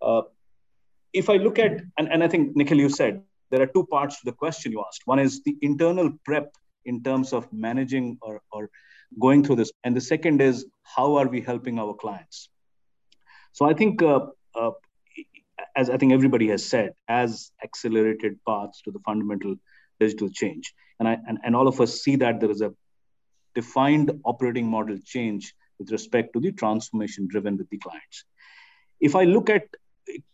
Uh, 0.00 0.22
if 1.12 1.28
I 1.28 1.36
look 1.36 1.58
at, 1.58 1.80
and, 1.98 2.08
and 2.12 2.22
I 2.22 2.28
think, 2.28 2.56
Nikhil, 2.56 2.78
you 2.78 2.88
said, 2.88 3.22
there 3.50 3.60
are 3.60 3.66
two 3.66 3.84
parts 3.86 4.20
to 4.20 4.26
the 4.26 4.32
question 4.32 4.70
you 4.70 4.84
asked. 4.86 5.02
One 5.06 5.18
is 5.18 5.42
the 5.42 5.56
internal 5.60 6.12
prep 6.24 6.54
in 6.84 7.02
terms 7.02 7.32
of 7.32 7.52
managing 7.52 8.18
or, 8.22 8.40
or 8.52 8.70
going 9.18 9.44
through 9.44 9.56
this. 9.56 9.72
And 9.84 9.96
the 9.96 10.00
second 10.00 10.40
is 10.40 10.66
how 10.82 11.16
are 11.16 11.28
we 11.28 11.40
helping 11.40 11.78
our 11.78 11.94
clients? 11.94 12.48
So 13.52 13.64
I 13.68 13.74
think, 13.74 14.02
uh, 14.02 14.26
uh, 14.54 14.70
as 15.76 15.90
I 15.90 15.96
think 15.96 16.12
everybody 16.12 16.48
has 16.48 16.64
said, 16.64 16.92
as 17.08 17.50
accelerated 17.62 18.38
paths 18.46 18.82
to 18.82 18.90
the 18.90 19.00
fundamental 19.00 19.56
digital 19.98 20.28
change. 20.30 20.72
And, 20.98 21.08
I, 21.08 21.18
and, 21.26 21.38
and 21.44 21.56
all 21.56 21.68
of 21.68 21.80
us 21.80 22.02
see 22.02 22.16
that 22.16 22.40
there 22.40 22.50
is 22.50 22.60
a 22.60 22.72
defined 23.54 24.12
operating 24.24 24.66
model 24.66 24.98
change 25.04 25.54
with 25.78 25.90
respect 25.90 26.32
to 26.34 26.40
the 26.40 26.52
transformation 26.52 27.26
driven 27.28 27.56
with 27.56 27.68
the 27.70 27.78
clients. 27.78 28.24
If 29.00 29.16
I 29.16 29.24
look 29.24 29.50
at 29.50 29.64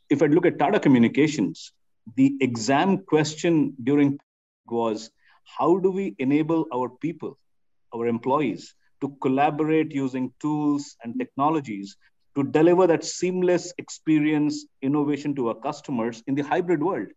if 0.08 0.22
I 0.22 0.26
look 0.26 0.46
at 0.46 0.58
Tata 0.58 0.78
Communications, 0.78 1.72
the 2.16 2.36
exam 2.40 2.98
question 2.98 3.74
during 3.82 4.18
was 4.68 5.10
how 5.58 5.78
do 5.78 5.90
we 5.90 6.14
enable 6.18 6.66
our 6.72 6.88
people, 6.88 7.38
our 7.94 8.06
employees, 8.06 8.74
to 9.00 9.16
collaborate 9.20 9.92
using 9.92 10.32
tools 10.40 10.96
and 11.02 11.18
technologies 11.18 11.96
to 12.34 12.42
deliver 12.42 12.86
that 12.86 13.04
seamless 13.04 13.72
experience 13.78 14.66
innovation 14.82 15.34
to 15.34 15.48
our 15.48 15.54
customers 15.54 16.22
in 16.26 16.34
the 16.34 16.42
hybrid 16.42 16.82
world, 16.82 17.08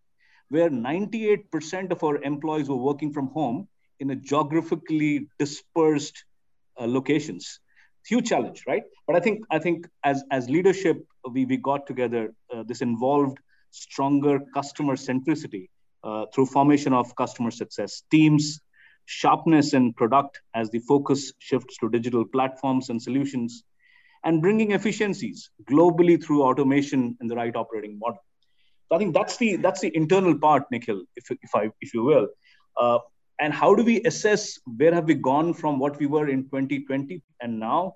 where 0.50 0.70
98% 0.70 1.92
of 1.92 2.04
our 2.04 2.22
employees 2.24 2.70
were 2.70 2.78
working 2.78 3.12
from 3.12 3.28
home 3.28 3.68
in 4.00 4.12
a 4.12 4.16
geographically 4.16 5.28
dispersed 5.38 6.24
uh, 6.80 6.88
locations. 6.88 7.60
Huge 8.08 8.30
challenge, 8.30 8.64
right? 8.66 8.84
But 9.06 9.18
I 9.18 9.20
think 9.20 9.44
I 9.52 9.60
think 9.60 9.88
as 10.04 10.24
as 10.32 10.50
leadership, 10.50 11.06
we 11.30 11.46
we 11.46 11.58
got 11.58 11.86
together. 11.86 12.34
Uh, 12.52 12.64
this 12.64 12.82
involved 12.82 13.38
stronger 13.72 14.40
customer 14.54 14.96
centricity 14.96 15.68
uh, 16.04 16.26
through 16.34 16.46
formation 16.46 16.94
of 16.94 17.14
customer 17.16 17.52
success 17.52 18.04
teams, 18.10 18.62
sharpness 19.10 19.74
in 19.74 19.92
product 19.94 20.40
as 20.54 20.70
the 20.70 20.80
focus 20.80 21.34
shifts 21.40 21.78
to 21.78 21.90
digital 21.90 22.24
platforms 22.24 22.90
and 22.90 23.02
solutions, 23.02 23.64
and 24.24 24.42
bringing 24.42 24.72
efficiencies 24.72 25.50
globally 25.70 26.24
through 26.24 26.44
automation 26.44 27.18
and 27.20 27.30
the 27.30 27.36
right 27.36 27.56
operating 27.56 27.98
model. 27.98 28.24
So 28.88 28.96
I 28.96 29.00
think 29.00 29.16
that's 29.16 29.38
the 29.38 29.56
that's 29.56 29.82
the 29.82 29.96
internal 29.96 30.38
part, 30.38 30.64
Nikhil, 30.72 31.02
if 31.16 31.32
if 31.32 31.56
I 31.56 31.72
if 31.82 31.94
you 31.94 32.04
will. 32.04 32.28
Uh, 32.80 33.00
and 33.40 33.54
how 33.54 33.74
do 33.74 33.84
we 33.84 34.02
assess 34.04 34.60
where 34.78 34.94
have 34.94 35.06
we 35.06 35.16
gone 35.16 35.54
from 35.54 35.80
what 35.80 36.00
we 36.00 36.06
were 36.06 36.28
in 36.30 36.44
2020 36.44 37.22
and 37.42 37.60
now? 37.60 37.94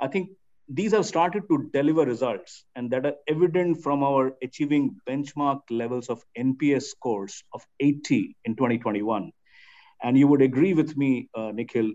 I 0.00 0.06
think 0.06 0.30
these 0.68 0.92
have 0.92 1.06
started 1.06 1.42
to 1.50 1.70
deliver 1.72 2.04
results 2.04 2.64
and 2.76 2.90
that 2.92 3.04
are 3.06 3.14
evident 3.26 3.82
from 3.82 4.02
our 4.02 4.32
achieving 4.42 4.96
benchmark 5.08 5.60
levels 5.70 6.08
of 6.08 6.22
NPS 6.38 6.84
scores 6.84 7.42
of 7.52 7.66
80 7.80 8.36
in 8.44 8.54
2021. 8.54 9.32
And 10.02 10.16
you 10.16 10.28
would 10.28 10.42
agree 10.42 10.74
with 10.74 10.96
me, 10.96 11.28
uh, 11.34 11.50
Nikhil, 11.52 11.92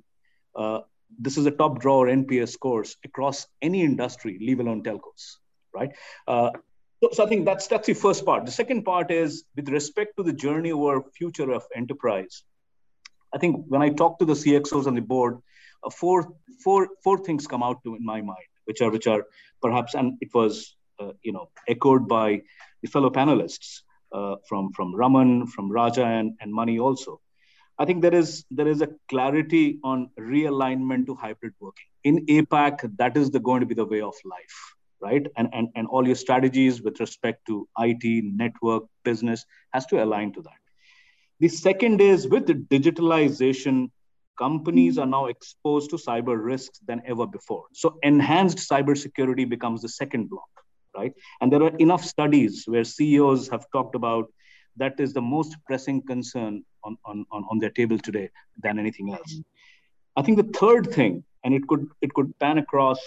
uh, 0.55 0.81
this 1.19 1.37
is 1.37 1.45
a 1.45 1.51
top 1.51 1.79
drawer 1.79 2.07
NPS 2.07 2.59
course 2.59 2.95
across 3.03 3.47
any 3.61 3.81
industry, 3.83 4.37
leave 4.41 4.59
alone 4.59 4.83
telcos, 4.83 5.37
right? 5.73 5.91
Uh, 6.27 6.51
so, 7.01 7.09
so, 7.11 7.25
I 7.25 7.27
think 7.27 7.45
that's 7.45 7.67
that's 7.67 7.87
the 7.87 7.93
first 7.93 8.25
part. 8.25 8.45
The 8.45 8.51
second 8.51 8.83
part 8.83 9.11
is 9.11 9.43
with 9.55 9.69
respect 9.69 10.15
to 10.17 10.23
the 10.23 10.33
journey 10.33 10.71
or 10.71 11.03
future 11.15 11.51
of 11.51 11.63
enterprise. 11.75 12.43
I 13.33 13.37
think 13.37 13.65
when 13.67 13.81
I 13.81 13.89
talk 13.89 14.19
to 14.19 14.25
the 14.25 14.33
CXOs 14.33 14.87
on 14.87 14.95
the 14.95 15.01
board, 15.01 15.39
uh, 15.83 15.89
four, 15.89 16.33
four, 16.63 16.89
four 17.03 17.17
things 17.17 17.45
come 17.45 17.61
out 17.61 17.83
to 17.83 17.95
in 17.95 18.05
my 18.05 18.21
mind 18.21 18.47
which 18.65 18.81
are 18.81 18.91
which 18.91 19.07
are 19.07 19.25
perhaps 19.61 19.93
and 19.93 20.17
it 20.21 20.29
was 20.33 20.75
uh, 20.99 21.11
you 21.21 21.31
know 21.31 21.49
echoed 21.67 22.07
by 22.07 22.41
the 22.81 22.89
fellow 22.89 23.09
panelists 23.09 23.81
uh, 24.13 24.35
from 24.47 24.71
from 24.73 24.95
Raman, 24.95 25.47
from 25.47 25.71
Raja, 25.71 26.05
and, 26.05 26.33
and 26.39 26.53
Mani 26.53 26.79
also. 26.79 27.19
I 27.79 27.85
think 27.85 28.01
there 28.01 28.13
is 28.13 28.45
there 28.51 28.67
is 28.67 28.81
a 28.81 28.89
clarity 29.09 29.79
on 29.83 30.09
realignment 30.19 31.07
to 31.07 31.15
hybrid 31.15 31.53
working 31.59 31.87
in 32.03 32.25
APAC. 32.27 32.97
That 32.97 33.17
is 33.17 33.31
the, 33.31 33.39
going 33.39 33.61
to 33.61 33.65
be 33.65 33.73
the 33.73 33.85
way 33.85 34.01
of 34.01 34.13
life, 34.25 34.75
right? 35.01 35.25
And 35.37 35.49
and 35.53 35.69
and 35.75 35.87
all 35.87 36.05
your 36.05 36.15
strategies 36.15 36.81
with 36.81 36.99
respect 36.99 37.45
to 37.47 37.67
IT, 37.79 38.23
network, 38.25 38.83
business 39.03 39.45
has 39.73 39.85
to 39.87 40.03
align 40.03 40.33
to 40.33 40.41
that. 40.43 40.61
The 41.39 41.47
second 41.47 41.99
is 41.99 42.27
with 42.27 42.47
digitalization 42.69 43.89
companies 44.37 44.97
are 44.97 45.05
now 45.05 45.25
exposed 45.25 45.89
to 45.91 45.95
cyber 45.97 46.41
risks 46.43 46.79
than 46.87 47.01
ever 47.05 47.25
before. 47.25 47.65
So 47.73 47.97
enhanced 48.03 48.57
cybersecurity 48.69 49.47
becomes 49.47 49.81
the 49.81 49.89
second 49.89 50.29
block, 50.29 50.49
right? 50.95 51.13
And 51.41 51.51
there 51.51 51.63
are 51.63 51.75
enough 51.77 52.03
studies 52.03 52.63
where 52.65 52.83
CEOs 52.83 53.49
have 53.49 53.65
talked 53.71 53.95
about 53.95 54.31
that 54.77 54.99
is 54.99 55.13
the 55.13 55.21
most 55.21 55.57
pressing 55.65 56.01
concern 56.01 56.63
on, 56.83 56.97
on, 57.05 57.25
on, 57.31 57.45
on 57.49 57.59
their 57.59 57.69
table 57.69 57.97
today 57.97 58.29
than 58.61 58.79
anything 58.79 59.11
else. 59.11 59.33
Mm-hmm. 59.33 60.19
I 60.19 60.21
think 60.21 60.37
the 60.37 60.59
third 60.59 60.91
thing, 60.91 61.23
and 61.43 61.53
it 61.53 61.67
could 61.67 61.87
it 62.01 62.13
could 62.13 62.37
pan 62.39 62.57
across 62.57 62.99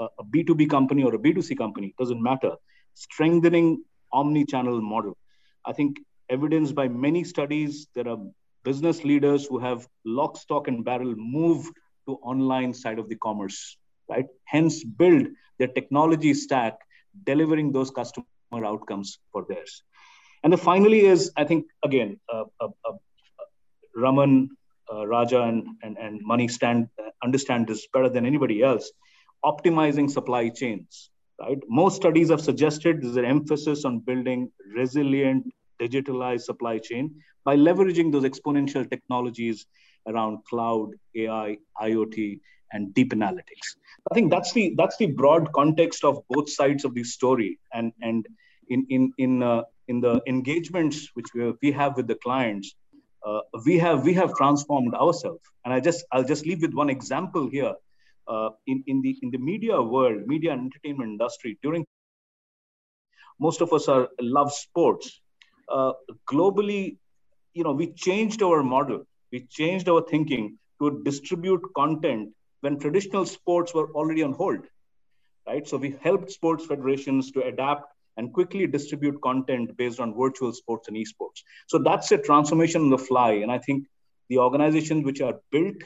uh, 0.00 0.08
a 0.18 0.22
a 0.22 0.24
B2B 0.24 0.70
company 0.70 1.02
or 1.02 1.14
a 1.14 1.18
B2C 1.18 1.56
company, 1.58 1.94
doesn't 1.98 2.22
matter, 2.22 2.52
strengthening 2.94 3.84
omni-channel 4.12 4.80
model. 4.80 5.16
I 5.64 5.72
think 5.72 5.98
evidenced 6.28 6.74
by 6.74 6.88
many 6.88 7.24
studies, 7.24 7.88
there 7.94 8.08
are 8.08 8.18
business 8.64 9.04
leaders 9.04 9.46
who 9.46 9.58
have 9.58 9.86
lock, 10.04 10.36
stock, 10.36 10.68
and 10.68 10.84
barrel 10.84 11.14
moved 11.16 11.74
to 12.06 12.14
online 12.22 12.72
side 12.72 12.98
of 12.98 13.08
the 13.08 13.16
commerce, 13.16 13.76
right? 14.08 14.26
Hence, 14.44 14.84
build 14.84 15.26
their 15.58 15.68
technology 15.68 16.34
stack, 16.34 16.78
delivering 17.24 17.72
those 17.72 17.90
customer 17.90 18.26
outcomes 18.52 19.18
for 19.32 19.44
theirs. 19.48 19.82
And 20.44 20.52
the 20.52 20.58
finally 20.58 21.06
is, 21.06 21.32
I 21.38 21.44
think, 21.44 21.64
again, 21.82 22.20
uh, 22.32 22.44
uh, 22.60 22.68
uh, 22.86 22.92
Raman, 23.96 24.50
uh, 24.92 25.06
Raja, 25.06 25.40
and, 25.40 25.66
and, 25.82 25.96
and 25.96 26.20
Mani 26.22 26.48
stand, 26.48 26.88
understand 27.22 27.66
this 27.66 27.86
better 27.94 28.10
than 28.10 28.26
anybody 28.26 28.62
else. 28.62 28.92
Optimizing 29.42 30.10
supply 30.10 30.50
chains, 30.50 31.10
right? 31.40 31.58
Most 31.66 31.96
studies 31.96 32.28
have 32.28 32.42
suggested 32.42 33.02
there's 33.02 33.16
an 33.16 33.24
emphasis 33.24 33.86
on 33.86 34.00
building 34.00 34.52
resilient, 34.76 35.50
digitalized 35.80 36.42
supply 36.42 36.78
chain 36.78 37.14
by 37.46 37.56
leveraging 37.56 38.12
those 38.12 38.24
exponential 38.24 38.88
technologies 38.88 39.66
around 40.06 40.44
cloud, 40.48 40.90
AI, 41.16 41.56
IoT, 41.80 42.38
and 42.72 42.92
deep 42.92 43.12
analytics. 43.12 43.76
I 44.10 44.14
think 44.14 44.30
that's 44.30 44.52
the 44.52 44.74
that's 44.76 44.96
the 44.98 45.06
broad 45.06 45.52
context 45.52 46.04
of 46.04 46.22
both 46.28 46.50
sides 46.50 46.84
of 46.84 46.94
the 46.94 47.04
story, 47.04 47.58
and 47.72 47.92
and 48.02 48.26
in 48.68 48.86
in 48.90 49.12
in 49.18 49.42
uh, 49.42 49.62
in 49.88 50.00
the 50.00 50.20
engagements 50.26 51.10
which 51.14 51.26
we, 51.34 51.52
we 51.62 51.72
have 51.72 51.96
with 51.96 52.06
the 52.06 52.14
clients, 52.16 52.74
uh, 53.26 53.40
we 53.64 53.78
have 53.78 54.04
we 54.04 54.14
have 54.14 54.34
transformed 54.34 54.94
ourselves. 54.94 55.42
And 55.64 55.72
I 55.72 55.80
just 55.80 56.04
I'll 56.12 56.24
just 56.24 56.46
leave 56.46 56.62
with 56.62 56.74
one 56.74 56.90
example 56.90 57.48
here. 57.48 57.74
Uh, 58.26 58.50
in 58.66 58.82
in 58.86 59.02
the 59.02 59.16
in 59.22 59.30
the 59.30 59.38
media 59.38 59.80
world, 59.80 60.26
media 60.26 60.52
and 60.52 60.62
entertainment 60.62 61.10
industry, 61.10 61.58
during 61.62 61.84
most 63.38 63.60
of 63.60 63.72
us 63.72 63.88
are 63.88 64.08
love 64.20 64.52
sports. 64.52 65.20
Uh, 65.68 65.92
globally, 66.30 66.96
you 67.54 67.64
know, 67.64 67.72
we 67.72 67.92
changed 67.92 68.42
our 68.42 68.62
model. 68.62 69.06
We 69.32 69.46
changed 69.50 69.88
our 69.88 70.02
thinking 70.02 70.58
to 70.80 71.02
distribute 71.04 71.62
content 71.76 72.30
when 72.60 72.78
traditional 72.78 73.26
sports 73.26 73.74
were 73.74 73.90
already 73.92 74.22
on 74.22 74.32
hold, 74.32 74.60
right? 75.46 75.66
So 75.66 75.76
we 75.76 75.96
helped 76.02 76.30
sports 76.30 76.66
federations 76.66 77.30
to 77.32 77.42
adapt 77.42 77.93
and 78.16 78.32
quickly 78.32 78.66
distribute 78.66 79.20
content 79.22 79.76
based 79.76 80.00
on 80.00 80.14
virtual 80.14 80.52
sports 80.52 80.88
and 80.88 80.96
esports. 80.96 81.42
So 81.66 81.78
that's 81.78 82.12
a 82.12 82.18
transformation 82.18 82.82
on 82.82 82.90
the 82.90 82.98
fly. 82.98 83.32
And 83.32 83.50
I 83.50 83.58
think 83.58 83.86
the 84.28 84.38
organizations 84.38 85.04
which 85.04 85.20
are 85.20 85.34
built 85.50 85.76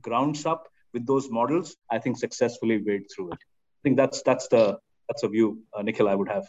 grounds 0.00 0.46
up 0.46 0.68
with 0.92 1.06
those 1.06 1.30
models, 1.30 1.76
I 1.90 1.98
think 1.98 2.18
successfully 2.18 2.82
wade 2.84 3.06
through 3.14 3.32
it. 3.32 3.38
I 3.40 3.80
think 3.84 3.96
that's 3.96 4.22
that's 4.22 4.48
the 4.48 4.78
that's 5.08 5.22
a 5.22 5.28
view, 5.28 5.62
uh, 5.76 5.82
Nikhil, 5.82 6.08
I 6.08 6.14
would 6.14 6.28
have. 6.28 6.48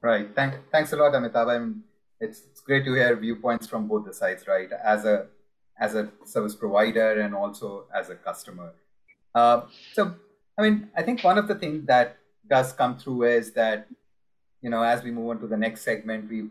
Right. 0.00 0.28
Thank, 0.34 0.54
thanks 0.70 0.92
a 0.92 0.96
lot, 0.96 1.12
Amitabh. 1.12 1.48
I'm 1.48 1.82
it's, 2.20 2.42
it's 2.50 2.60
great 2.60 2.84
to 2.84 2.94
hear 2.94 3.16
viewpoints 3.16 3.66
from 3.66 3.88
both 3.88 4.04
the 4.04 4.12
sides, 4.12 4.46
right? 4.46 4.68
As 4.72 5.04
a 5.04 5.26
as 5.80 5.94
a 5.94 6.10
service 6.24 6.54
provider 6.54 7.20
and 7.20 7.34
also 7.34 7.86
as 7.94 8.10
a 8.10 8.16
customer. 8.16 8.72
Uh, 9.34 9.62
so, 9.92 10.14
I 10.58 10.62
mean, 10.62 10.90
I 10.96 11.02
think 11.02 11.22
one 11.22 11.38
of 11.38 11.46
the 11.46 11.54
things 11.54 11.86
that 11.86 12.16
does 12.48 12.72
come 12.72 12.98
through 12.98 13.24
is 13.24 13.52
that, 13.52 13.88
you 14.62 14.70
know, 14.70 14.82
as 14.82 15.02
we 15.02 15.10
move 15.10 15.30
on 15.30 15.40
to 15.40 15.46
the 15.46 15.56
next 15.56 15.82
segment, 15.82 16.28
we 16.28 16.48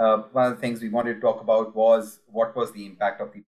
uh, 0.00 0.18
one 0.32 0.46
of 0.46 0.54
the 0.54 0.60
things 0.60 0.80
we 0.80 0.88
wanted 0.88 1.14
to 1.14 1.20
talk 1.20 1.40
about 1.40 1.74
was 1.74 2.20
what 2.26 2.54
was 2.54 2.70
the 2.72 2.86
impact 2.86 3.20
of 3.20 3.32
the 3.32 3.42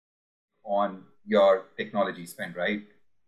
on 0.63 1.03
your 1.25 1.65
technology 1.77 2.25
spend, 2.25 2.55
right? 2.55 2.83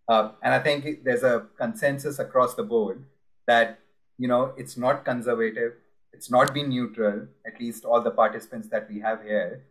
Uh, 0.08 0.32
and 0.42 0.54
I 0.54 0.60
think 0.60 1.04
there's 1.04 1.24
a 1.24 1.46
consensus 1.58 2.18
across 2.18 2.56
the 2.56 2.64
board 2.64 3.04
that 3.48 3.80
you 4.18 4.28
know 4.28 4.54
it's 4.58 4.76
not 4.78 5.06
conservative, 5.06 5.74
it's 6.14 6.30
not 6.30 6.54
been 6.54 6.70
neutral 6.70 7.28
at 7.46 7.60
least 7.60 7.86
all 7.86 8.02
the 8.02 8.12
participants 8.12 8.68
that 8.70 8.90
we 8.90 9.00
have 9.00 9.24
here 9.24 9.64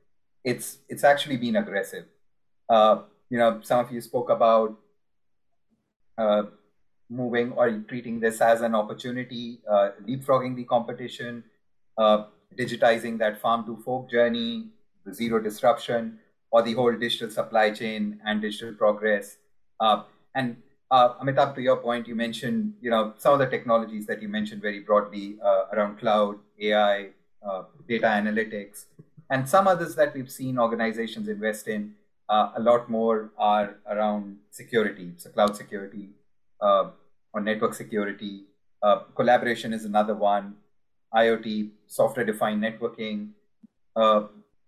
it's 0.44 0.78
it's 0.88 1.04
actually 1.04 1.36
been 1.36 1.56
aggressive 1.56 2.04
uh, 2.68 3.02
you 3.28 3.38
know 3.38 3.60
some 3.62 3.84
of 3.84 3.92
you 3.92 4.00
spoke 4.00 4.30
about 4.30 4.76
uh, 6.18 6.42
moving 7.10 7.52
or 7.52 7.70
treating 7.88 8.20
this 8.20 8.40
as 8.40 8.60
an 8.62 8.74
opportunity 8.74 9.60
uh, 9.70 9.90
leapfrogging 10.08 10.56
the 10.56 10.64
competition 10.64 11.44
uh, 11.98 12.24
digitizing 12.58 13.18
that 13.18 13.40
farm 13.40 13.64
to 13.66 13.76
fork 13.84 14.10
journey 14.10 14.68
the 15.04 15.14
zero 15.14 15.40
disruption 15.40 16.18
or 16.50 16.62
the 16.62 16.72
whole 16.74 16.92
digital 16.92 17.30
supply 17.30 17.70
chain 17.70 18.20
and 18.24 18.40
digital 18.40 18.72
progress 18.74 19.36
uh, 19.80 20.02
and 20.34 20.56
uh, 20.90 21.14
Amitabh, 21.22 21.54
to 21.54 21.62
your 21.62 21.76
point, 21.76 22.08
you 22.08 22.16
mentioned 22.16 22.74
you 22.80 22.90
know 22.90 23.14
some 23.16 23.34
of 23.34 23.38
the 23.38 23.46
technologies 23.46 24.06
that 24.06 24.20
you 24.20 24.28
mentioned 24.28 24.60
very 24.60 24.80
broadly 24.80 25.38
uh, 25.44 25.66
around 25.72 25.98
cloud, 25.98 26.38
AI, 26.60 27.10
uh, 27.46 27.62
data 27.88 28.06
analytics. 28.06 28.86
and 29.30 29.48
some 29.48 29.68
others 29.68 29.94
that 29.94 30.12
we've 30.14 30.30
seen 30.30 30.58
organizations 30.58 31.28
invest 31.28 31.68
in 31.68 31.94
uh, 32.28 32.50
a 32.56 32.60
lot 32.60 32.88
more 32.90 33.30
are 33.38 33.76
around 33.88 34.38
security, 34.50 35.12
so 35.16 35.30
cloud 35.30 35.56
security 35.56 36.08
uh, 36.60 36.90
or 37.32 37.40
network 37.40 37.74
security. 37.74 38.44
Uh, 38.82 39.00
collaboration 39.14 39.72
is 39.72 39.84
another 39.84 40.14
one. 40.14 40.56
IoT, 41.14 41.70
software-defined 41.86 42.62
networking, 42.62 43.30
uh, 43.96 44.22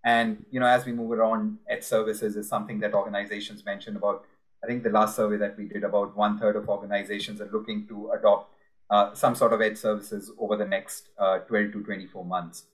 and 0.04 0.44
you 0.50 0.58
know, 0.58 0.66
as 0.66 0.84
we 0.84 0.92
move 0.92 1.12
around, 1.12 1.58
edge 1.68 1.84
services 1.84 2.36
is 2.36 2.48
something 2.48 2.80
that 2.80 2.94
organizations 2.94 3.64
mentioned 3.64 3.96
about. 3.96 4.24
I 4.62 4.66
think 4.66 4.82
the 4.82 4.90
last 4.90 5.16
survey 5.16 5.36
that 5.38 5.56
we 5.56 5.66
did, 5.66 5.84
about 5.84 6.16
one 6.16 6.38
third 6.38 6.56
of 6.56 6.68
organizations 6.68 7.40
are 7.40 7.50
looking 7.52 7.86
to 7.88 8.10
adopt 8.10 8.52
uh, 8.90 9.14
some 9.14 9.34
sort 9.34 9.52
of 9.52 9.60
edge 9.60 9.76
services 9.76 10.30
over 10.38 10.56
the 10.56 10.66
next 10.66 11.08
uh, 11.18 11.38
12 11.38 11.72
to 11.72 11.82
24 11.84 12.24
months. 12.24 12.64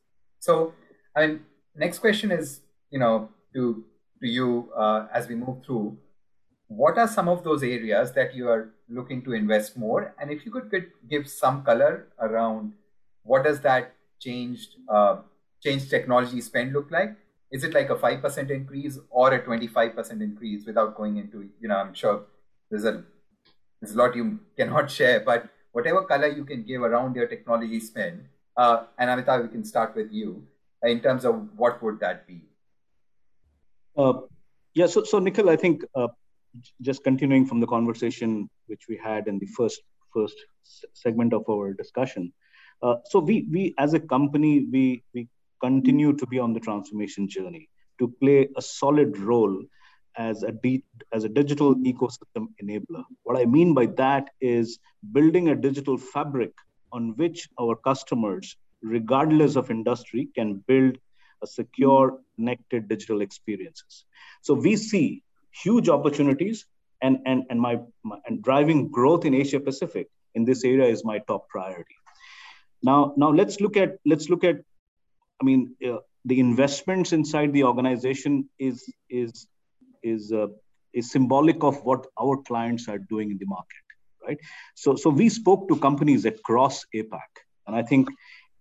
So, 0.41 0.74
I 1.14 1.26
mean, 1.26 1.41
next 1.76 1.99
question 1.99 2.30
is, 2.30 2.61
you 2.91 2.99
know, 2.99 3.28
to 3.55 3.84
to 4.20 4.26
you 4.26 4.70
uh, 4.76 5.07
as 5.12 5.28
we 5.28 5.34
move 5.34 5.64
through. 5.64 5.97
What 6.66 6.99
are 6.99 7.09
some 7.09 7.28
of 7.28 7.45
those 7.45 7.62
areas 7.62 8.12
that 8.12 8.34
you 8.34 8.49
are 8.49 8.70
looking 8.89 9.22
to 9.22 9.32
invest 9.32 9.76
more? 9.76 10.14
And 10.20 10.30
if 10.30 10.45
you 10.45 10.53
could 10.53 10.70
give 11.09 11.28
some 11.28 11.62
color 11.62 12.09
around 12.18 12.72
what 13.22 13.45
does 13.45 13.61
that 13.61 13.95
changed 14.18 14.76
uh, 14.89 15.16
change 15.62 15.89
technology 15.91 16.41
spend 16.41 16.72
look 16.72 16.91
like? 16.91 17.16
Is 17.51 17.64
it 17.64 17.74
like 17.74 17.91
a 17.91 17.97
five 17.97 18.22
percent 18.22 18.51
increase 18.51 18.99
or 19.11 19.32
a 19.34 19.45
twenty 19.45 19.66
five 19.66 19.95
percent 19.95 20.22
increase? 20.22 20.66
Without 20.66 20.97
going 20.97 21.16
into, 21.16 21.49
you 21.61 21.68
know, 21.68 21.76
I'm 21.76 21.95
sure 21.95 22.24
there's 22.70 22.84
a 22.84 23.05
there's 23.80 23.95
a 23.95 23.99
lot 23.99 24.16
you 24.16 24.41
cannot 24.57 24.91
share, 24.99 25.20
but 25.20 25.49
whatever 25.72 26.03
color 26.03 26.28
you 26.28 26.45
can 26.45 26.62
give 26.64 26.82
around 26.82 27.16
your 27.16 27.26
technology 27.26 27.80
spend. 27.80 28.24
Uh, 28.57 28.84
and 28.99 29.09
Amitabh, 29.09 29.43
we 29.43 29.49
can 29.49 29.64
start 29.64 29.95
with 29.95 30.12
you 30.12 30.43
in 30.82 31.01
terms 31.01 31.24
of 31.24 31.49
what 31.57 31.82
would 31.82 32.01
that 32.01 32.26
be? 32.26 32.43
Uh, 33.97 34.14
yeah, 34.74 34.86
so, 34.86 35.05
so 35.05 35.18
Nikhil, 35.18 35.51
I 35.51 35.57
think 35.57 35.84
uh, 35.95 36.09
just 36.80 37.05
continuing 37.05 37.47
from 37.47 37.61
the 37.61 37.66
conversation 37.66 38.49
which 38.69 38.87
we 38.89 38.97
had 38.97 39.29
in 39.29 39.39
the 39.39 39.47
first 39.47 39.81
first 40.12 40.37
segment 40.93 41.33
of 41.33 41.45
our 41.51 41.73
discussion. 41.73 42.33
Uh, 42.83 42.97
so 43.05 43.19
we 43.19 43.47
we 43.51 43.75
as 43.79 43.95
a 43.95 44.01
company 44.01 44.66
we 44.71 45.03
we 45.14 45.29
continue 45.61 46.12
to 46.12 46.27
be 46.27 46.39
on 46.39 46.53
the 46.53 46.61
transformation 46.61 47.29
journey 47.29 47.69
to 47.99 48.09
play 48.21 48.49
a 48.57 48.62
solid 48.62 49.19
role 49.19 49.57
as 50.16 50.43
a 50.43 50.83
as 51.12 51.25
a 51.25 51.29
digital 51.29 51.75
ecosystem 51.77 52.47
enabler. 52.62 53.05
What 53.23 53.39
I 53.39 53.45
mean 53.45 53.75
by 53.75 53.87
that 54.03 54.31
is 54.41 54.79
building 55.12 55.49
a 55.49 55.57
digital 55.57 55.97
fabric 55.97 56.53
on 56.93 57.14
which 57.16 57.49
our 57.61 57.77
customers, 57.77 58.57
regardless 58.83 59.57
of 59.57 59.71
industry, 59.71 60.29
can 60.35 60.64
build 60.66 60.99
a 61.43 61.47
secure, 61.47 62.19
connected 62.37 62.89
digital 62.89 63.21
experiences. 63.21 64.05
So 64.43 64.55
we 64.55 64.77
see 64.77 65.23
huge 65.51 65.89
opportunities 65.89 66.66
and, 67.01 67.18
and, 67.26 67.44
and 67.51 67.61
my, 67.61 67.78
my 68.05 68.18
and 68.26 68.42
driving 68.42 68.88
growth 68.88 69.24
in 69.24 69.34
Asia 69.34 69.61
Pacific 69.61 70.09
in 70.34 70.44
this 70.44 70.64
area 70.64 70.86
is 70.86 71.05
my 71.05 71.18
top 71.20 71.49
priority. 71.49 71.94
Now, 72.82 73.14
now 73.16 73.30
let's 73.30 73.61
look 73.61 73.76
at 73.76 73.99
let's 74.07 74.28
look 74.28 74.44
at, 74.44 74.57
I 75.40 75.44
mean, 75.44 75.74
uh, 75.86 75.99
the 76.24 76.40
investments 76.40 77.12
inside 77.12 77.53
the 77.53 77.64
organization 77.64 78.49
is 78.59 78.92
is 79.09 79.46
is 80.03 80.32
uh, 80.32 80.49
is 80.92 81.11
symbolic 81.11 81.62
of 81.64 81.82
what 81.84 82.07
our 82.20 82.36
clients 82.42 82.88
are 82.88 82.99
doing 82.99 83.30
in 83.30 83.38
the 83.38 83.46
market, 83.46 83.84
right? 84.26 84.38
So 84.74 84.94
so 84.96 85.11
we 85.11 85.28
spoke 85.28 85.68
to 85.68 85.76
companies 85.76 86.24
across 86.24 86.84
APAC, 86.94 87.30
and 87.66 87.74
I 87.74 87.82
think 87.82 88.09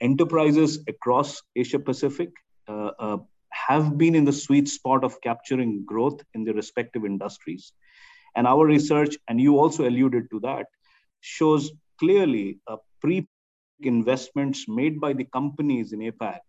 enterprises 0.02 0.80
across 0.88 1.42
Asia 1.56 1.80
Pacific 1.80 2.30
uh, 2.68 2.92
uh, 3.00 3.18
have 3.52 3.98
been 3.98 4.16
in 4.16 4.26
the 4.26 4.34
sweet 4.34 4.68
spot 4.68 5.04
of 5.04 5.20
capturing 5.22 5.84
growth 5.86 6.22
in 6.34 6.44
their 6.44 6.54
respective 6.54 7.06
industries. 7.06 7.74
And 8.38 8.48
our 8.48 8.66
research, 8.66 9.18
and 9.28 9.42
you 9.42 9.58
also 9.60 9.88
alluded 9.90 10.30
to 10.32 10.40
that, 10.42 10.68
shows 11.22 11.72
clearly 12.00 12.60
uh, 12.68 12.78
pre 13.02 13.28
investments 13.82 14.66
made 14.68 15.00
by 15.02 15.14
the 15.14 15.26
companies 15.26 15.92
in 15.92 16.00
APAC 16.00 16.40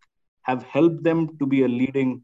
have 0.43 0.62
helped 0.64 1.03
them 1.03 1.36
to 1.39 1.47
be 1.47 1.62
a 1.62 1.68
leading 1.68 2.22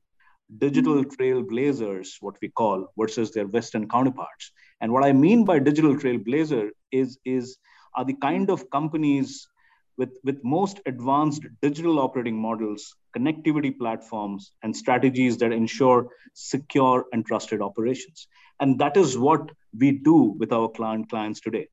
digital 0.59 1.03
trailblazers, 1.05 2.09
what 2.21 2.37
we 2.43 2.49
call, 2.49 2.87
versus 2.99 3.33
their 3.33 3.47
Western 3.47 3.89
counterparts. 3.89 4.53
And 4.81 4.93
what 4.93 5.05
I 5.05 5.13
mean 5.13 5.45
by 5.45 5.59
digital 5.59 5.97
trailblazer 5.97 6.71
is, 6.93 7.19
is 7.25 7.57
are 7.97 8.05
the 8.05 8.15
kind 8.15 8.51
of 8.51 8.69
companies 8.71 9.49
with, 9.97 10.19
with 10.25 10.43
most 10.43 10.81
advanced 10.87 11.43
digital 11.63 11.99
operating 11.99 12.41
models, 12.41 12.95
connectivity 13.17 13.77
platforms, 13.77 14.53
and 14.63 14.77
strategies 14.77 15.37
that 15.39 15.53
ensure 15.53 16.09
secure 16.35 17.05
and 17.13 17.25
trusted 17.25 17.63
operations. 17.63 18.27
And 18.61 18.79
that 18.79 18.97
is 18.97 19.17
what 19.17 19.51
we 19.79 19.93
do 19.93 20.35
with 20.39 20.53
our 20.53 20.69
client 20.69 21.11
clients 21.11 21.41
today. 21.41 21.69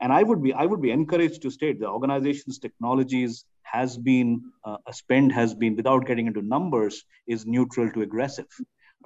And 0.00 0.12
I 0.12 0.22
would 0.22 0.42
be 0.42 0.52
I 0.52 0.66
would 0.66 0.82
be 0.82 0.90
encouraged 0.90 1.42
to 1.42 1.50
state 1.50 1.78
the 1.78 1.88
organization's 1.88 2.58
technologies 2.58 3.44
has 3.62 3.96
been 3.96 4.42
uh, 4.64 4.78
a 4.86 4.92
spend 4.92 5.32
has 5.32 5.54
been 5.54 5.76
without 5.76 6.06
getting 6.06 6.26
into 6.26 6.42
numbers 6.42 7.04
is 7.28 7.46
neutral 7.46 7.90
to 7.92 8.02
aggressive, 8.02 8.48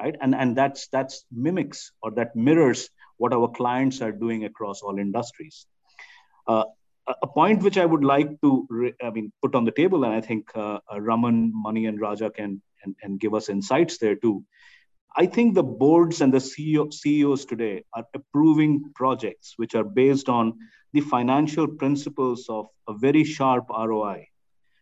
right? 0.00 0.16
And 0.22 0.34
and 0.34 0.56
that's 0.56 0.88
that's 0.88 1.24
mimics 1.30 1.92
or 2.02 2.12
that 2.12 2.34
mirrors 2.34 2.88
what 3.18 3.34
our 3.34 3.48
clients 3.48 4.00
are 4.00 4.12
doing 4.12 4.44
across 4.44 4.80
all 4.80 4.98
industries. 4.98 5.66
Uh, 6.46 6.64
point 7.36 7.62
which 7.62 7.76
I 7.76 7.84
would 7.84 8.02
like 8.02 8.30
to, 8.40 8.94
I 9.02 9.10
mean, 9.10 9.30
put 9.42 9.54
on 9.54 9.64
the 9.64 9.70
table, 9.70 10.04
and 10.04 10.14
I 10.14 10.22
think 10.22 10.50
uh, 10.54 10.78
uh 10.92 11.00
Raman, 11.00 11.52
Mani, 11.54 11.84
and 11.86 12.00
Raja 12.00 12.30
can 12.30 12.62
and, 12.82 12.96
and 13.02 13.20
give 13.20 13.34
us 13.34 13.50
insights 13.50 13.98
there 13.98 14.16
too. 14.16 14.42
I 15.18 15.26
think 15.26 15.54
the 15.54 15.62
boards 15.62 16.20
and 16.20 16.32
the 16.32 16.38
CEO, 16.38 16.92
CEOs 16.92 17.44
today 17.44 17.84
are 17.94 18.04
approving 18.14 18.92
projects 18.94 19.54
which 19.56 19.74
are 19.74 19.84
based 19.84 20.28
on 20.28 20.54
the 20.92 21.00
financial 21.00 21.66
principles 21.66 22.46
of 22.48 22.66
a 22.88 22.94
very 22.94 23.24
sharp 23.24 23.66
ROI, 23.70 24.28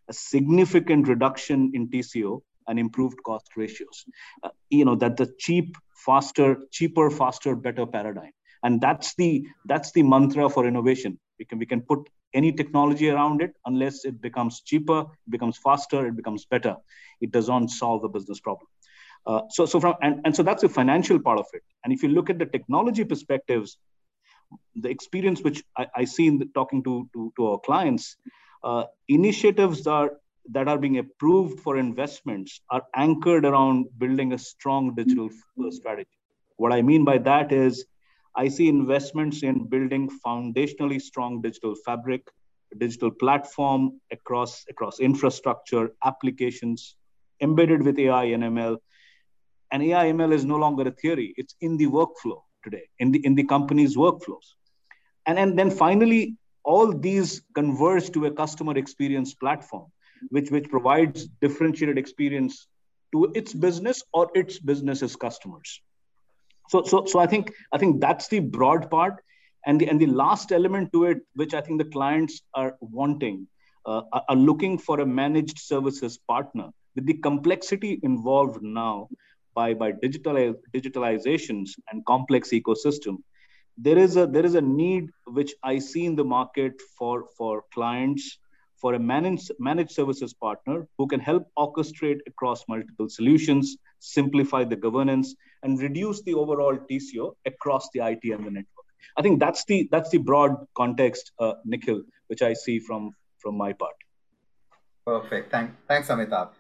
a 0.08 0.12
significant 0.12 1.08
reduction 1.08 1.70
in 1.74 1.88
TCO, 1.88 2.40
and 2.66 2.78
improved 2.78 3.18
cost 3.24 3.48
ratios. 3.56 4.04
Uh, 4.42 4.50
you 4.70 4.84
know 4.84 4.96
that 4.96 5.16
the 5.16 5.28
cheap, 5.38 5.76
faster, 6.06 6.56
cheaper, 6.70 7.10
faster, 7.10 7.56
better 7.56 7.84
paradigm, 7.84 8.34
and 8.62 8.80
that's 8.80 9.14
the 9.16 9.44
that's 9.66 9.92
the 9.92 10.04
mantra 10.04 10.48
for 10.48 10.66
innovation 10.68 11.18
we 11.38 11.44
can 11.44 11.58
we 11.58 11.66
can 11.66 11.80
put 11.80 12.08
any 12.34 12.52
technology 12.52 13.08
around 13.08 13.40
it 13.40 13.52
unless 13.66 14.04
it 14.04 14.20
becomes 14.20 14.60
cheaper 14.60 15.00
it 15.00 15.30
becomes 15.30 15.56
faster 15.56 16.06
it 16.06 16.16
becomes 16.16 16.44
better. 16.44 16.76
It 17.20 17.30
does 17.30 17.48
not 17.48 17.70
solve 17.70 18.02
the 18.02 18.08
business 18.08 18.40
problem. 18.40 18.66
Uh, 19.26 19.42
so 19.50 19.64
so 19.66 19.80
from 19.80 19.94
and, 20.02 20.20
and 20.24 20.36
so 20.36 20.42
that's 20.42 20.62
the 20.62 20.68
financial 20.68 21.18
part 21.18 21.38
of 21.38 21.46
it. 21.52 21.62
And 21.82 21.92
if 21.92 22.02
you 22.02 22.10
look 22.10 22.28
at 22.30 22.38
the 22.38 22.46
technology 22.46 23.04
perspectives 23.04 23.78
the 24.76 24.88
experience 24.88 25.42
which 25.42 25.62
i, 25.76 25.86
I 25.96 26.04
see 26.04 26.26
in 26.26 26.38
the, 26.38 26.46
talking 26.54 26.82
to, 26.84 27.08
to, 27.12 27.32
to 27.36 27.46
our 27.46 27.58
clients 27.58 28.16
uh, 28.62 28.84
initiatives 29.08 29.86
are 29.86 30.12
that 30.50 30.68
are 30.68 30.78
being 30.78 30.98
approved 30.98 31.60
for 31.60 31.78
investments 31.78 32.60
are 32.70 32.82
anchored 32.94 33.46
around 33.46 33.86
building 33.96 34.34
a 34.34 34.38
strong 34.38 34.94
digital 34.94 35.30
strategy. 35.70 36.18
What 36.56 36.72
i 36.72 36.82
mean 36.82 37.04
by 37.04 37.18
that 37.18 37.52
is 37.52 37.86
I 38.36 38.48
see 38.48 38.68
investments 38.68 39.42
in 39.42 39.68
building 39.68 40.10
foundationally 40.26 41.00
strong 41.00 41.40
digital 41.40 41.74
fabric, 41.86 42.28
digital 42.76 43.10
platform 43.10 44.00
across, 44.10 44.64
across 44.68 44.98
infrastructure, 44.98 45.92
applications, 46.04 46.96
embedded 47.40 47.82
with 47.82 47.98
AI 47.98 48.24
and 48.24 48.42
ML. 48.42 48.78
And 49.70 49.82
AI 49.82 50.06
ML 50.06 50.32
is 50.32 50.44
no 50.44 50.56
longer 50.56 50.88
a 50.88 50.90
theory, 50.90 51.34
it's 51.36 51.54
in 51.60 51.76
the 51.76 51.86
workflow 51.86 52.42
today, 52.64 52.88
in 52.98 53.12
the, 53.12 53.24
in 53.24 53.34
the 53.36 53.44
company's 53.44 53.96
workflows. 53.96 54.54
And, 55.26 55.38
and 55.38 55.56
then 55.58 55.70
finally, 55.70 56.36
all 56.64 56.92
these 56.92 57.42
converge 57.54 58.10
to 58.12 58.26
a 58.26 58.30
customer 58.32 58.76
experience 58.76 59.34
platform, 59.34 59.86
which, 60.30 60.50
which 60.50 60.68
provides 60.68 61.28
differentiated 61.40 61.98
experience 61.98 62.66
to 63.12 63.30
its 63.34 63.52
business 63.54 64.02
or 64.12 64.28
its 64.34 64.58
business's 64.58 65.14
customers 65.14 65.80
so 66.68 66.82
so 66.82 67.04
so 67.04 67.18
i 67.18 67.26
think 67.26 67.52
i 67.72 67.78
think 67.78 68.00
that's 68.00 68.28
the 68.28 68.40
broad 68.40 68.90
part. 68.90 69.20
And 69.66 69.80
the 69.80 69.88
and 69.88 69.98
the 69.98 70.06
last 70.06 70.52
element 70.52 70.92
to 70.92 71.04
it 71.10 71.20
which 71.40 71.54
i 71.54 71.60
think 71.66 71.78
the 71.82 71.90
clients 71.92 72.42
are 72.52 72.76
wanting 72.80 73.46
uh, 73.86 74.02
are 74.28 74.36
looking 74.36 74.76
for 74.76 75.00
a 75.00 75.06
managed 75.06 75.58
services 75.58 76.18
partner 76.32 76.66
with 76.94 77.06
the 77.06 77.14
complexity 77.14 77.98
involved 78.02 78.62
now 78.62 79.08
by 79.54 79.72
by 79.74 79.92
digital 80.02 80.54
digitalizations 80.74 81.70
and 81.90 82.04
complex 82.04 82.50
ecosystem. 82.50 83.16
There 83.78 83.98
is 83.98 84.16
a 84.16 84.26
there 84.26 84.44
is 84.44 84.54
a 84.54 84.60
need 84.60 85.08
which 85.38 85.54
i 85.62 85.78
see 85.78 86.04
in 86.04 86.14
the 86.14 86.24
market 86.24 86.74
for 86.98 87.24
for 87.38 87.64
clients 87.72 88.38
for 88.84 88.92
a 88.92 88.98
managed, 88.98 89.50
managed 89.58 89.92
services 89.92 90.34
partner 90.34 90.86
who 90.98 91.06
can 91.06 91.18
help 91.18 91.44
orchestrate 91.58 92.18
across 92.26 92.64
multiple 92.68 93.08
solutions, 93.08 93.78
simplify 93.98 94.62
the 94.62 94.76
governance, 94.76 95.34
and 95.62 95.80
reduce 95.80 96.20
the 96.24 96.34
overall 96.34 96.76
TCO 96.76 97.32
across 97.46 97.88
the 97.94 98.00
IT 98.00 98.24
and 98.24 98.44
the 98.44 98.50
network. 98.50 98.88
I 99.16 99.22
think 99.22 99.40
that's 99.40 99.64
the 99.64 99.88
that's 99.90 100.10
the 100.10 100.18
broad 100.18 100.56
context, 100.76 101.32
uh, 101.38 101.54
Nikhil, 101.64 102.02
which 102.26 102.42
I 102.42 102.52
see 102.52 102.78
from 102.78 103.12
from 103.38 103.56
my 103.56 103.72
part. 103.72 103.96
Perfect. 105.06 105.50
Thank, 105.50 105.70
thanks, 105.88 106.08
Amitabh. 106.08 106.50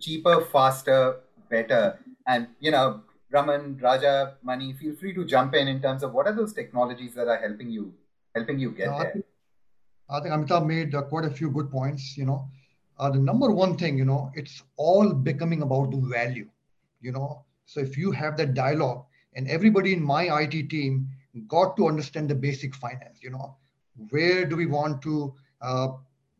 Cheaper, 0.00 0.40
faster, 0.40 1.20
better. 1.50 1.98
And 2.26 2.48
you 2.60 2.70
know, 2.70 3.02
Raman, 3.30 3.78
Raja, 3.82 4.36
Mani, 4.42 4.72
feel 4.72 4.96
free 4.96 5.12
to 5.12 5.26
jump 5.26 5.54
in 5.54 5.68
in 5.68 5.82
terms 5.82 6.02
of 6.02 6.14
what 6.14 6.26
are 6.26 6.34
those 6.34 6.54
technologies 6.54 7.12
that 7.12 7.28
are 7.28 7.40
helping 7.46 7.70
you 7.70 7.92
helping 8.34 8.58
you 8.58 8.70
get 8.70 8.88
there. 8.98 9.23
I 10.10 10.20
think 10.20 10.34
Amitabh 10.34 10.66
made 10.66 10.94
uh, 10.94 11.02
quite 11.02 11.24
a 11.24 11.30
few 11.30 11.50
good 11.50 11.70
points. 11.70 12.16
You 12.16 12.26
know, 12.26 12.48
uh, 12.98 13.10
the 13.10 13.18
number 13.18 13.50
one 13.50 13.76
thing, 13.76 13.96
you 13.96 14.04
know, 14.04 14.30
it's 14.34 14.62
all 14.76 15.12
becoming 15.12 15.62
about 15.62 15.90
the 15.90 15.98
value. 15.98 16.48
You 17.00 17.12
know, 17.12 17.44
so 17.66 17.80
if 17.80 17.96
you 17.96 18.12
have 18.12 18.36
that 18.36 18.54
dialogue, 18.54 19.04
and 19.34 19.48
everybody 19.48 19.92
in 19.92 20.02
my 20.02 20.42
IT 20.42 20.70
team 20.70 21.08
got 21.48 21.76
to 21.76 21.88
understand 21.88 22.30
the 22.30 22.34
basic 22.34 22.74
finance. 22.74 23.18
You 23.22 23.30
know, 23.30 23.56
where 24.10 24.44
do 24.44 24.56
we 24.56 24.66
want 24.66 25.02
to, 25.02 25.34
uh, 25.60 25.88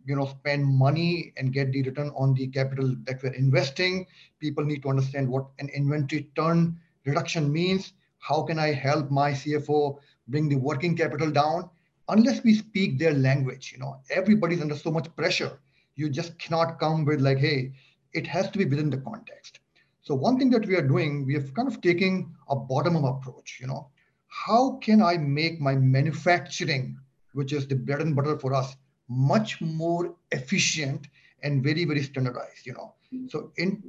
you 0.05 0.15
know, 0.15 0.27
spend 0.27 0.67
money 0.67 1.33
and 1.37 1.53
get 1.53 1.73
the 1.73 1.83
return 1.83 2.11
on 2.17 2.35
the 2.35 2.47
capital 2.49 2.95
that 3.05 3.23
we're 3.23 3.33
investing? 3.33 4.07
People 4.39 4.65
need 4.65 4.83
to 4.83 4.89
understand 4.91 5.29
what 5.29 5.47
an 5.59 5.69
inventory 5.71 6.31
turn 6.37 6.79
reduction 7.05 7.53
means. 7.53 7.93
How 8.19 8.43
can 8.43 8.59
I 8.59 8.73
help 8.73 9.11
my 9.11 9.33
CFO 9.33 9.99
bring 10.29 10.49
the 10.49 10.57
working 10.57 10.97
capital 10.97 11.31
down? 11.31 11.69
Unless 12.09 12.43
we 12.45 12.55
speak 12.55 12.99
their 12.99 13.15
language, 13.15 13.73
you 13.73 13.79
know, 13.79 14.01
everybody's 14.11 14.61
under 14.61 14.77
so 14.77 14.91
much 14.91 15.15
pressure. 15.17 15.59
You 15.97 16.11
just 16.11 16.39
cannot 16.39 16.79
come 16.79 17.05
with 17.05 17.21
like, 17.21 17.39
hey, 17.39 17.73
it 18.13 18.27
has 18.27 18.51
to 18.51 18.59
be 18.59 18.65
within 18.65 18.91
the 18.91 18.99
context. 18.99 19.61
So 20.03 20.15
one 20.15 20.39
thing 20.39 20.51
that 20.51 20.67
we 20.67 20.77
are 20.77 20.87
doing, 20.87 21.25
we 21.25 21.37
are 21.37 21.43
kind 21.43 21.69
of 21.69 21.81
taking 21.81 22.35
a 22.49 22.57
bottom-up 22.57 23.17
approach, 23.17 23.59
you 23.61 23.67
know. 23.67 23.89
How 24.29 24.79
can 24.83 25.01
I 25.01 25.17
make 25.17 25.61
my 25.61 25.75
manufacturing, 25.75 26.99
which 27.33 27.53
is 27.53 27.67
the 27.67 27.77
bread 27.77 28.01
and 28.01 28.15
butter 28.15 28.39
for 28.39 28.53
us, 28.53 28.77
much 29.09 29.61
more 29.61 30.15
efficient 30.33 31.07
and 31.43 31.63
very, 31.63 31.85
very 31.85 32.03
standardized, 32.03 32.67
you 32.67 32.73
know. 32.73 32.95
So 33.29 33.53
in 33.57 33.83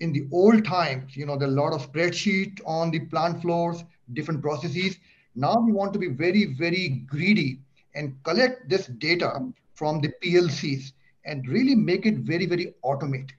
in 0.00 0.12
the 0.12 0.28
old 0.30 0.64
times, 0.64 1.16
you 1.16 1.24
know, 1.24 1.38
there 1.38 1.48
are 1.48 1.52
a 1.52 1.54
lot 1.54 1.72
of 1.72 1.90
spreadsheet 1.90 2.60
on 2.66 2.90
the 2.90 3.00
plant 3.00 3.40
floors, 3.40 3.82
different 4.12 4.42
processes. 4.42 4.98
Now 5.36 5.60
we 5.60 5.70
want 5.70 5.92
to 5.92 5.98
be 5.98 6.08
very, 6.08 6.46
very 6.46 7.04
greedy 7.06 7.60
and 7.94 8.16
collect 8.24 8.70
this 8.70 8.86
data 8.86 9.52
from 9.74 10.00
the 10.00 10.10
PLCs 10.24 10.92
and 11.26 11.46
really 11.46 11.74
make 11.74 12.06
it 12.06 12.16
very, 12.18 12.46
very 12.46 12.74
automated. 12.82 13.36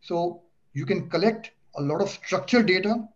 So 0.00 0.42
you 0.72 0.86
can 0.86 1.10
collect 1.10 1.50
a 1.76 1.82
lot 1.82 2.00
of 2.00 2.08
structured 2.08 2.66
data. 2.66 3.06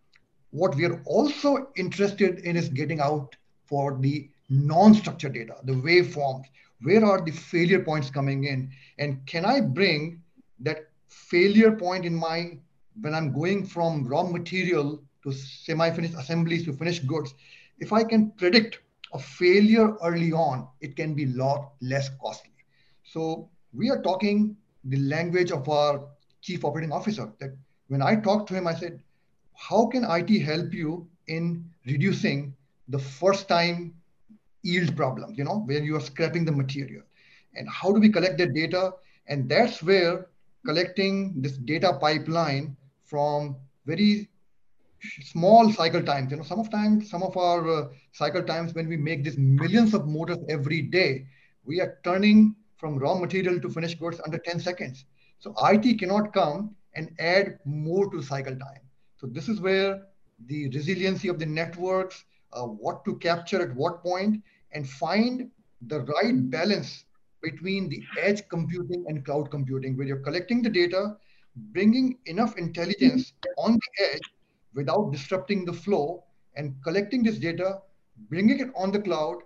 What 0.51 0.75
we 0.75 0.85
are 0.85 1.01
also 1.05 1.69
interested 1.75 2.39
in 2.39 2.55
is 2.55 2.69
getting 2.69 2.99
out 2.99 3.35
for 3.65 3.97
the 3.99 4.29
non-structured 4.49 5.33
data, 5.33 5.55
the 5.63 5.73
waveforms. 5.73 6.45
Where 6.81 7.03
are 7.03 7.21
the 7.21 7.31
failure 7.31 7.83
points 7.83 8.11
coming 8.11 8.43
in? 8.43 8.71
And 8.99 9.25
can 9.25 9.43
I 9.43 9.59
bring 9.61 10.21
that 10.59 10.89
failure 11.07 11.71
point 11.71 12.05
in 12.05 12.15
my 12.15 12.57
when 13.01 13.15
I'm 13.15 13.33
going 13.33 13.65
from 13.65 14.07
raw 14.07 14.23
material 14.23 15.01
to 15.23 15.31
semi-finished 15.31 16.15
assemblies 16.15 16.65
to 16.65 16.73
finished 16.73 17.07
goods? 17.07 17.33
If 17.79 17.93
I 17.93 18.03
can 18.03 18.31
predict 18.31 18.79
a 19.13 19.19
failure 19.19 19.95
early 20.03 20.31
on, 20.31 20.67
it 20.81 20.95
can 20.95 21.13
be 21.13 21.23
a 21.23 21.29
lot 21.29 21.71
less 21.81 22.09
costly. 22.21 22.53
So 23.03 23.49
we 23.73 23.89
are 23.89 24.01
talking 24.01 24.55
the 24.83 24.97
language 24.97 25.51
of 25.51 25.67
our 25.67 26.07
chief 26.41 26.63
operating 26.63 26.91
officer. 26.91 27.31
That 27.39 27.55
when 27.87 28.01
I 28.01 28.15
talked 28.15 28.47
to 28.49 28.53
him, 28.53 28.67
I 28.67 28.75
said, 28.75 29.01
how 29.55 29.87
can 29.87 30.03
IT 30.03 30.41
help 30.41 30.73
you 30.73 31.07
in 31.27 31.65
reducing 31.85 32.53
the 32.87 32.99
first 32.99 33.47
time 33.47 33.93
yield 34.61 34.95
problems, 34.95 35.37
you 35.37 35.43
know, 35.43 35.59
where 35.65 35.83
you 35.83 35.95
are 35.95 36.01
scrapping 36.01 36.45
the 36.45 36.51
material? 36.51 37.03
And 37.55 37.67
how 37.67 37.91
do 37.91 37.99
we 37.99 38.09
collect 38.09 38.37
that 38.37 38.53
data? 38.53 38.93
And 39.27 39.49
that's 39.49 39.81
where 39.83 40.27
collecting 40.65 41.41
this 41.41 41.53
data 41.53 41.97
pipeline 41.99 42.75
from 43.03 43.55
very 43.85 44.29
small 45.23 45.71
cycle 45.71 46.03
times. 46.03 46.31
You 46.31 46.37
know, 46.37 46.43
some 46.43 46.59
of 46.59 46.69
times, 46.69 47.09
some 47.09 47.23
of 47.23 47.35
our 47.37 47.67
uh, 47.69 47.87
cycle 48.11 48.43
times 48.43 48.73
when 48.73 48.87
we 48.87 48.97
make 48.97 49.23
these 49.23 49.37
millions 49.37 49.93
of 49.93 50.07
motors 50.07 50.39
every 50.49 50.81
day, 50.81 51.25
we 51.63 51.81
are 51.81 51.99
turning 52.03 52.55
from 52.77 52.97
raw 52.97 53.15
material 53.15 53.59
to 53.59 53.69
finished 53.69 53.99
goods 53.99 54.21
under 54.25 54.37
10 54.37 54.59
seconds. 54.59 55.05
So 55.39 55.53
IT 55.57 55.95
cannot 55.95 56.33
come 56.33 56.75
and 56.95 57.11
add 57.19 57.59
more 57.65 58.09
to 58.11 58.21
cycle 58.21 58.55
time. 58.55 58.81
So 59.17 59.27
this 59.27 59.49
is 59.49 59.59
where 59.59 60.01
the 60.47 60.69
resiliency 60.69 61.27
of 61.27 61.39
the 61.39 61.45
networks, 61.45 62.23
uh, 62.53 62.63
what 62.63 63.03
to 63.05 63.17
capture 63.17 63.61
at 63.61 63.75
what 63.75 64.01
point, 64.01 64.41
and 64.71 64.87
find 64.87 65.49
the 65.87 66.01
right 66.01 66.49
balance 66.49 67.05
between 67.41 67.89
the 67.89 68.03
edge 68.19 68.41
computing 68.49 69.05
and 69.07 69.25
cloud 69.25 69.49
computing, 69.51 69.97
where 69.97 70.07
you're 70.07 70.19
collecting 70.23 70.61
the 70.61 70.69
data, 70.69 71.15
bringing 71.55 72.17
enough 72.25 72.57
intelligence 72.57 73.33
on 73.57 73.73
the 73.73 74.13
edge 74.13 74.21
without 74.73 75.11
disrupting 75.11 75.65
the 75.65 75.73
flow 75.73 76.23
and 76.55 76.75
collecting 76.83 77.23
this 77.23 77.37
data, 77.37 77.79
bringing 78.29 78.59
it 78.59 78.69
on 78.75 78.91
the 78.91 78.99
cloud, 78.99 79.37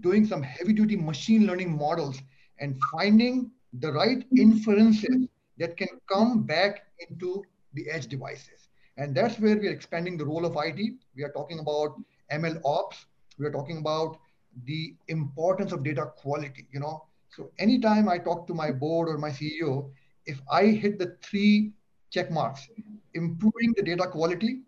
doing 0.00 0.26
some 0.26 0.42
heavy 0.42 0.72
duty 0.72 0.96
machine 0.96 1.46
learning 1.46 1.76
models 1.76 2.20
and 2.58 2.78
finding 2.92 3.50
the 3.80 3.92
right 3.92 4.24
inferences 4.36 5.28
that 5.58 5.76
can 5.76 5.88
come 6.10 6.42
back 6.42 6.86
into 7.08 7.42
the 7.74 7.88
edge 7.90 8.06
devices. 8.06 8.68
And 8.96 9.14
that's 9.14 9.38
where 9.38 9.56
we 9.56 9.68
are 9.68 9.72
expanding 9.72 10.16
the 10.16 10.26
role 10.26 10.44
of 10.44 10.56
IT. 10.56 10.94
We 11.16 11.22
are 11.22 11.32
talking 11.32 11.60
about 11.60 11.94
ML 12.32 12.60
ops. 12.64 13.06
We 13.38 13.46
are 13.46 13.52
talking 13.52 13.78
about 13.78 14.18
the 14.64 14.94
importance 15.08 15.72
of 15.72 15.84
data 15.84 16.06
quality, 16.16 16.66
you 16.72 16.80
know. 16.80 17.04
So 17.30 17.50
anytime 17.58 18.08
I 18.08 18.18
talk 18.18 18.46
to 18.48 18.54
my 18.54 18.72
board 18.72 19.08
or 19.08 19.16
my 19.16 19.30
CEO, 19.30 19.90
if 20.26 20.40
I 20.50 20.66
hit 20.66 20.98
the 20.98 21.16
three 21.22 21.72
check 22.10 22.30
marks, 22.30 22.68
improving 23.14 23.72
the 23.76 23.82
data 23.82 24.06
quality, 24.08 24.62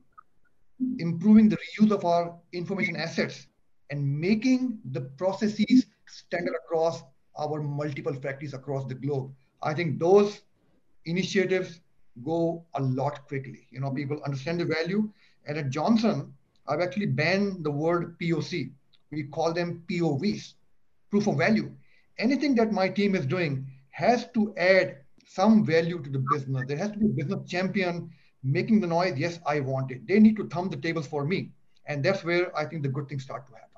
improving 0.98 1.48
the 1.48 1.56
reuse 1.56 1.90
of 1.90 2.04
our 2.04 2.34
information 2.52 2.96
assets 2.96 3.46
and 3.90 4.20
making 4.20 4.78
the 4.92 5.00
processes 5.00 5.86
standard 6.06 6.54
across 6.64 7.02
our 7.38 7.62
multiple 7.62 8.14
factories 8.14 8.54
across 8.54 8.86
the 8.86 8.94
globe. 8.94 9.32
I 9.62 9.74
think 9.74 9.98
those 9.98 10.42
initiatives 11.06 11.80
go 12.24 12.64
a 12.74 12.82
lot 12.82 13.26
quickly. 13.26 13.66
You 13.70 13.80
know, 13.80 13.90
people 13.90 14.20
understand 14.24 14.60
the 14.60 14.64
value. 14.64 15.10
And 15.46 15.58
at 15.58 15.70
Johnson, 15.70 16.32
I've 16.66 16.80
actually 16.80 17.06
banned 17.06 17.64
the 17.64 17.70
word 17.70 18.18
POC. 18.18 18.70
We 19.10 19.24
call 19.24 19.52
them 19.52 19.82
POVs, 19.90 20.54
proof 21.10 21.26
of 21.26 21.38
value. 21.38 21.72
Anything 22.18 22.54
that 22.56 22.72
my 22.72 22.88
team 22.88 23.14
is 23.14 23.26
doing 23.26 23.66
has 23.90 24.28
to 24.34 24.54
add 24.56 24.98
some 25.26 25.64
value 25.64 26.02
to 26.02 26.10
the 26.10 26.18
business. 26.30 26.64
There 26.66 26.76
has 26.76 26.92
to 26.92 26.98
be 26.98 27.06
a 27.06 27.24
business 27.24 27.50
champion 27.50 28.10
making 28.42 28.80
the 28.80 28.86
noise, 28.86 29.16
yes, 29.16 29.38
I 29.46 29.60
want 29.60 29.90
it. 29.90 30.06
They 30.06 30.18
need 30.18 30.36
to 30.36 30.48
thumb 30.48 30.68
the 30.68 30.76
tables 30.76 31.06
for 31.06 31.24
me. 31.24 31.50
And 31.86 32.04
that's 32.04 32.24
where 32.24 32.56
I 32.56 32.64
think 32.64 32.82
the 32.82 32.88
good 32.88 33.08
things 33.08 33.24
start 33.24 33.46
to 33.48 33.54
happen. 33.54 33.68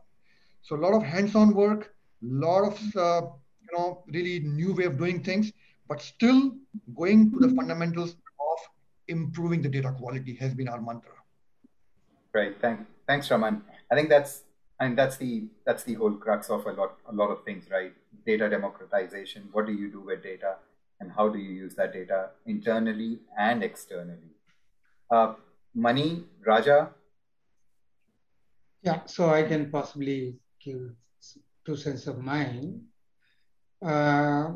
So 0.62 0.76
a 0.76 0.80
lot 0.80 0.94
of 0.94 1.02
hands-on 1.02 1.54
work, 1.54 1.94
a 2.22 2.26
lot 2.26 2.64
of, 2.64 2.96
uh, 2.96 3.26
you 3.62 3.78
know, 3.78 4.02
really 4.08 4.40
new 4.40 4.74
way 4.74 4.84
of 4.84 4.98
doing 4.98 5.22
things, 5.22 5.52
but 5.88 6.00
still 6.00 6.52
going 6.96 7.30
to 7.32 7.38
the 7.38 7.54
fundamentals 7.54 8.12
of 8.12 8.58
improving 9.08 9.62
the 9.62 9.68
data 9.68 9.94
quality 9.98 10.34
has 10.36 10.54
been 10.54 10.68
our 10.68 10.80
mantra. 10.80 11.12
Great, 12.32 12.60
thanks, 12.60 12.84
thanks, 13.06 13.30
Raman. 13.30 13.62
I 13.90 13.94
think 13.94 14.08
that's 14.08 14.42
I 14.80 14.86
mean 14.86 14.96
that's 14.96 15.16
the 15.16 15.44
that's 15.64 15.84
the 15.84 15.94
whole 15.94 16.14
crux 16.14 16.50
of 16.50 16.66
a 16.66 16.72
lot 16.72 16.96
a 17.08 17.12
lot 17.12 17.30
of 17.30 17.44
things, 17.44 17.70
right? 17.70 17.92
Data 18.26 18.48
democratization. 18.48 19.48
What 19.52 19.66
do 19.66 19.72
you 19.72 19.88
do 19.88 20.00
with 20.00 20.22
data, 20.22 20.56
and 21.00 21.12
how 21.12 21.28
do 21.28 21.38
you 21.38 21.52
use 21.52 21.74
that 21.76 21.92
data 21.92 22.30
internally 22.46 23.20
and 23.38 23.62
externally? 23.62 24.33
Uh, 25.10 25.34
Mani, 25.74 26.24
Raja? 26.46 26.90
Yeah, 28.82 29.04
so 29.06 29.30
I 29.30 29.42
can 29.42 29.70
possibly 29.70 30.36
give 30.64 30.90
two 31.66 31.76
cents 31.76 32.06
of 32.06 32.18
mine. 32.18 32.82
Uh, 33.84 34.52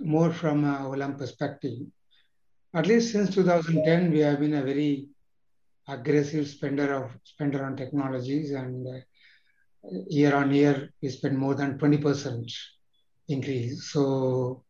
more 0.00 0.32
from 0.32 0.64
a 0.64 0.78
Olam 0.78 1.18
perspective. 1.18 1.78
At 2.74 2.86
least 2.86 3.12
since 3.12 3.34
2010, 3.34 4.10
we 4.10 4.20
have 4.20 4.40
been 4.40 4.54
a 4.54 4.62
very 4.62 5.08
aggressive 5.88 6.46
spender 6.48 6.94
of 6.94 7.10
spender 7.24 7.64
on 7.64 7.76
technologies, 7.76 8.52
and 8.52 8.86
uh, 8.86 9.00
year 10.08 10.34
on 10.34 10.52
year 10.52 10.90
we 11.02 11.08
spend 11.08 11.36
more 11.38 11.54
than 11.54 11.78
20% 11.78 12.52
increase. 13.28 13.90
So, 13.92 14.64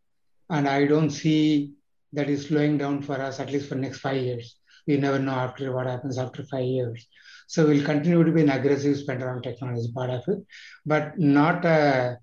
and 0.49 0.69
I 0.69 0.87
don't 0.87 1.11
see 1.11 1.75
that 2.13 2.29
is 2.29 2.47
slowing 2.47 2.79
down 2.79 3.03
for 3.03 3.21
us 3.21 3.39
at 3.39 3.53
least 3.53 3.69
for 3.69 3.77
next 3.77 4.01
five 4.01 4.23
years 4.23 4.60
we 4.87 4.97
never 4.97 5.18
know 5.18 5.33
after 5.33 5.72
what 5.72 5.87
happens 5.87 6.18
after 6.18 6.43
five 6.45 6.64
years. 6.64 7.07
So 7.47 7.66
we'll 7.66 7.85
continue 7.85 8.22
to 8.22 8.33
be 8.33 8.43
an 8.43 8.51
aggressive 8.51 8.97
spender 8.97 9.28
on 9.28 9.43
technology 9.43 9.91
part 9.93 10.11
of 10.11 10.22
it, 10.28 10.39
but 10.87 11.18
not 11.18 11.64
a, 11.64 12.18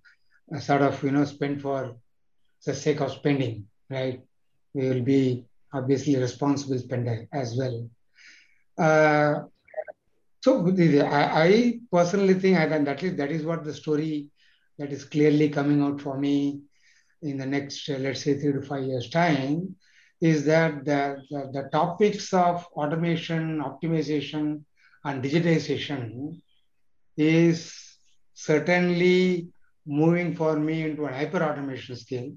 a 0.53 0.61
sort 0.61 0.81
of 0.81 1.01
you 1.03 1.11
know 1.11 1.25
spend 1.25 1.61
for 1.61 1.95
the 2.65 2.73
sake 2.73 3.01
of 3.01 3.11
spending, 3.11 3.67
right? 3.89 4.21
We 4.73 4.89
will 4.89 5.03
be 5.03 5.45
obviously 5.73 6.15
responsible 6.17 6.79
spender 6.79 7.27
as 7.33 7.55
well. 7.57 7.89
Uh, 8.77 9.43
so 10.41 10.65
I, 11.01 11.43
I, 11.43 11.79
personally 11.91 12.35
think 12.35 12.57
I 12.57 12.67
can 12.67 12.85
that 12.85 13.03
is 13.03 13.17
that 13.17 13.31
is 13.31 13.43
what 13.43 13.63
the 13.63 13.73
story 13.73 14.29
that 14.77 14.91
is 14.91 15.03
clearly 15.03 15.49
coming 15.49 15.81
out 15.81 15.99
for 15.99 16.17
me 16.17 16.61
in 17.21 17.37
the 17.37 17.45
next 17.45 17.89
uh, 17.89 17.97
let's 17.97 18.23
say 18.23 18.39
three 18.39 18.53
to 18.53 18.61
five 18.61 18.83
years 18.83 19.09
time 19.09 19.75
is 20.21 20.45
that 20.45 20.83
the, 20.85 21.17
the, 21.29 21.49
the 21.53 21.69
topics 21.71 22.33
of 22.33 22.65
automation, 22.73 23.59
optimization, 23.59 24.63
and 25.05 25.23
digitization 25.23 26.41
is 27.17 27.97
certainly 28.33 29.47
moving 29.85 30.35
for 30.35 30.57
me 30.59 30.83
into 30.83 31.05
a 31.05 31.13
hyper 31.13 31.41
automation 31.43 31.95
scale, 31.95 32.31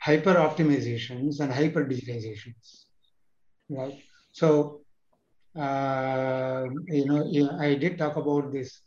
hyper 0.00 0.34
optimizations, 0.34 1.40
and 1.40 1.52
hyper 1.52 1.84
digitizations. 1.84 2.84
Right. 3.70 3.94
So, 4.32 4.82
uh, 5.56 6.64
you 6.88 7.06
know, 7.06 7.58
I 7.58 7.74
did 7.74 7.98
talk 7.98 8.16
about 8.16 8.52
this. 8.52 8.80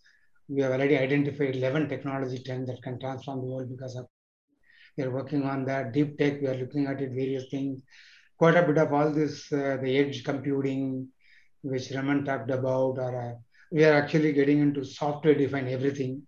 We 0.47 0.62
have 0.62 0.72
already 0.72 0.97
identified 0.97 1.55
11 1.55 1.89
technology 1.89 2.43
trends 2.43 2.68
that 2.68 2.82
can 2.82 2.99
transform 2.99 3.41
the 3.41 3.47
world 3.47 3.70
because 3.70 3.95
of. 3.95 4.07
We 4.98 5.04
are 5.04 5.12
working 5.12 5.44
on 5.44 5.66
that. 5.66 5.94
Deep 5.94 6.18
tech, 6.18 6.42
we 6.42 6.48
are 6.48 6.56
looking 6.56 6.88
at 6.88 7.02
it, 7.02 7.10
various 7.10 7.46
things. 7.50 7.82
Quite 8.38 8.56
a 8.56 8.64
bit 8.64 8.78
of 8.78 8.94
all 8.94 9.12
this, 9.12 9.52
uh, 9.54 9.78
the 9.82 9.98
edge 9.98 10.24
computing, 10.24 11.08
which 11.62 11.92
Raman 11.92 12.26
talked 12.26 12.52
about, 12.52 12.98
or 12.98 13.32
uh, 13.32 13.34
we 13.72 13.86
are 13.86 13.94
actually 13.94 14.34
getting 14.34 14.60
into 14.60 14.84
software 14.84 15.36
defined 15.36 15.70
everything 15.70 16.24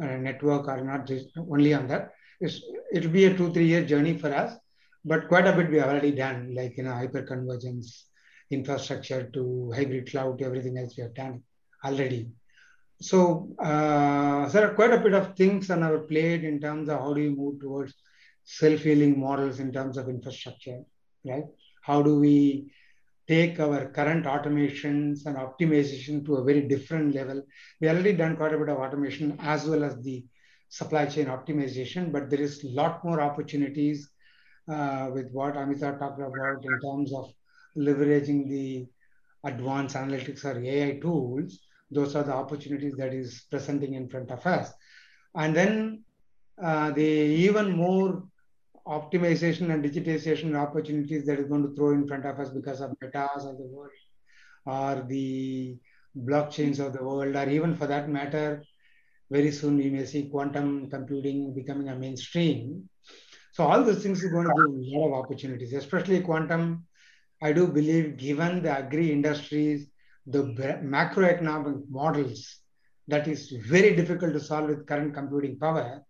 uh, 0.00 0.16
network 0.16 0.68
or 0.68 0.84
not 0.84 1.06
just 1.06 1.26
only 1.36 1.74
on 1.74 1.88
that. 1.88 2.12
It's, 2.40 2.60
it'll 2.92 3.10
be 3.10 3.24
a 3.24 3.36
two, 3.36 3.52
three 3.52 3.66
year 3.66 3.84
journey 3.84 4.16
for 4.18 4.32
us, 4.32 4.56
but 5.04 5.28
quite 5.28 5.46
a 5.46 5.52
bit 5.52 5.70
we 5.70 5.78
have 5.78 5.88
already 5.88 6.12
done, 6.12 6.54
like, 6.54 6.76
you 6.76 6.84
know, 6.84 6.90
hyperconvergence, 6.90 8.04
infrastructure 8.50 9.28
to 9.30 9.72
hybrid 9.74 10.10
cloud 10.10 10.42
everything 10.42 10.78
else 10.78 10.94
we 10.96 11.02
have 11.02 11.14
done 11.14 11.42
already. 11.84 12.30
So 13.02 13.48
uh, 13.58 14.48
there 14.48 14.70
are 14.70 14.74
quite 14.74 14.92
a 14.92 14.98
bit 14.98 15.12
of 15.12 15.36
things 15.36 15.70
on 15.70 15.82
our 15.82 15.98
plate 15.98 16.44
in 16.44 16.60
terms 16.60 16.88
of 16.88 17.00
how 17.00 17.12
do 17.14 17.20
you 17.20 17.34
move 17.34 17.60
towards 17.60 17.94
self-healing 18.44 19.18
models 19.18 19.60
in 19.60 19.72
terms 19.72 19.96
of 19.96 20.08
infrastructure, 20.08 20.80
right? 21.24 21.44
How 21.82 22.02
do 22.02 22.18
we 22.18 22.70
take 23.28 23.58
our 23.60 23.86
current 23.90 24.24
automations 24.24 25.26
and 25.26 25.36
optimization 25.36 26.24
to 26.26 26.36
a 26.36 26.44
very 26.44 26.62
different 26.62 27.14
level. 27.14 27.42
We 27.80 27.88
already 27.88 28.14
done 28.14 28.36
quite 28.36 28.54
a 28.54 28.58
bit 28.58 28.68
of 28.68 28.78
automation 28.78 29.38
as 29.40 29.64
well 29.64 29.84
as 29.84 30.00
the 30.02 30.24
supply 30.68 31.06
chain 31.06 31.26
optimization, 31.26 32.12
but 32.12 32.30
there 32.30 32.40
is 32.40 32.64
a 32.64 32.68
lot 32.68 33.04
more 33.04 33.20
opportunities 33.20 34.10
uh, 34.68 35.10
with 35.12 35.30
what 35.30 35.54
Amitabh 35.54 35.98
talked 35.98 36.20
about 36.20 36.64
in 36.64 36.80
terms 36.80 37.12
of 37.14 37.32
leveraging 37.76 38.48
the 38.48 38.86
advanced 39.44 39.96
analytics 39.96 40.44
or 40.44 40.62
AI 40.62 40.98
tools. 41.00 41.58
Those 41.92 42.16
are 42.16 42.22
the 42.22 42.34
opportunities 42.34 42.94
that 42.96 43.12
is 43.12 43.44
presenting 43.50 43.94
in 43.94 44.08
front 44.08 44.30
of 44.30 44.44
us. 44.46 44.72
And 45.34 45.54
then 45.54 46.04
uh, 46.62 46.90
the 46.90 47.02
even 47.02 47.76
more 47.76 48.24
optimization 48.86 49.72
and 49.72 49.84
digitization 49.84 50.56
opportunities 50.56 51.24
that 51.26 51.38
is 51.38 51.46
going 51.46 51.62
to 51.62 51.74
throw 51.74 51.92
in 51.92 52.06
front 52.06 52.26
of 52.26 52.38
us 52.40 52.50
because 52.50 52.80
of 52.80 52.96
metas 53.00 53.44
of 53.44 53.56
the 53.58 53.68
world 53.74 53.90
or 54.66 55.04
the 55.08 55.76
blockchains 56.16 56.78
of 56.78 56.92
the 56.92 57.02
world, 57.02 57.34
or 57.34 57.48
even 57.48 57.76
for 57.76 57.86
that 57.86 58.08
matter, 58.08 58.62
very 59.30 59.50
soon 59.50 59.76
we 59.76 59.88
may 59.90 60.04
see 60.04 60.28
quantum 60.28 60.90
computing 60.90 61.54
becoming 61.54 61.88
a 61.88 61.96
mainstream. 61.96 62.88
So 63.52 63.64
all 63.64 63.82
those 63.82 64.02
things 64.02 64.22
are 64.24 64.30
going 64.30 64.46
to 64.46 64.52
give 64.54 64.94
a 64.94 64.98
lot 64.98 65.08
of 65.08 65.24
opportunities, 65.24 65.72
especially 65.72 66.20
quantum. 66.20 66.86
I 67.42 67.52
do 67.52 67.66
believe 67.66 68.16
given 68.16 68.62
the 68.62 68.70
agri 68.70 69.10
industries, 69.10 69.88
the 70.26 70.42
macroeconomic 70.42 71.88
models 71.88 72.60
that 73.08 73.26
is 73.26 73.50
very 73.66 73.96
difficult 73.96 74.32
to 74.32 74.40
solve 74.40 74.68
with 74.68 74.86
current 74.86 75.14
computing 75.14 75.58
power, 75.58 76.02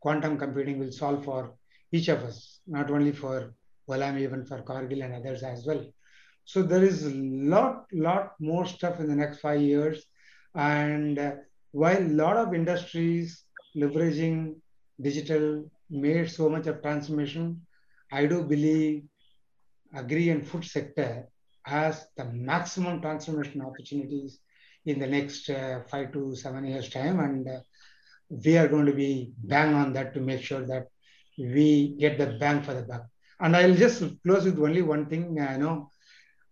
quantum 0.00 0.36
computing 0.38 0.78
will 0.78 0.92
solve 0.92 1.24
for 1.24 1.54
each 1.92 2.08
of 2.08 2.22
us, 2.24 2.60
not 2.66 2.90
only 2.90 3.12
for 3.12 3.54
Olam, 3.88 4.18
even 4.18 4.44
for 4.44 4.62
Cargill 4.62 5.02
and 5.02 5.14
others 5.14 5.42
as 5.42 5.66
well. 5.66 5.84
So 6.44 6.62
there 6.62 6.82
is 6.82 7.06
a 7.06 7.14
lot, 7.14 7.86
lot 7.92 8.32
more 8.40 8.66
stuff 8.66 8.98
in 9.00 9.08
the 9.08 9.14
next 9.14 9.38
five 9.38 9.60
years. 9.60 10.04
And 10.54 11.18
uh, 11.18 11.32
while 11.72 11.98
a 11.98 12.16
lot 12.24 12.36
of 12.36 12.54
industries 12.54 13.44
leveraging 13.76 14.56
digital 15.00 15.70
made 15.88 16.30
so 16.30 16.48
much 16.48 16.66
of 16.66 16.82
transformation, 16.82 17.60
I 18.12 18.26
do 18.26 18.42
believe 18.42 19.04
agri 19.94 20.30
and 20.30 20.46
food 20.46 20.64
sector 20.64 21.28
has 21.64 22.06
the 22.16 22.24
maximum 22.24 23.00
transformation 23.00 23.62
opportunities 23.62 24.40
in 24.86 24.98
the 24.98 25.06
next 25.06 25.48
uh, 25.50 25.80
five 25.90 26.12
to 26.12 26.34
seven 26.34 26.66
years 26.66 26.88
time. 26.88 27.20
And 27.20 27.48
uh, 27.48 27.60
we 28.44 28.56
are 28.56 28.68
going 28.68 28.86
to 28.86 28.94
be 28.94 29.32
bang 29.44 29.74
on 29.74 29.92
that 29.94 30.14
to 30.14 30.20
make 30.20 30.42
sure 30.42 30.66
that 30.66 30.88
we 31.38 31.96
get 31.98 32.18
the 32.18 32.38
bang 32.38 32.62
for 32.62 32.74
the 32.74 32.82
buck. 32.82 33.06
And 33.40 33.56
I'll 33.56 33.74
just 33.74 34.02
close 34.22 34.44
with 34.44 34.58
only 34.58 34.82
one 34.82 35.06
thing. 35.06 35.40
I 35.40 35.56
know 35.56 35.90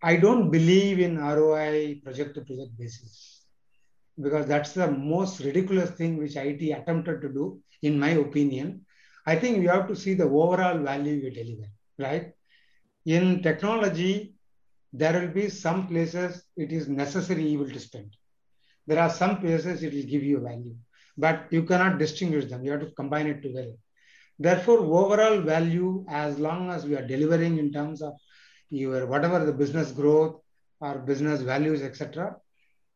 I 0.01 0.15
don't 0.15 0.49
believe 0.49 0.99
in 0.99 1.17
ROI 1.17 2.01
project 2.03 2.35
to 2.35 2.41
project 2.41 2.77
basis 2.77 3.43
because 4.21 4.45
that's 4.47 4.73
the 4.73 4.89
most 4.89 5.39
ridiculous 5.41 5.91
thing 5.91 6.17
which 6.17 6.35
IT 6.35 6.61
attempted 6.71 7.21
to 7.21 7.29
do, 7.29 7.59
in 7.81 7.99
my 7.99 8.11
opinion. 8.11 8.85
I 9.25 9.35
think 9.35 9.59
we 9.59 9.65
have 9.65 9.87
to 9.87 9.95
see 9.95 10.13
the 10.13 10.25
overall 10.25 10.77
value 10.77 11.21
we 11.21 11.29
deliver, 11.29 11.67
right? 11.97 12.31
In 13.05 13.43
technology, 13.43 14.33
there 14.91 15.19
will 15.19 15.33
be 15.33 15.49
some 15.49 15.87
places 15.87 16.43
it 16.57 16.71
is 16.71 16.87
necessary 16.87 17.43
evil 17.45 17.69
to 17.69 17.79
spend. 17.79 18.15
There 18.87 18.99
are 18.99 19.09
some 19.09 19.39
places 19.39 19.83
it 19.83 19.93
will 19.93 20.09
give 20.09 20.23
you 20.23 20.39
value, 20.39 20.75
but 21.17 21.47
you 21.51 21.63
cannot 21.63 21.99
distinguish 21.99 22.45
them. 22.45 22.63
You 22.63 22.71
have 22.71 22.81
to 22.81 22.91
combine 22.91 23.27
it 23.27 23.41
together. 23.41 23.73
Therefore, 24.39 24.79
overall 24.79 25.41
value, 25.41 26.05
as 26.09 26.39
long 26.39 26.71
as 26.71 26.85
we 26.85 26.95
are 26.95 27.05
delivering 27.05 27.59
in 27.59 27.71
terms 27.71 28.01
of 28.01 28.13
your 28.69 29.05
whatever 29.05 29.45
the 29.45 29.53
business 29.53 29.91
growth 29.91 30.41
or 30.79 30.99
business 30.99 31.41
values, 31.41 31.81
etc., 31.81 32.37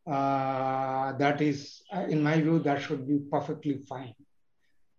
uh, 0.07 1.13
that 1.13 1.41
is, 1.41 1.81
uh, 1.93 2.05
in 2.09 2.23
my 2.23 2.39
view, 2.39 2.59
that 2.59 2.81
should 2.81 3.07
be 3.07 3.19
perfectly 3.31 3.77
fine. 3.77 4.13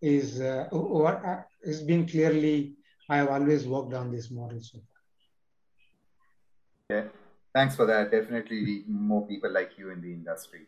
Is 0.01 0.41
uh, 0.41 0.69
what 0.71 1.25
uh, 1.25 1.43
is 1.63 1.83
being 1.83 2.07
clearly, 2.07 2.75
I 3.09 3.17
have 3.17 3.29
always 3.29 3.67
worked 3.67 3.95
on 3.95 4.13
this 4.13 4.31
model 4.31 4.61
so 4.61 4.79
far. 4.79 4.94
Yeah, 6.91 7.05
thanks 7.55 7.77
for 7.77 7.87
that. 7.87 8.11
Definitely 8.11 8.61
need 8.61 8.89
more 8.89 9.27
people 9.27 9.51
like 9.51 9.73
you 9.79 9.91
in 9.91 10.03
the 10.03 10.13
industry. 10.13 10.67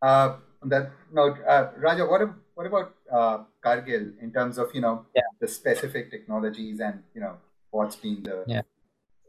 Uh, 0.00 0.36
on 0.62 0.68
that 0.68 0.92
note, 1.12 1.38
uh, 1.46 1.70
Raja, 1.76 2.06
what, 2.06 2.22
what 2.54 2.66
about 2.66 2.94
uh, 3.12 3.44
Cargill 3.62 4.12
in 4.20 4.32
terms 4.32 4.58
of 4.58 4.68
you 4.74 4.80
know 4.80 5.06
yeah. 5.14 5.22
the 5.40 5.48
specific 5.48 6.10
technologies 6.10 6.80
and 6.80 7.02
you 7.14 7.20
know 7.20 7.36
what's 7.70 7.96
been 7.96 8.22
the 8.22 8.44
yeah. 8.46 8.62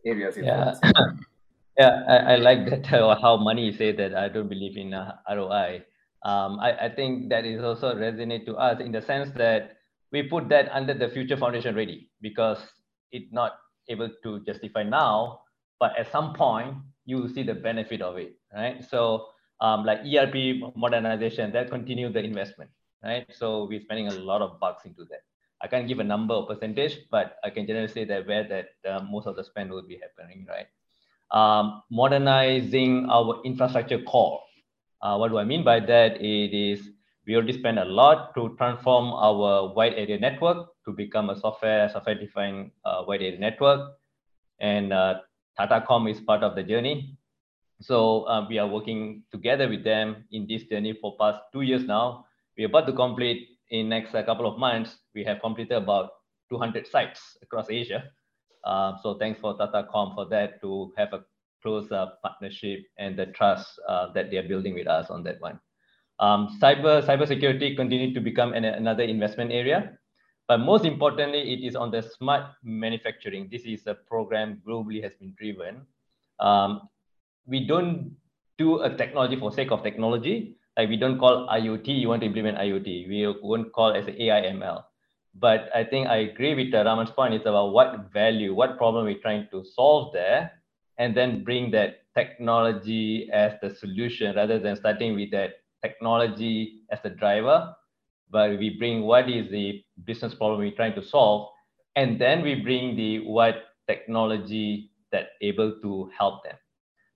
areas? 0.05 0.37
Yeah, 0.37 0.75
yeah, 1.77 2.03
I, 2.07 2.33
I, 2.33 2.35
like 2.35 2.69
that 2.69 2.93
uh, 2.93 3.19
how 3.19 3.37
Mani 3.37 3.71
say 3.75 3.91
that 3.93 4.13
I 4.13 4.29
don't 4.29 4.49
believe 4.49 4.77
in 4.77 4.93
uh, 4.93 5.15
ROI. 5.29 5.83
Um, 6.23 6.59
I, 6.59 6.85
I 6.85 6.89
think 6.89 7.29
that 7.29 7.45
is 7.45 7.63
also 7.63 7.95
resonate 7.95 8.45
to 8.45 8.55
us 8.57 8.79
in 8.79 8.91
the 8.91 9.01
sense 9.01 9.31
that 9.37 9.77
we 10.11 10.23
put 10.23 10.49
that 10.49 10.69
under 10.71 10.93
the 10.93 11.09
future 11.09 11.37
foundation 11.37 11.75
ready 11.75 12.09
because 12.21 12.59
it's 13.11 13.31
not 13.31 13.53
able 13.89 14.09
to 14.23 14.39
justify 14.45 14.83
now, 14.83 15.41
but 15.79 15.97
at 15.97 16.11
some 16.11 16.33
point 16.33 16.75
you 17.05 17.17
will 17.17 17.29
see 17.29 17.43
the 17.43 17.53
benefit 17.53 18.01
of 18.01 18.17
it, 18.17 18.35
right? 18.53 18.83
So 18.83 19.27
um, 19.61 19.85
like 19.85 19.99
ERP 20.05 20.75
modernization, 20.75 21.51
that 21.53 21.69
continue 21.69 22.11
the 22.11 22.23
investment, 22.23 22.69
right? 23.03 23.25
So 23.31 23.65
we're 23.65 23.81
spending 23.81 24.07
a 24.07 24.13
lot 24.13 24.41
of 24.41 24.59
bucks 24.59 24.85
into 24.85 25.05
that. 25.05 25.21
I 25.61 25.67
can't 25.67 25.87
give 25.87 25.99
a 25.99 26.03
number 26.03 26.35
or 26.35 26.45
percentage, 26.45 26.99
but 27.09 27.37
I 27.43 27.49
can 27.49 27.65
generally 27.65 27.87
say 27.87 28.05
that 28.05 28.27
where 28.27 28.47
that 28.47 28.67
uh, 28.87 29.03
most 29.09 29.25
of 29.25 29.35
the 29.35 29.43
spend 29.43 29.71
will 29.71 29.87
be 29.87 29.99
happening, 29.99 30.45
right? 30.47 30.67
Um, 31.31 31.81
modernizing 31.89 33.07
our 33.09 33.41
infrastructure 33.43 34.01
core. 34.03 34.41
Uh, 35.01 35.17
what 35.17 35.29
do 35.29 35.37
I 35.37 35.43
mean 35.43 35.63
by 35.63 35.79
that? 35.79 36.21
It 36.21 36.53
is 36.53 36.89
we 37.25 37.35
already 37.35 37.53
spend 37.53 37.77
a 37.77 37.85
lot 37.85 38.33
to 38.35 38.55
transform 38.57 39.11
our 39.13 39.73
wide 39.73 39.93
area 39.95 40.17
network 40.17 40.67
to 40.85 40.93
become 40.93 41.29
a 41.29 41.39
software 41.39 41.89
software 41.89 42.15
defined 42.15 42.71
uh, 42.85 43.03
wide 43.07 43.21
area 43.21 43.39
network, 43.39 43.91
and 44.59 44.93
uh, 44.93 45.19
Tatacom 45.59 46.09
is 46.09 46.19
part 46.21 46.43
of 46.43 46.55
the 46.55 46.63
journey. 46.63 47.17
So 47.81 48.23
uh, 48.27 48.45
we 48.47 48.57
are 48.57 48.67
working 48.67 49.23
together 49.31 49.69
with 49.69 49.83
them 49.83 50.25
in 50.31 50.47
this 50.47 50.63
journey 50.63 50.97
for 50.99 51.15
past 51.19 51.39
two 51.53 51.61
years 51.61 51.83
now. 51.83 52.25
We're 52.57 52.67
about 52.67 52.87
to 52.87 52.93
complete 52.93 53.47
in 53.69 53.89
next 53.89 54.15
uh, 54.15 54.23
couple 54.23 54.47
of 54.47 54.57
months. 54.57 54.95
We 55.13 55.23
have 55.25 55.41
completed 55.41 55.77
about 55.77 56.09
200 56.49 56.87
sites 56.87 57.37
across 57.41 57.69
Asia. 57.69 58.03
Uh, 58.63 58.93
so 59.01 59.17
thanks 59.17 59.39
for 59.39 59.57
Tatacom 59.57 60.15
for 60.15 60.25
that 60.29 60.59
to 60.61 60.91
have 60.97 61.13
a 61.13 61.23
close 61.61 61.91
uh, 61.91 62.07
partnership 62.23 62.79
and 62.97 63.17
the 63.17 63.27
trust 63.27 63.79
uh, 63.87 64.11
that 64.13 64.31
they 64.31 64.37
are 64.37 64.47
building 64.47 64.73
with 64.73 64.87
us 64.87 65.09
on 65.09 65.23
that 65.23 65.39
one. 65.41 65.59
Um, 66.19 66.57
cyber 66.59 67.05
cybersecurity 67.05 67.75
continue 67.75 68.13
to 68.13 68.21
become 68.21 68.53
an, 68.53 68.65
another 68.65 69.03
investment 69.03 69.51
area. 69.51 69.97
But 70.47 70.59
most 70.59 70.85
importantly, 70.85 71.53
it 71.53 71.67
is 71.67 71.75
on 71.75 71.91
the 71.91 72.01
smart 72.01 72.51
manufacturing. 72.63 73.49
This 73.51 73.63
is 73.63 73.85
a 73.87 73.93
program 73.93 74.61
globally 74.65 75.03
has 75.03 75.13
been 75.15 75.35
driven. 75.37 75.85
Um, 76.39 76.87
we 77.45 77.67
don't 77.67 78.15
do 78.57 78.81
a 78.81 78.95
technology 78.95 79.35
for 79.35 79.51
sake 79.51 79.71
of 79.71 79.83
technology. 79.83 80.57
Like 80.77 80.89
we 80.89 80.97
don't 80.97 81.19
call 81.19 81.47
IoT, 81.47 81.87
you 81.87 82.07
want 82.07 82.21
to 82.21 82.27
implement 82.27 82.57
IoT. 82.57 83.09
We 83.09 83.35
won't 83.41 83.73
call 83.73 83.91
as 83.91 84.07
AI 84.07 84.41
ML. 84.53 84.83
But 85.35 85.69
I 85.75 85.83
think 85.83 86.07
I 86.07 86.17
agree 86.17 86.55
with 86.55 86.73
uh, 86.73 86.83
Raman's 86.83 87.11
point. 87.11 87.33
It's 87.33 87.45
about 87.45 87.73
what 87.73 88.11
value, 88.11 88.55
what 88.55 88.77
problem 88.77 89.05
we're 89.05 89.19
trying 89.21 89.47
to 89.51 89.63
solve 89.63 90.13
there, 90.13 90.51
and 90.97 91.15
then 91.15 91.43
bring 91.43 91.71
that 91.71 92.05
technology 92.15 93.29
as 93.31 93.53
the 93.61 93.75
solution 93.75 94.35
rather 94.35 94.59
than 94.59 94.75
starting 94.75 95.15
with 95.15 95.31
that 95.31 95.61
technology 95.83 96.81
as 96.91 96.99
the 97.03 97.09
driver. 97.09 97.75
But 98.29 98.59
we 98.59 98.71
bring 98.77 99.03
what 99.03 99.29
is 99.29 99.49
the 99.49 99.83
business 100.03 100.35
problem 100.35 100.59
we're 100.59 100.75
trying 100.75 100.95
to 100.95 101.03
solve, 101.03 101.49
and 101.95 102.19
then 102.19 102.41
we 102.41 102.55
bring 102.55 102.95
the 102.95 103.19
what 103.19 103.55
technology 103.87 104.91
that 105.11 105.29
able 105.41 105.79
to 105.81 106.11
help 106.17 106.43
them. 106.43 106.55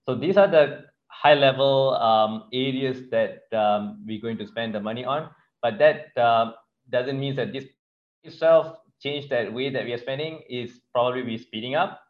So 0.07 0.15
these 0.15 0.37
are 0.37 0.47
the 0.47 0.85
high 1.07 1.35
level 1.35 1.95
um, 1.95 2.49
areas 2.53 3.09
that 3.11 3.43
um, 3.53 4.03
we're 4.07 4.21
going 4.21 4.37
to 4.37 4.47
spend 4.47 4.73
the 4.73 4.79
money 4.79 5.05
on. 5.05 5.29
But 5.61 5.77
that 5.77 6.17
uh, 6.17 6.53
doesn't 6.89 7.19
mean 7.19 7.35
that 7.35 7.53
this 7.53 7.65
itself 8.23 8.77
change 9.01 9.29
that 9.29 9.53
way 9.53 9.69
that 9.69 9.85
we 9.85 9.93
are 9.93 9.97
spending 9.97 10.41
is 10.49 10.81
probably 10.93 11.23
be 11.23 11.37
speeding 11.37 11.75
up. 11.75 12.01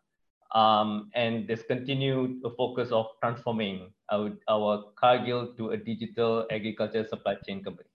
Um, 0.53 1.09
and 1.15 1.47
this 1.47 1.63
continued 1.63 2.41
focus 2.57 2.91
of 2.91 3.07
transforming 3.21 3.93
our, 4.11 4.31
our 4.49 4.83
Cargill 4.99 5.53
to 5.57 5.71
a 5.71 5.77
digital 5.77 6.45
agriculture 6.51 7.07
supply 7.07 7.35
chain 7.47 7.63
company. 7.63 7.90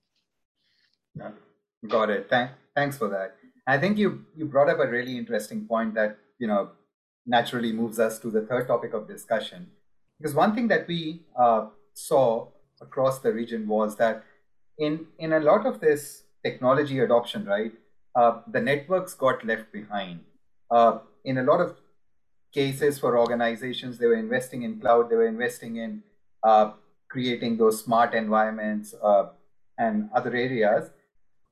Got 1.88 2.10
it. 2.10 2.28
Thank, 2.28 2.50
thanks 2.74 2.98
for 2.98 3.08
that. 3.08 3.36
I 3.66 3.78
think 3.78 3.98
you 3.98 4.24
you 4.36 4.44
brought 4.44 4.68
up 4.68 4.78
a 4.78 4.88
really 4.88 5.16
interesting 5.16 5.66
point 5.66 5.94
that 5.94 6.18
you 6.38 6.46
know 6.46 6.70
naturally 7.26 7.72
moves 7.72 7.98
us 7.98 8.18
to 8.20 8.30
the 8.30 8.42
third 8.42 8.68
topic 8.68 8.94
of 8.94 9.08
discussion, 9.08 9.70
because 10.18 10.34
one 10.34 10.54
thing 10.54 10.68
that 10.68 10.86
we 10.88 11.22
uh, 11.38 11.66
saw 11.94 12.48
across 12.80 13.18
the 13.20 13.32
region 13.32 13.66
was 13.66 13.96
that 13.96 14.24
in 14.78 15.06
in 15.18 15.32
a 15.32 15.40
lot 15.40 15.66
of 15.66 15.80
this 15.80 16.22
technology 16.44 16.98
adoption, 17.00 17.44
right, 17.44 17.72
uh, 18.14 18.40
the 18.46 18.60
networks 18.60 19.14
got 19.14 19.44
left 19.44 19.72
behind. 19.72 20.20
Uh, 20.70 20.98
in 21.24 21.38
a 21.38 21.42
lot 21.42 21.60
of 21.60 21.76
cases 22.52 22.98
for 22.98 23.18
organizations, 23.18 23.98
they 23.98 24.06
were 24.06 24.14
investing 24.14 24.62
in 24.62 24.80
cloud, 24.80 25.10
they 25.10 25.16
were 25.16 25.26
investing 25.26 25.76
in 25.76 26.02
uh, 26.42 26.72
creating 27.08 27.56
those 27.56 27.82
smart 27.84 28.14
environments 28.14 28.94
uh, 29.02 29.26
and 29.78 30.08
other 30.14 30.34
areas. 30.34 30.90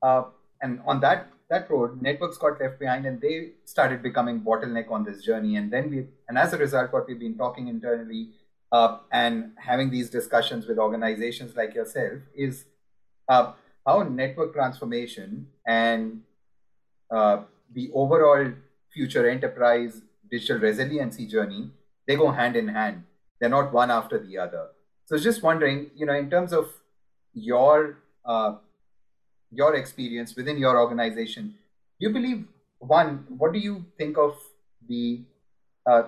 Uh, 0.01 0.23
and 0.61 0.79
on 0.85 0.99
that 1.01 1.31
that 1.49 1.69
road, 1.69 2.01
networks 2.01 2.39
got 2.39 2.59
left 2.59 2.79
behind, 2.79 3.05
and 3.05 3.21
they 3.21 3.51
started 3.65 4.01
becoming 4.01 4.41
bottleneck 4.41 4.89
on 4.89 5.03
this 5.03 5.23
journey. 5.23 5.57
And 5.57 5.71
then 5.71 5.91
we, 5.91 6.07
and 6.27 6.39
as 6.39 6.53
a 6.53 6.57
result, 6.57 6.91
what 6.91 7.07
we've 7.07 7.19
been 7.19 7.37
talking 7.37 7.67
internally 7.67 8.29
uh, 8.71 8.97
and 9.11 9.51
having 9.57 9.89
these 9.89 10.09
discussions 10.09 10.67
with 10.67 10.79
organizations 10.79 11.55
like 11.55 11.75
yourself 11.75 12.19
is 12.35 12.65
uh, 13.29 13.53
how 13.85 14.03
network 14.03 14.53
transformation 14.53 15.47
and 15.65 16.21
uh, 17.11 17.43
the 17.73 17.89
overall 17.93 18.51
future 18.91 19.29
enterprise 19.29 20.01
digital 20.31 20.59
resiliency 20.59 21.27
journey 21.27 21.69
they 22.07 22.15
go 22.15 22.31
hand 22.31 22.55
in 22.55 22.67
hand 22.67 23.03
they're 23.39 23.49
not 23.49 23.71
one 23.71 23.91
after 23.91 24.17
the 24.17 24.37
other 24.37 24.67
so 25.05 25.17
just 25.17 25.43
wondering 25.43 25.89
you 25.95 26.05
know 26.05 26.15
in 26.15 26.29
terms 26.29 26.51
of 26.51 26.67
your 27.33 27.97
uh, 28.25 28.55
your 29.51 29.75
experience 29.75 30.35
within 30.35 30.57
your 30.57 30.79
organization 30.79 31.53
you 31.99 32.09
believe 32.09 32.45
one 32.79 33.25
what 33.37 33.53
do 33.53 33.59
you 33.59 33.85
think 33.97 34.17
of 34.17 34.35
the 34.87 35.23
uh, 35.85 36.03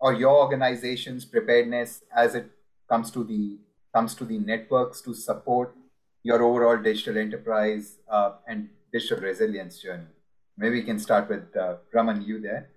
or 0.00 0.12
your 0.14 0.36
organization's 0.42 1.24
preparedness 1.24 2.02
as 2.14 2.34
it 2.34 2.50
comes 2.88 3.10
to 3.10 3.24
the 3.24 3.58
comes 3.94 4.14
to 4.14 4.24
the 4.24 4.38
networks 4.38 5.00
to 5.00 5.14
support 5.14 5.74
your 6.22 6.42
overall 6.42 6.76
digital 6.76 7.18
enterprise 7.18 7.96
uh, 8.10 8.32
and 8.46 8.68
digital 8.92 9.20
resilience 9.20 9.80
journey 9.80 10.16
maybe 10.56 10.76
we 10.76 10.82
can 10.82 10.98
start 10.98 11.28
with 11.28 11.56
uh, 11.56 11.76
Raman, 11.92 12.22
you 12.22 12.40
there. 12.40 12.70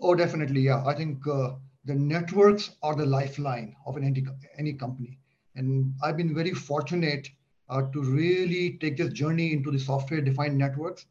Oh, 0.00 0.14
definitely. 0.14 0.62
Yeah. 0.62 0.84
I 0.84 0.94
think 0.94 1.26
uh, 1.26 1.50
the 1.84 1.94
networks 1.94 2.70
are 2.82 2.94
the 2.94 3.06
lifeline 3.06 3.74
of 3.86 3.96
an 3.96 4.04
any, 4.04 4.24
any 4.58 4.72
company. 4.72 5.18
And 5.54 5.94
I've 6.02 6.16
been 6.16 6.34
very 6.34 6.52
fortunate 6.52 7.28
uh, 7.72 7.82
to 7.92 8.02
really 8.02 8.78
take 8.80 8.98
this 8.98 9.12
journey 9.12 9.52
into 9.52 9.70
the 9.70 9.78
software 9.78 10.20
defined 10.20 10.58
networks. 10.58 11.06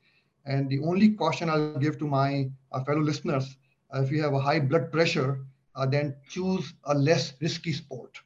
And 0.46 0.70
the 0.70 0.80
only 0.80 1.10
caution 1.10 1.50
I'll 1.50 1.80
give 1.80 1.98
to 2.00 2.08
my 2.08 2.50
uh, 2.72 2.84
fellow 2.84 3.02
listeners 3.02 3.58
uh, 3.94 4.02
if 4.02 4.12
you 4.12 4.22
have 4.22 4.34
a 4.34 4.40
high 4.40 4.60
blood 4.60 4.92
pressure, 4.92 5.40
uh, 5.76 5.86
then 5.86 6.16
choose 6.30 6.74
a 6.86 6.96
less 6.96 7.34
risky 7.42 7.74
sport 7.74 8.20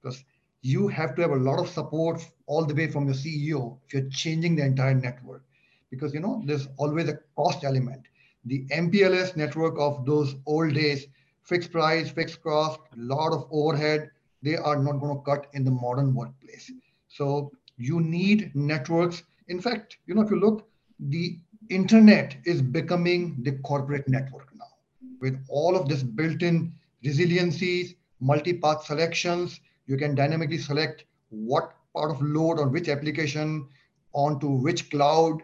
because 0.00 0.24
you 0.62 0.88
have 0.88 1.14
to 1.16 1.22
have 1.22 1.32
a 1.32 1.36
lot 1.36 1.58
of 1.58 1.68
support 1.68 2.20
all 2.46 2.64
the 2.64 2.74
way 2.74 2.90
from 2.90 3.06
your 3.06 3.14
CEO 3.14 3.78
if 3.86 3.94
you're 3.94 4.10
changing 4.10 4.56
the 4.56 4.64
entire 4.64 4.94
network 4.94 5.42
because 5.90 6.14
you 6.14 6.20
know 6.20 6.42
there's 6.46 6.68
always 6.78 7.08
a 7.08 7.18
cost 7.36 7.64
element. 7.64 8.02
The 8.44 8.64
MPLS 8.72 9.36
network 9.36 9.74
of 9.78 10.06
those 10.06 10.36
old 10.46 10.74
days, 10.74 11.06
fixed 11.42 11.72
price, 11.72 12.10
fixed 12.10 12.42
cost, 12.42 12.80
a 12.92 12.96
lot 12.96 13.32
of 13.32 13.46
overhead, 13.50 14.10
they 14.42 14.56
are 14.56 14.78
not 14.82 15.00
going 15.00 15.16
to 15.16 15.22
cut 15.22 15.46
in 15.52 15.64
the 15.64 15.70
modern 15.70 16.14
workplace. 16.14 16.70
So 17.08 17.52
you 17.82 18.00
need 18.00 18.54
networks. 18.54 19.24
In 19.48 19.60
fact, 19.60 19.98
you 20.06 20.14
know, 20.14 20.22
if 20.22 20.30
you 20.30 20.38
look, 20.38 20.68
the 21.00 21.38
internet 21.68 22.36
is 22.44 22.62
becoming 22.62 23.36
the 23.42 23.52
corporate 23.70 24.08
network 24.08 24.48
now 24.54 24.72
with 25.20 25.44
all 25.48 25.76
of 25.76 25.88
this 25.88 26.02
built-in 26.02 26.72
resiliencies, 27.04 27.96
multi-path 28.20 28.84
selections. 28.84 29.60
You 29.86 29.96
can 29.96 30.14
dynamically 30.14 30.58
select 30.58 31.04
what 31.30 31.74
part 31.94 32.10
of 32.12 32.22
load 32.22 32.60
on 32.60 32.72
which 32.72 32.88
application 32.88 33.68
onto 34.12 34.48
which 34.48 34.90
cloud 34.90 35.42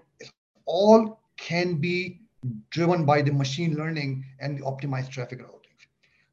all 0.66 1.20
can 1.36 1.74
be 1.76 2.20
driven 2.70 3.04
by 3.04 3.22
the 3.22 3.32
machine 3.32 3.74
learning 3.74 4.24
and 4.40 4.58
the 4.58 4.62
optimized 4.62 5.10
traffic 5.10 5.40
routing. 5.40 5.76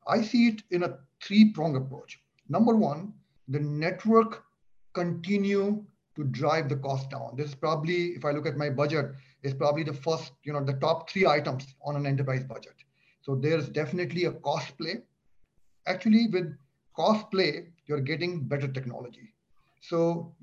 I 0.07 0.21
see 0.21 0.47
it 0.49 0.61
in 0.69 0.83
a 0.83 0.97
three-prong 1.23 1.75
approach. 1.75 2.19
Number 2.49 2.75
one, 2.75 3.13
the 3.47 3.59
network 3.59 4.43
continue 4.93 5.83
to 6.15 6.23
drive 6.23 6.69
the 6.69 6.77
cost 6.77 7.09
down. 7.09 7.35
This 7.35 7.49
is 7.49 7.55
probably, 7.55 8.07
if 8.09 8.25
I 8.25 8.31
look 8.31 8.45
at 8.45 8.57
my 8.57 8.69
budget, 8.69 9.11
is 9.43 9.53
probably 9.53 9.83
the 9.83 9.93
first, 9.93 10.31
you 10.43 10.53
know, 10.53 10.63
the 10.63 10.73
top 10.73 11.09
three 11.09 11.27
items 11.27 11.75
on 11.83 11.95
an 11.95 12.05
enterprise 12.05 12.43
budget. 12.43 12.75
So 13.21 13.35
there's 13.35 13.69
definitely 13.69 14.25
a 14.25 14.31
cost 14.31 14.77
play. 14.77 15.01
Actually, 15.87 16.27
with 16.27 16.55
cost 16.95 17.29
play, 17.31 17.67
you're 17.85 18.01
getting 18.01 18.47
better 18.47 18.67
technology. 18.67 19.33
So 19.81 20.33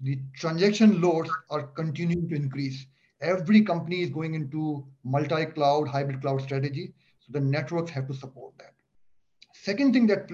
the 0.00 0.18
transaction 0.36 1.00
loads 1.00 1.30
are 1.50 1.62
continuing 1.62 2.28
to 2.28 2.36
increase 2.36 2.86
every 3.20 3.62
company 3.62 4.02
is 4.02 4.10
going 4.10 4.34
into 4.34 4.86
multi-cloud, 5.04 5.88
hybrid 5.88 6.20
cloud 6.20 6.42
strategy. 6.42 6.92
So 7.20 7.32
the 7.32 7.40
networks 7.40 7.90
have 7.92 8.06
to 8.08 8.14
support 8.14 8.52
that. 8.58 8.74
Second 9.54 9.92
thing 9.92 10.06
that 10.08 10.28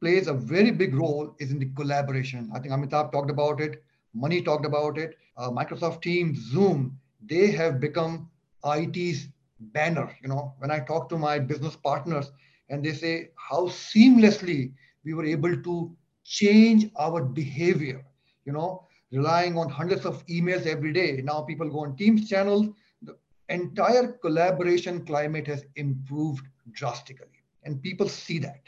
plays 0.00 0.26
a 0.26 0.34
very 0.34 0.70
big 0.70 0.94
role 0.94 1.34
is 1.38 1.50
in 1.50 1.58
the 1.58 1.70
collaboration. 1.76 2.50
I 2.54 2.58
think 2.58 2.72
Amitabh 2.74 3.12
talked 3.12 3.30
about 3.30 3.60
it. 3.60 3.82
Mani 4.16 4.40
talked 4.42 4.64
about 4.64 4.96
it. 4.98 5.16
Uh, 5.36 5.50
Microsoft 5.50 6.00
Teams, 6.02 6.38
Zoom, 6.50 6.98
they 7.28 7.50
have 7.50 7.80
become 7.80 8.30
IT's 8.64 9.28
banner. 9.60 10.16
You 10.22 10.28
know, 10.28 10.54
when 10.58 10.70
I 10.70 10.80
talk 10.80 11.08
to 11.10 11.18
my 11.18 11.38
business 11.38 11.76
partners 11.76 12.32
and 12.70 12.84
they 12.84 12.92
say 12.92 13.30
how 13.36 13.66
seamlessly 13.66 14.72
we 15.04 15.12
were 15.14 15.24
able 15.24 15.56
to 15.62 15.94
change 16.24 16.90
our 16.98 17.22
behavior. 17.22 18.04
You 18.46 18.52
know, 18.52 18.86
relying 19.12 19.58
on 19.58 19.68
hundreds 19.68 20.06
of 20.06 20.24
emails 20.26 20.66
every 20.66 20.92
day. 20.92 21.20
Now 21.22 21.42
people 21.42 21.68
go 21.68 21.80
on 21.80 21.96
Teams 21.96 22.28
channels. 22.28 22.66
The 23.02 23.16
entire 23.48 24.12
collaboration 24.12 25.04
climate 25.04 25.46
has 25.46 25.64
improved 25.76 26.46
drastically, 26.72 27.42
and 27.64 27.82
people 27.82 28.08
see 28.08 28.38
that. 28.40 28.62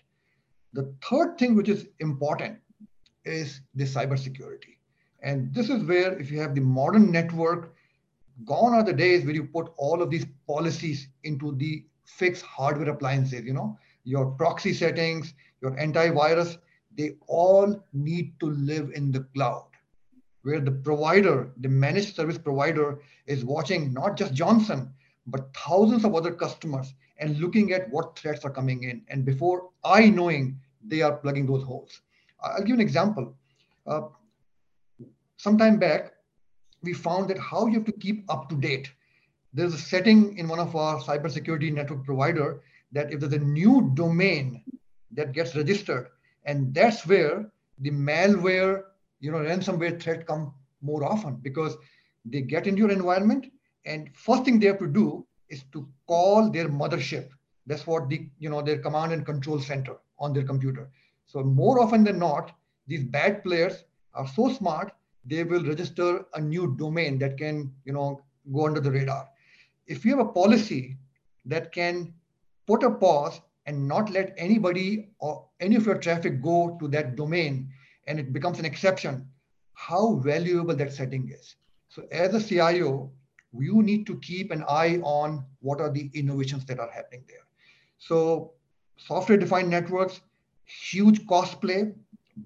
The 0.75 0.95
third 1.09 1.39
thing, 1.39 1.55
which 1.57 1.69
is 1.69 1.87
important, 2.01 2.59
is 3.25 3.61
the 3.75 3.85
cybersecurity. 3.85 4.78
And 5.23 5.53
this 5.55 5.69
is 5.69 5.83
where, 5.85 6.19
if 6.19 6.31
you 6.31 6.41
have 6.41 6.55
the 6.55 6.61
modern 6.61 7.11
network, 7.11 7.75
gone 8.45 8.73
are 8.75 8.85
the 8.85 8.93
days 8.93 9.25
where 9.25 9.35
you 9.35 9.45
put 9.45 9.73
all 9.77 10.01
of 10.01 10.11
these 10.11 10.27
policies 10.47 11.09
into 11.25 11.55
the 11.57 11.85
fixed 12.05 12.45
hardware 12.45 12.91
appliances, 12.91 13.45
you 13.45 13.53
know, 13.53 13.77
your 14.05 14.27
proxy 14.27 14.73
settings, 14.73 15.35
your 15.61 15.73
antivirus, 15.73 16.59
they 16.97 17.17
all 17.27 17.83
need 17.93 18.39
to 18.41 18.47
live 18.47 18.91
in 18.95 19.13
the 19.13 19.21
cloud 19.35 19.69
where 20.43 20.61
the 20.61 20.71
provider, 20.71 21.51
the 21.59 21.69
managed 21.69 22.15
service 22.15 22.39
provider, 22.39 23.01
is 23.27 23.45
watching 23.45 23.93
not 23.93 24.17
just 24.17 24.33
Johnson, 24.33 24.91
but 25.27 25.55
thousands 25.55 26.05
of 26.05 26.15
other 26.15 26.33
customers 26.33 26.95
and 27.19 27.39
looking 27.39 27.73
at 27.73 27.91
what 27.91 28.19
threats 28.19 28.45
are 28.45 28.51
coming 28.51 28.85
in. 28.85 29.03
And 29.09 29.25
before 29.25 29.71
I 29.85 30.09
knowing, 30.09 30.59
they 30.83 31.03
are 31.03 31.17
plugging 31.17 31.47
those 31.47 31.65
holes. 31.65 32.01
I'll 32.43 32.63
give 32.63 32.75
an 32.75 32.81
example. 32.81 33.35
Uh, 33.87 34.03
sometime 35.39 35.79
back, 35.79 36.13
we 36.83 36.93
found 36.95 37.31
that 37.31 37.39
how 37.39 37.67
you 37.67 37.75
have 37.75 37.87
to 37.87 37.93
keep 37.93 38.25
up 38.31 38.49
to 38.51 38.57
date. 38.57 38.93
There's 39.55 39.75
a 39.75 39.79
setting 39.79 40.37
in 40.39 40.49
one 40.49 40.61
of 40.61 40.77
our 40.77 41.01
cybersecurity 41.01 41.73
network 41.73 42.05
provider 42.05 42.63
that 42.93 43.13
if 43.13 43.21
there's 43.21 43.33
a 43.35 43.39
new 43.39 43.91
domain 43.95 44.65
that 45.13 45.33
gets 45.33 45.57
registered, 45.57 46.09
and 46.45 46.75
that's 46.75 47.07
where 47.07 47.51
the 47.81 47.91
malware 47.91 48.85
you 49.21 49.33
know 49.33 49.39
ransomware 49.39 50.01
threat 50.01 50.27
come 50.27 50.55
more 50.83 51.05
often 51.05 51.37
because 51.37 51.77
they 52.25 52.43
get 52.43 52.67
into 52.67 52.81
your 52.81 52.91
environment 52.91 53.47
And 53.85 54.15
first 54.15 54.45
thing 54.45 54.61
they 54.61 54.67
have 54.67 54.79
to 54.81 54.87
do 54.87 55.27
is 55.49 55.65
to 55.73 55.89
call 56.07 56.51
their 56.51 56.69
mothership. 56.69 57.31
That's 57.67 57.87
what 57.87 58.09
the, 58.11 58.29
you 58.39 58.51
know, 58.51 58.63
their 58.63 58.79
command 58.79 59.13
and 59.13 59.25
control 59.25 59.61
center 59.61 59.97
on 60.19 60.33
their 60.35 60.45
computer. 60.45 60.91
So 61.27 61.43
more 61.43 61.81
often 61.83 62.05
than 62.05 62.19
not, 62.19 62.53
these 62.87 63.05
bad 63.05 63.43
players 63.45 63.85
are 64.15 64.29
so 64.29 64.53
smart, 64.53 64.93
they 65.29 65.45
will 65.45 65.65
register 65.65 66.25
a 66.35 66.41
new 66.41 66.75
domain 66.79 67.19
that 67.19 67.37
can, 67.37 67.73
you 67.85 67.93
know, 67.93 68.23
go 68.53 68.67
under 68.67 68.81
the 68.81 68.91
radar. 68.91 69.29
If 69.87 70.05
you 70.05 70.17
have 70.17 70.27
a 70.27 70.33
policy 70.33 70.97
that 71.47 71.73
can 71.73 72.15
put 72.67 72.83
a 72.83 72.91
pause 72.91 73.41
and 73.67 73.87
not 73.87 74.11
let 74.11 74.35
anybody 74.37 75.11
or 75.19 75.45
any 75.61 75.77
of 75.77 75.87
your 75.87 75.99
traffic 75.99 76.43
go 76.43 76.77
to 76.81 76.89
that 76.89 77.17
domain 77.17 77.71
and 78.07 78.19
it 78.19 78.33
becomes 78.33 78.59
an 78.59 78.65
exception, 78.65 79.29
how 79.75 80.17
valuable 80.17 80.75
that 80.75 80.93
setting 80.93 81.31
is. 81.31 81.57
So 81.89 82.05
as 82.11 82.35
a 82.35 82.43
CIO, 82.43 83.11
you 83.53 83.83
need 83.83 84.07
to 84.07 84.17
keep 84.19 84.51
an 84.51 84.65
eye 84.69 85.01
on 85.03 85.45
what 85.61 85.81
are 85.81 85.91
the 85.91 86.11
innovations 86.15 86.65
that 86.67 86.79
are 86.79 86.91
happening 86.91 87.25
there. 87.29 87.47
So 87.99 88.53
software 88.97 89.39
defined 89.39 89.71
networks, 89.71 90.21
huge 90.65 91.27
cost 91.27 91.61
play, 91.61 91.93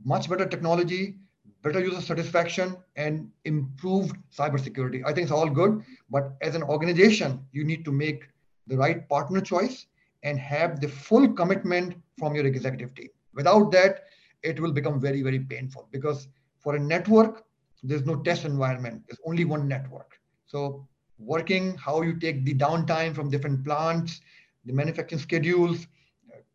much 0.04 0.28
better 0.28 0.46
technology, 0.46 1.16
better 1.62 1.80
user 1.80 2.00
satisfaction, 2.00 2.76
and 2.96 3.30
improved 3.44 4.16
cybersecurity. 4.36 5.02
I 5.04 5.12
think 5.12 5.24
it's 5.24 5.32
all 5.32 5.48
good, 5.48 5.82
but 6.10 6.32
as 6.42 6.54
an 6.54 6.62
organization, 6.62 7.40
you 7.52 7.64
need 7.64 7.84
to 7.84 7.92
make 7.92 8.28
the 8.66 8.76
right 8.76 9.08
partner 9.08 9.40
choice 9.40 9.86
and 10.22 10.38
have 10.38 10.80
the 10.80 10.88
full 10.88 11.32
commitment 11.32 11.94
from 12.18 12.34
your 12.34 12.46
executive 12.46 12.94
team. 12.94 13.08
Without 13.34 13.70
that, 13.72 14.04
it 14.42 14.60
will 14.60 14.72
become 14.72 15.00
very, 15.00 15.22
very 15.22 15.38
painful 15.38 15.88
because 15.90 16.28
for 16.58 16.76
a 16.76 16.78
network, 16.78 17.44
there's 17.82 18.06
no 18.06 18.16
test 18.16 18.44
environment. 18.44 19.02
There's 19.06 19.20
only 19.26 19.44
one 19.44 19.66
network. 19.66 20.18
So 20.46 20.86
working 21.18 21.76
how 21.76 22.02
you 22.02 22.18
take 22.18 22.44
the 22.44 22.54
downtime 22.54 23.14
from 23.14 23.30
different 23.30 23.64
plants, 23.64 24.20
the 24.64 24.72
manufacturing 24.72 25.20
schedules, 25.20 25.86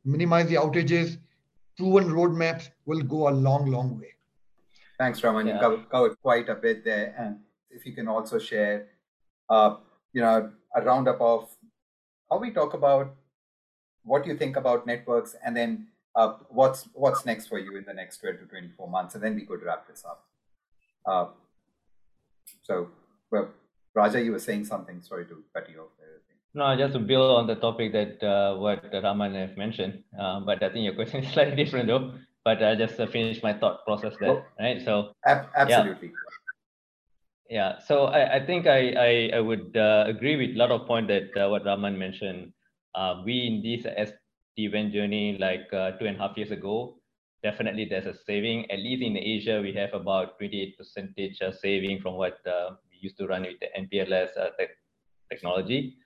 minimize 0.05 0.47
the 0.47 0.55
outages, 0.55 1.17
proven 1.77 2.09
roadmaps 2.09 2.69
will 2.85 3.01
go 3.01 3.29
a 3.29 3.31
long, 3.31 3.69
long 3.69 3.99
way. 3.99 4.16
Thanks, 4.99 5.23
Raman. 5.23 5.47
Yeah. 5.47 5.55
You 5.55 5.59
covered, 5.59 5.89
covered, 5.89 6.21
quite 6.21 6.49
a 6.49 6.55
bit 6.55 6.83
there. 6.83 7.13
And 7.17 7.39
if 7.69 7.85
you 7.85 7.93
can 7.93 8.07
also 8.07 8.39
share, 8.39 8.87
uh, 9.49 9.75
you 10.13 10.21
know, 10.21 10.51
a 10.75 10.81
roundup 10.81 11.21
of 11.21 11.49
how 12.29 12.39
we 12.39 12.51
talk 12.51 12.73
about 12.73 13.15
what 14.03 14.25
you 14.25 14.35
think 14.35 14.55
about 14.55 14.87
networks 14.87 15.35
and 15.45 15.55
then 15.55 15.87
uh, 16.15 16.33
what's 16.49 16.89
what's 16.93 17.25
next 17.25 17.47
for 17.47 17.59
you 17.59 17.77
in 17.77 17.83
the 17.85 17.93
next 17.93 18.17
12 18.17 18.39
to 18.39 18.45
24 18.45 18.89
months, 18.89 19.13
and 19.13 19.23
then 19.23 19.35
we 19.35 19.45
could 19.45 19.61
wrap 19.61 19.87
this 19.87 20.03
up. 20.03 20.25
Uh, 21.05 21.27
so, 22.63 22.89
well, 23.31 23.49
Raja, 23.93 24.21
you 24.21 24.31
were 24.31 24.39
saying 24.39 24.65
something. 24.65 25.01
Sorry 25.01 25.25
to 25.25 25.43
cut 25.53 25.69
you 25.69 25.81
off. 25.81 25.91
No, 26.55 26.75
just 26.75 26.93
to 26.93 26.99
build 26.99 27.37
on 27.37 27.45
the 27.45 27.55
topic 27.55 27.91
that 27.91 28.23
uh, 28.23 28.55
what 28.57 28.83
Raman 28.91 29.35
has 29.35 29.55
mentioned, 29.55 30.03
uh, 30.19 30.39
but 30.39 30.63
I 30.63 30.69
think 30.69 30.85
your 30.85 30.95
question 30.95 31.23
is 31.23 31.31
slightly 31.31 31.55
different 31.63 31.87
though. 31.87 32.15
But 32.47 32.63
I 32.63 32.75
just 32.75 32.97
uh, 32.97 33.07
finished 33.07 33.43
my 33.43 33.51
thought 33.51 33.83
process 33.83 34.15
there, 34.21 34.29
oh, 34.29 34.45
right? 34.57 34.81
So 34.81 35.11
ab- 35.25 35.49
absolutely. 35.53 36.15
Yeah. 37.49 37.75
yeah. 37.75 37.79
So 37.79 38.05
I, 38.05 38.35
I 38.35 38.45
think 38.45 38.67
I 38.67 38.79
I, 38.95 39.11
I 39.35 39.41
would 39.41 39.75
uh, 39.75 40.05
agree 40.07 40.37
with 40.37 40.55
a 40.55 40.57
lot 40.57 40.71
of 40.71 40.87
point 40.87 41.09
that 41.09 41.35
uh, 41.35 41.49
what 41.49 41.65
Raman 41.65 41.99
mentioned. 41.99 42.53
Uh, 42.95 43.21
we 43.25 43.35
in 43.51 43.59
this 43.59 43.83
event 44.55 44.93
journey 44.93 45.37
like 45.37 45.69
two 45.99 46.07
and 46.07 46.15
a 46.15 46.19
half 46.23 46.37
years 46.37 46.51
ago, 46.51 46.95
definitely 47.43 47.83
there's 47.83 48.07
a 48.07 48.15
saving. 48.15 48.71
At 48.71 48.79
least 48.79 49.03
in 49.03 49.17
Asia, 49.17 49.59
we 49.61 49.73
have 49.73 49.93
about 49.93 50.39
28 50.39 50.77
percentage 50.77 51.43
saving 51.59 51.99
from 51.99 52.15
what 52.15 52.39
we 52.47 52.95
used 53.01 53.17
to 53.17 53.27
run 53.27 53.41
with 53.41 53.59
the 53.59 53.67
MPLS 53.75 54.39
te- 54.57 54.79
technology. 55.29 55.97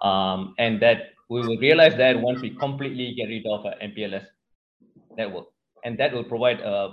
Um, 0.00 0.54
and 0.56 0.80
that 0.80 1.12
we 1.28 1.42
will 1.42 1.58
realize 1.58 1.94
that 1.98 2.18
once 2.18 2.40
we 2.40 2.56
completely 2.56 3.12
get 3.12 3.28
rid 3.28 3.44
of 3.44 3.66
an 3.66 3.92
MPLS 3.92 4.24
network. 5.18 5.48
And 5.84 5.98
that 5.98 6.12
will 6.12 6.24
provide 6.24 6.60
a 6.60 6.90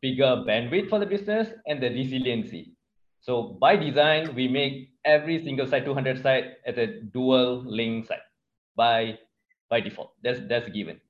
bigger 0.00 0.44
bandwidth 0.46 0.88
for 0.88 0.98
the 0.98 1.06
business 1.06 1.48
and 1.66 1.82
the 1.82 1.90
resiliency. 1.90 2.72
So 3.20 3.58
by 3.60 3.76
design, 3.76 4.34
we 4.34 4.48
make 4.48 4.90
every 5.04 5.42
single 5.44 5.66
site, 5.66 5.84
200 5.84 6.22
site, 6.22 6.44
as 6.66 6.78
a 6.78 6.86
dual 6.86 7.64
link 7.64 8.06
site 8.06 8.18
by, 8.76 9.18
by 9.68 9.80
default. 9.80 10.14
That's, 10.22 10.40
that's 10.48 10.68
given. 10.70 11.00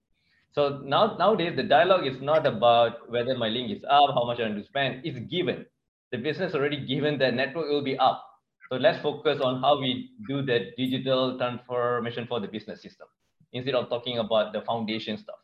So 0.52 0.80
now 0.84 1.16
nowadays, 1.18 1.54
the 1.56 1.62
dialogue 1.62 2.06
is 2.06 2.20
not 2.20 2.46
about 2.46 3.10
whether 3.10 3.36
my 3.36 3.48
link 3.48 3.70
is 3.70 3.84
up, 3.84 4.10
how 4.14 4.24
much 4.24 4.40
I 4.40 4.44
want 4.44 4.56
to 4.58 4.64
spend. 4.64 5.02
It's 5.04 5.18
given. 5.30 5.66
The 6.10 6.18
business 6.18 6.54
already 6.54 6.86
given 6.86 7.18
that 7.18 7.34
network 7.34 7.68
will 7.68 7.84
be 7.84 7.98
up. 7.98 8.24
So 8.70 8.76
let's 8.76 8.98
focus 9.00 9.40
on 9.40 9.60
how 9.60 9.78
we 9.80 10.10
do 10.26 10.42
that 10.42 10.76
digital 10.76 11.38
transformation 11.38 12.26
for 12.26 12.40
the 12.40 12.48
business 12.48 12.82
system 12.82 13.06
instead 13.52 13.74
of 13.74 13.88
talking 13.88 14.18
about 14.18 14.52
the 14.52 14.62
foundation 14.62 15.16
stuff. 15.16 15.36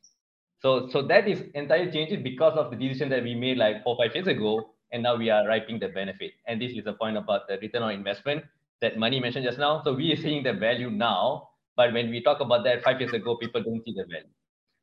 So, 0.64 0.88
so 0.88 1.02
that 1.02 1.28
is 1.28 1.42
entirely 1.52 1.92
changed 1.92 2.24
because 2.24 2.56
of 2.56 2.70
the 2.70 2.76
decision 2.76 3.10
that 3.10 3.22
we 3.22 3.34
made 3.34 3.58
like 3.58 3.84
four, 3.84 3.98
five 3.98 4.14
years 4.14 4.26
ago, 4.26 4.70
and 4.92 5.02
now 5.02 5.14
we 5.14 5.28
are 5.28 5.46
reaping 5.46 5.78
the 5.78 5.88
benefit. 5.88 6.32
And 6.46 6.58
this 6.58 6.72
is 6.72 6.84
the 6.84 6.94
point 6.94 7.18
about 7.18 7.46
the 7.48 7.58
return 7.58 7.82
on 7.82 7.92
investment 7.92 8.44
that 8.80 8.96
Mani 8.96 9.20
mentioned 9.20 9.44
just 9.44 9.58
now. 9.58 9.82
So 9.84 9.92
we 9.92 10.10
are 10.14 10.16
seeing 10.16 10.42
the 10.42 10.54
value 10.54 10.90
now, 10.90 11.50
but 11.76 11.92
when 11.92 12.08
we 12.08 12.22
talk 12.22 12.40
about 12.40 12.64
that 12.64 12.82
five 12.82 12.98
years 12.98 13.12
ago, 13.12 13.36
people 13.36 13.62
don't 13.62 13.84
see 13.84 13.92
the 13.92 14.04
value. 14.04 14.32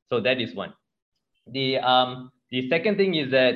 So 0.09 0.19
that 0.19 0.39
is 0.39 0.53
one. 0.53 0.71
The 1.47 1.79
um 1.79 2.32
the 2.51 2.69
second 2.69 2.97
thing 2.97 3.15
is 3.15 3.32
that 3.32 3.55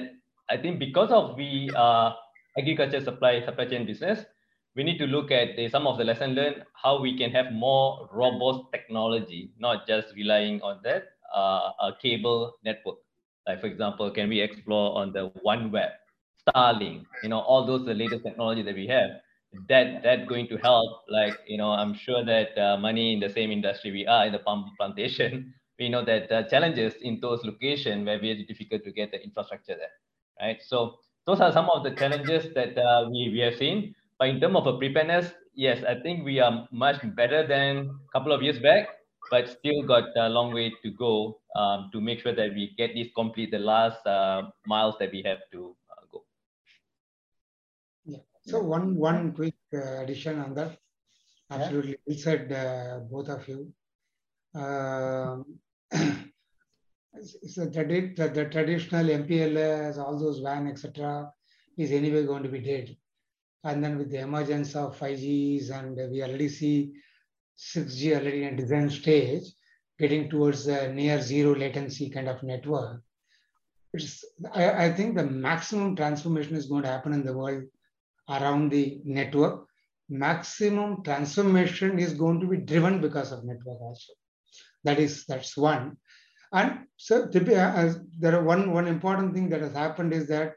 I 0.49 0.57
think 0.57 0.79
because 0.79 1.11
of 1.11 1.37
we 1.37 1.69
uh 1.75 2.13
agriculture 2.57 3.03
supply 3.03 3.45
supply 3.45 3.67
chain 3.67 3.85
business, 3.85 4.25
we 4.75 4.83
need 4.83 4.97
to 4.97 5.05
look 5.05 5.29
at 5.29 5.55
the, 5.57 5.69
some 5.69 5.85
of 5.85 5.99
the 5.99 6.03
lesson 6.03 6.33
learned, 6.33 6.63
how 6.73 6.99
we 6.99 7.15
can 7.15 7.29
have 7.29 7.51
more 7.51 8.09
robust 8.11 8.71
technology, 8.71 9.51
not 9.59 9.85
just 9.85 10.15
relying 10.15 10.59
on 10.63 10.79
that 10.83 11.14
uh, 11.33 11.71
a 11.81 11.93
cable 12.01 12.55
network. 12.63 12.97
Like 13.47 13.61
for 13.61 13.67
example, 13.67 14.09
can 14.11 14.29
we 14.29 14.41
explore 14.41 14.97
on 14.97 15.13
the 15.13 15.29
OneWeb, 15.45 15.91
Starlink, 16.47 17.05
you 17.23 17.29
know, 17.29 17.39
all 17.39 17.65
those 17.65 17.85
the 17.85 17.93
latest 17.93 18.23
technology 18.23 18.61
that 18.63 18.75
we 18.75 18.87
have. 18.87 19.09
That 19.69 20.03
that 20.03 20.27
going 20.27 20.47
to 20.49 20.57
help. 20.57 21.03
Like 21.09 21.39
you 21.47 21.57
know, 21.57 21.69
I'm 21.71 21.93
sure 21.93 22.23
that 22.25 22.57
uh, 22.57 22.77
Mani 22.77 23.13
in 23.13 23.19
the 23.19 23.29
same 23.29 23.51
industry 23.51 23.91
we 23.91 24.05
are 24.05 24.25
in 24.25 24.33
the 24.33 24.39
palm 24.39 24.71
plantation. 24.77 25.53
We 25.79 25.89
know 25.89 26.05
that 26.05 26.31
uh, 26.31 26.43
challenges 26.43 26.93
in 27.01 27.19
those 27.19 27.43
locations 27.43 28.05
where 28.05 28.17
very 28.17 28.45
difficult 28.45 28.85
to 28.85 28.91
get 28.93 29.11
the 29.11 29.21
infrastructure 29.21 29.75
there, 29.75 29.91
right? 30.39 30.61
So 30.61 30.99
those 31.25 31.41
are 31.41 31.51
some 31.51 31.69
of 31.69 31.83
the 31.83 31.91
challenges 31.91 32.53
that 32.53 32.77
uh, 32.77 33.09
we, 33.09 33.29
we 33.33 33.39
have 33.39 33.55
seen. 33.55 33.93
But 34.17 34.29
in 34.29 34.39
terms 34.39 34.55
of 34.55 34.67
a 34.67 34.77
preparedness, 34.77 35.33
yes, 35.53 35.83
I 35.83 35.99
think 35.99 36.23
we 36.23 36.39
are 36.39 36.65
much 36.71 37.01
better 37.15 37.45
than 37.45 37.89
a 37.89 38.11
couple 38.13 38.31
of 38.31 38.41
years 38.41 38.57
back, 38.59 38.87
but 39.31 39.49
still 39.49 39.83
got 39.83 40.05
a 40.15 40.29
long 40.29 40.53
way 40.53 40.73
to 40.83 40.91
go 40.91 41.39
um, 41.55 41.89
to 41.91 42.01
make 42.01 42.19
sure 42.21 42.35
that 42.35 42.53
we 42.53 42.73
get 42.77 42.93
this 42.93 43.07
complete 43.15 43.51
the 43.51 43.59
last 43.59 44.05
uh, 44.05 44.43
miles 44.65 44.95
that 44.99 45.11
we 45.11 45.23
have 45.23 45.39
to 45.51 45.75
uh, 45.91 46.05
go. 46.11 46.23
Yeah. 48.05 48.19
So 48.41 48.61
one 48.61 48.95
one 48.95 49.33
quick 49.33 49.55
uh, 49.73 50.03
addition 50.03 50.39
on 50.39 50.53
that. 50.55 50.77
Absolutely, 51.51 51.97
yeah. 52.07 52.17
said 52.17 52.51
uh, 52.51 52.99
both 53.11 53.29
of 53.29 53.47
you. 53.47 53.71
Um, 54.55 55.59
so 57.21 57.65
the, 57.65 58.13
the, 58.15 58.29
the 58.33 58.45
traditional 58.45 59.05
MPLS, 59.05 59.97
all 59.97 60.17
those 60.17 60.41
WAN, 60.41 60.67
etc., 60.67 61.31
is 61.77 61.91
anyway 61.91 62.25
going 62.25 62.43
to 62.43 62.49
be 62.49 62.59
dead. 62.59 62.95
And 63.63 63.83
then 63.83 63.97
with 63.97 64.11
the 64.11 64.19
emergence 64.19 64.75
of 64.75 64.97
5Gs 64.97 65.71
and 65.71 66.11
we 66.11 66.21
already 66.21 66.49
see 66.49 66.93
6G 67.57 68.17
already 68.17 68.43
in 68.43 68.55
design 68.55 68.89
stage, 68.89 69.43
getting 69.97 70.29
towards 70.29 70.67
a 70.67 70.91
near 70.93 71.21
zero 71.21 71.55
latency 71.55 72.09
kind 72.09 72.27
of 72.27 72.43
network. 72.43 73.01
I, 74.53 74.85
I 74.85 74.91
think 74.91 75.15
the 75.15 75.23
maximum 75.25 75.95
transformation 75.95 76.55
is 76.55 76.65
going 76.65 76.83
to 76.83 76.89
happen 76.89 77.13
in 77.13 77.23
the 77.23 77.33
world 77.33 77.63
around 78.29 78.71
the 78.71 78.99
network. 79.05 79.67
Maximum 80.09 81.03
transformation 81.03 81.97
is 81.97 82.13
going 82.13 82.39
to 82.41 82.47
be 82.47 82.57
driven 82.57 83.01
because 83.01 83.31
of 83.31 83.45
network 83.45 83.79
also. 83.81 84.13
That 84.83 84.99
is, 84.99 85.25
that's 85.25 85.55
one. 85.55 85.97
And 86.51 86.85
so 86.97 87.23
uh, 87.23 87.93
there 88.19 88.35
are 88.35 88.43
one, 88.43 88.71
one 88.71 88.87
important 88.87 89.33
thing 89.33 89.49
that 89.49 89.61
has 89.61 89.73
happened 89.73 90.13
is 90.13 90.27
that 90.27 90.53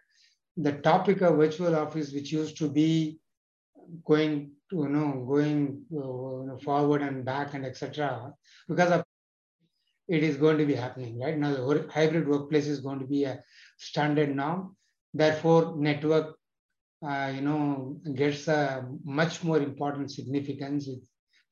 the 0.56 0.72
topic 0.72 1.22
of 1.22 1.36
virtual 1.36 1.74
office, 1.76 2.12
which 2.12 2.32
used 2.32 2.58
to 2.58 2.68
be 2.68 3.20
going 4.04 4.52
you 4.72 4.88
know, 4.88 5.24
going 5.26 5.82
uh, 5.92 6.58
forward 6.64 7.02
and 7.02 7.24
back 7.24 7.54
and 7.54 7.64
etc. 7.64 8.32
Because 8.68 8.90
of 8.90 9.04
it 10.08 10.22
is 10.22 10.36
going 10.36 10.58
to 10.58 10.66
be 10.66 10.74
happening, 10.74 11.18
right? 11.20 11.36
Now 11.36 11.52
the 11.52 11.88
hybrid 11.92 12.26
workplace 12.26 12.66
is 12.66 12.80
going 12.80 12.98
to 13.00 13.06
be 13.06 13.24
a 13.24 13.42
standard 13.76 14.34
norm. 14.34 14.76
Therefore, 15.12 15.74
network, 15.76 16.36
uh, 17.06 17.32
you 17.34 17.42
know, 17.42 18.00
gets 18.14 18.48
a 18.48 18.86
much 19.04 19.44
more 19.44 19.58
important 19.58 20.10
significance 20.10 20.86
with 20.86 21.00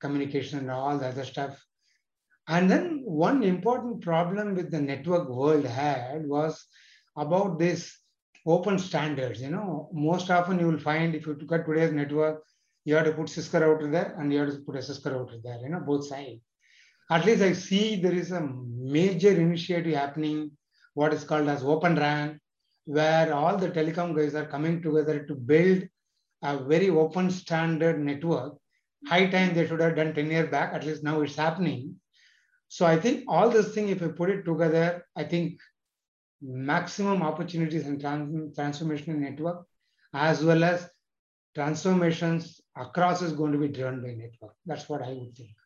communication 0.01 0.59
and 0.59 0.71
all 0.71 0.99
the 0.99 1.09
other 1.09 1.25
stuff. 1.25 1.63
And 2.49 2.71
then 2.71 3.03
one 3.05 3.43
important 3.43 4.03
problem 4.03 4.55
with 4.55 4.71
the 4.71 4.81
network 4.81 5.29
world 5.29 5.65
had 5.65 6.27
was 6.27 6.65
about 7.17 7.59
this 7.59 7.99
open 8.47 8.79
standards. 8.79 9.41
You 9.41 9.51
know, 9.51 9.91
most 9.93 10.31
often 10.31 10.61
you 10.61 10.69
will 10.69 10.79
find 10.79 11.15
if 11.15 11.27
you 11.27 11.35
look 11.35 11.53
at 11.53 11.67
today's 11.67 11.93
network, 11.93 12.43
you 12.87 12.95
have 12.95 13.05
to 13.05 13.13
put 13.13 13.29
Cisco 13.29 13.59
router 13.61 13.91
there 13.91 14.15
and 14.19 14.33
you 14.33 14.39
have 14.39 14.51
to 14.51 14.61
put 14.61 14.77
a 14.77 14.83
Cisco 14.83 15.11
router 15.11 15.39
there, 15.43 15.59
you 15.61 15.69
know, 15.69 15.81
both 15.81 16.07
sides. 16.07 16.41
At 17.11 17.27
least 17.27 17.43
I 17.43 17.53
see 17.53 18.01
there 18.01 18.15
is 18.15 18.31
a 18.31 18.41
major 18.41 19.31
initiative 19.31 19.95
happening, 19.95 20.53
what 20.95 21.13
is 21.13 21.25
called 21.25 21.49
as 21.49 21.65
Open 21.65 21.97
RAN, 21.97 22.41
where 22.85 23.35
all 23.35 23.57
the 23.57 23.71
telecom 23.71 24.17
guys 24.17 24.37
are 24.37 24.47
coming 24.47 24.81
together 24.81 25.25
to 25.27 25.35
build 25.35 25.83
a 26.45 26.59
very 26.59 26.89
open 26.89 27.29
standard 27.29 27.99
network. 27.99 28.57
High 29.09 29.27
time 29.27 29.53
they 29.53 29.67
should 29.67 29.81
have 29.81 29.97
done 29.97 30.15
10 30.15 30.31
years 30.31 30.49
back, 30.49 30.73
at 30.73 30.85
least 30.85 31.03
now 31.03 31.21
it's 31.23 31.35
happening. 31.35 31.97
So 32.69 32.87
I 32.87 32.97
think 32.97 33.25
all 33.27 33.51
this 33.51 33.75
thing, 33.75 33.89
if 33.89 34.01
you 34.01 34.11
put 34.11 34.31
it 34.31 34.45
together, 34.45 35.05
I 35.17 35.25
think 35.25 35.59
maximum 36.41 37.23
opportunities 37.23 37.85
and 37.87 38.01
trans 38.01 38.55
transformation 38.55 39.21
network, 39.21 39.67
as 40.15 40.45
well 40.45 40.63
as 40.63 40.89
transformations 41.57 42.61
across 42.77 43.23
is 43.23 43.33
going 43.33 43.51
to 43.51 43.59
be 43.59 43.69
driven 43.69 44.03
by 44.03 44.09
network. 44.09 44.55
That's 44.67 44.87
what 44.91 45.01
I 45.01 45.09
would 45.09 45.35
think. 45.35 45.57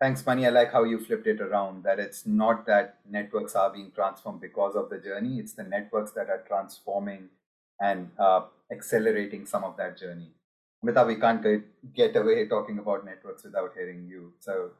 Thanks, 0.00 0.24
Mani. 0.24 0.46
I 0.46 0.48
like 0.48 0.72
how 0.72 0.84
you 0.84 0.98
flipped 0.98 1.26
it 1.26 1.42
around 1.42 1.84
that 1.84 1.98
it's 1.98 2.26
not 2.26 2.64
that 2.66 3.00
networks 3.06 3.54
are 3.54 3.70
being 3.70 3.92
transformed 3.94 4.40
because 4.40 4.74
of 4.74 4.88
the 4.88 4.98
journey, 4.98 5.38
it's 5.38 5.52
the 5.52 5.64
networks 5.64 6.12
that 6.12 6.30
are 6.30 6.42
transforming 6.48 7.28
and 7.78 8.10
uh, 8.18 8.44
accelerating 8.72 9.44
some 9.44 9.64
of 9.64 9.76
that 9.76 9.98
journey. 9.98 10.32
Mita, 10.82 11.04
we 11.04 11.16
can't 11.16 11.44
get 11.94 12.16
away 12.16 12.48
talking 12.48 12.78
about 12.78 13.04
networks 13.04 13.44
without 13.44 13.72
hearing 13.74 14.06
you. 14.06 14.32
So 14.38 14.70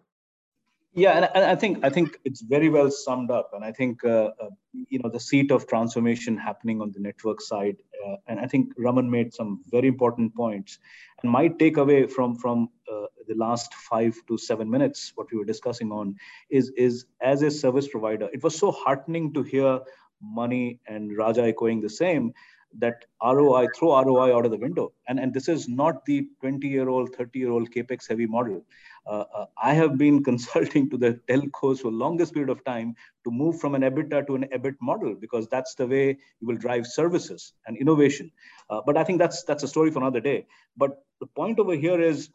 yeah 0.92 1.16
and, 1.16 1.28
and, 1.34 1.44
i 1.44 1.54
think 1.54 1.84
i 1.84 1.90
think 1.90 2.18
it's 2.24 2.40
very 2.40 2.68
well 2.68 2.90
summed 2.90 3.30
up 3.30 3.50
and 3.52 3.64
i 3.64 3.72
think 3.72 4.04
uh, 4.04 4.30
uh, 4.42 4.50
you 4.72 4.98
know 4.98 5.08
the 5.08 5.20
seat 5.20 5.50
of 5.50 5.66
transformation 5.68 6.36
happening 6.36 6.80
on 6.80 6.90
the 6.92 7.00
network 7.00 7.40
side 7.40 7.76
uh, 8.06 8.16
and 8.26 8.40
i 8.40 8.46
think 8.46 8.72
raman 8.78 9.10
made 9.10 9.32
some 9.32 9.62
very 9.70 9.88
important 9.88 10.34
points 10.34 10.78
and 11.22 11.30
my 11.30 11.48
takeaway 11.48 12.10
from 12.10 12.36
from 12.36 12.68
uh, 12.92 13.06
the 13.28 13.34
last 13.34 13.74
5 13.74 14.14
to 14.28 14.38
7 14.38 14.70
minutes 14.70 15.12
what 15.14 15.26
we 15.32 15.38
were 15.38 15.44
discussing 15.44 15.92
on 15.92 16.14
is 16.50 16.70
is 16.76 17.06
as 17.20 17.42
a 17.42 17.50
service 17.50 17.88
provider 17.88 18.28
it 18.32 18.42
was 18.42 18.56
so 18.58 18.70
heartening 18.70 19.32
to 19.34 19.42
hear 19.42 19.80
Mani 20.22 20.78
and 20.86 21.16
raja 21.16 21.44
echoing 21.44 21.80
the 21.80 21.88
same 21.88 22.32
that 22.78 23.04
ROI, 23.22 23.68
throw 23.68 24.00
ROI 24.00 24.36
out 24.36 24.44
of 24.44 24.50
the 24.50 24.56
window. 24.56 24.92
And, 25.08 25.18
and 25.18 25.34
this 25.34 25.48
is 25.48 25.68
not 25.68 26.04
the 26.04 26.28
20 26.40 26.68
year 26.68 26.88
old, 26.88 27.14
30 27.14 27.38
year 27.38 27.50
old 27.50 27.70
capex 27.70 28.08
heavy 28.08 28.26
model. 28.26 28.64
Uh, 29.06 29.24
uh, 29.34 29.46
I 29.62 29.74
have 29.74 29.98
been 29.98 30.22
consulting 30.30 30.90
to 30.90 30.96
the 30.96 31.20
telcos 31.28 31.80
for 31.80 31.90
longest 31.90 32.34
period 32.34 32.50
of 32.50 32.64
time 32.64 32.94
to 33.24 33.30
move 33.30 33.60
from 33.60 33.74
an 33.74 33.82
EBITDA 33.82 34.26
to 34.26 34.34
an 34.34 34.46
EBIT 34.52 34.76
model 34.80 35.14
because 35.14 35.48
that's 35.48 35.74
the 35.74 35.86
way 35.86 36.08
you 36.40 36.46
will 36.46 36.56
drive 36.56 36.86
services 36.86 37.52
and 37.66 37.76
innovation. 37.76 38.30
Uh, 38.68 38.80
but 38.84 38.96
I 38.96 39.04
think 39.04 39.18
that's 39.18 39.44
that's 39.44 39.62
a 39.62 39.68
story 39.68 39.90
for 39.90 40.00
another 40.00 40.20
day. 40.20 40.46
But 40.76 41.02
the 41.20 41.26
point 41.26 41.58
over 41.58 41.74
here 41.74 42.00
is 42.00 42.30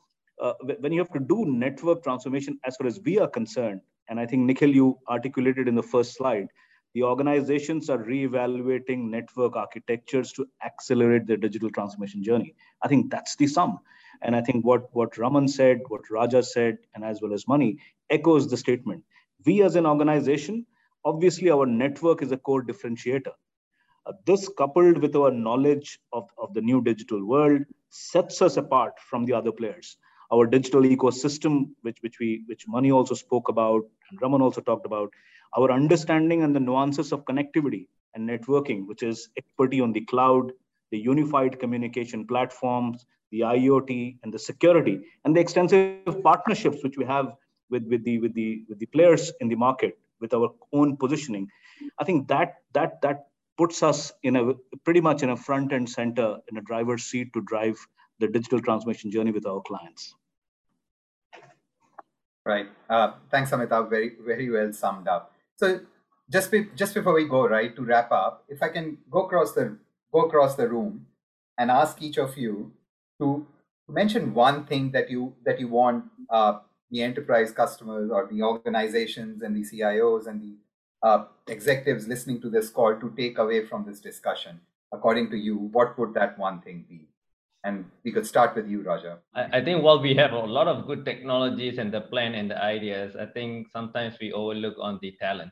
when 0.82 0.92
you 0.92 1.00
have 1.00 1.12
to 1.14 1.20
do 1.20 1.46
network 1.46 2.04
transformation 2.04 2.60
as 2.66 2.76
far 2.76 2.88
as 2.88 3.00
we 3.00 3.20
are 3.20 3.28
concerned, 3.28 3.82
and 4.10 4.20
I 4.20 4.26
think 4.26 4.44
Nikhil, 4.44 4.70
you 4.70 5.00
articulated 5.08 5.68
in 5.68 5.76
the 5.76 5.84
first 5.84 6.16
slide, 6.16 6.48
the 6.94 7.04
organizations 7.04 7.90
are 7.90 7.98
reevaluating 7.98 9.10
network 9.10 9.56
architectures 9.56 10.32
to 10.34 10.48
accelerate 10.64 11.28
their 11.28 11.38
digital 11.38 11.70
transformation 11.70 12.24
journey. 12.24 12.56
I 12.82 12.88
think 12.88 13.12
that's 13.12 13.36
the 13.36 13.48
sum. 13.48 13.80
And 14.22 14.36
I 14.36 14.42
think 14.42 14.66
what, 14.66 14.94
what 14.94 15.18
Raman 15.18 15.48
said, 15.48 15.82
what 15.88 16.10
Raja 16.10 16.44
said, 16.44 16.78
and 16.94 17.04
as 17.04 17.22
well 17.22 17.34
as 17.34 17.48
Mani 17.48 17.78
echoes 18.10 18.50
the 18.50 18.58
statement. 18.58 19.04
We 19.46 19.62
as 19.62 19.76
an 19.76 19.86
organization, 19.86 20.66
obviously 21.04 21.52
our 21.52 21.66
network 21.66 22.22
is 22.22 22.32
a 22.32 22.38
core 22.38 22.64
differentiator. 22.64 23.34
Uh, 24.06 24.14
this 24.26 24.50
coupled 24.58 25.00
with 25.00 25.16
our 25.16 25.32
knowledge 25.32 26.00
of, 26.14 26.30
of 26.38 26.54
the 26.54 26.62
new 26.62 26.82
digital 26.82 27.24
world 27.26 27.62
sets 27.90 28.42
us 28.42 28.58
apart 28.58 28.94
from 29.10 29.26
the 29.26 29.34
other 29.34 29.52
players. 29.52 29.98
Our 30.32 30.48
digital 30.48 30.82
ecosystem, 30.82 31.70
which, 31.82 31.98
which 32.02 32.20
we 32.20 32.44
which 32.48 32.66
Mani 32.68 32.92
also 32.92 33.14
spoke 33.14 33.50
about 33.50 33.84
and 34.10 34.22
Raman 34.22 34.42
also 34.42 34.62
talked 34.62 34.86
about, 34.86 35.12
our 35.58 35.72
understanding 35.72 36.44
and 36.44 36.56
the 36.56 36.60
nuances 36.60 37.12
of 37.12 37.26
connectivity 37.26 37.88
and 38.14 38.28
networking, 38.28 38.88
which 38.88 39.04
is 39.04 39.30
expertise 39.38 39.82
on 39.82 39.92
the 39.92 40.02
cloud, 40.02 40.52
the 40.92 40.98
unified 40.98 41.60
communication 41.60 42.26
platforms, 42.26 43.06
the 43.32 43.42
IoT, 43.42 44.18
and 44.24 44.34
the 44.34 44.40
security, 44.40 45.02
and 45.24 45.36
the 45.36 45.40
extensive 45.40 46.24
partnerships 46.24 46.84
which 46.84 46.98
we 46.98 47.06
have 47.06 47.34
with, 47.70 47.86
with, 47.88 48.04
the, 48.04 48.20
with, 48.20 48.34
the, 48.34 48.64
with 48.70 48.80
the 48.80 48.86
players 48.88 49.32
in 49.40 49.48
the 49.48 49.56
market, 49.56 49.98
with 50.22 50.34
our 50.34 50.50
own 50.74 50.98
positioning. 50.98 51.48
I 52.00 52.04
think 52.04 52.28
that, 52.28 52.56
that, 52.74 53.02
that 53.02 53.28
puts 53.58 53.84
us 53.84 54.12
in 54.24 54.36
a 54.36 54.54
pretty 54.84 55.02
much 55.02 55.24
in 55.24 55.30
a 55.30 55.36
front 55.36 55.72
and 55.72 55.90
center, 55.90 56.38
in 56.50 56.58
a 56.58 56.62
driver's 56.62 57.04
seat 57.04 57.34
to 57.34 57.42
drive 57.42 57.78
the 58.20 58.28
digital 58.28 58.62
transformation 58.62 59.12
journey 59.12 59.32
with 59.32 59.46
our 59.46 59.62
clients. 59.62 60.16
Right. 62.46 62.68
Uh, 62.90 63.14
thanks, 63.32 63.52
Amitabh. 63.52 63.90
Very, 63.90 64.14
very 64.24 64.50
well 64.50 64.72
summed 64.72 65.08
up. 65.08 65.34
So 65.56 65.80
just 66.30 66.52
be, 66.52 66.68
just 66.76 66.94
before 66.94 67.14
we 67.14 67.28
go 67.28 67.48
right 67.48 67.76
to 67.76 67.82
wrap 67.82 68.12
up, 68.12 68.46
if 68.48 68.62
I 68.62 68.70
can 68.70 68.98
go 69.10 69.26
across 69.26 69.54
the 69.54 69.78
go 70.12 70.26
across 70.26 70.56
the 70.56 70.68
room 70.68 71.08
and 71.58 71.72
ask 71.72 72.02
each 72.02 72.18
of 72.18 72.38
you 72.38 72.72
to 73.20 73.46
mention 73.88 74.34
one 74.34 74.66
thing 74.66 74.92
that 74.92 75.10
you 75.10 75.34
that 75.46 75.60
you 75.60 75.68
want 75.68 76.06
uh, 76.30 76.60
the 76.92 77.02
enterprise 77.02 77.52
customers 77.52 78.10
or 78.12 78.28
the 78.32 78.42
organizations 78.42 79.42
and 79.42 79.56
the 79.56 79.64
CIOs 79.64 80.28
and 80.28 80.42
the 80.42 80.56
uh, 81.04 81.26
executives 81.48 82.08
listening 82.08 82.42
to 82.42 82.50
this 82.50 82.70
call 82.70 82.96
to 82.96 83.14
take 83.18 83.38
away 83.38 83.66
from 83.66 83.86
this 83.86 84.00
discussion. 84.00 84.60
According 84.94 85.30
to 85.32 85.38
you, 85.38 85.58
what 85.58 85.98
would 86.00 86.14
that 86.14 86.38
one 86.40 86.62
thing 86.62 86.86
be? 86.90 87.08
And 87.64 87.86
we 88.04 88.12
could 88.12 88.28
start 88.28 88.56
with 88.56 88.68
you, 88.68 88.84
Raja. 88.84 89.20
I, 89.34 89.58
I 89.58 89.64
think 89.64 89.84
while 89.84 90.00
we 90.00 90.14
have 90.16 90.32
a 90.32 90.40
lot 90.40 90.68
of 90.68 90.86
good 90.86 91.04
technologies 91.04 91.80
and 91.80 91.92
the 91.92 92.02
plan 92.02 92.36
and 92.36 92.50
the 92.52 92.64
ideas, 92.64 93.16
I 93.16 93.26
think 93.26 93.68
sometimes 93.72 94.16
we 94.22 94.32
overlook 94.32 94.76
on 94.80 95.00
the 95.02 95.16
talent, 95.20 95.52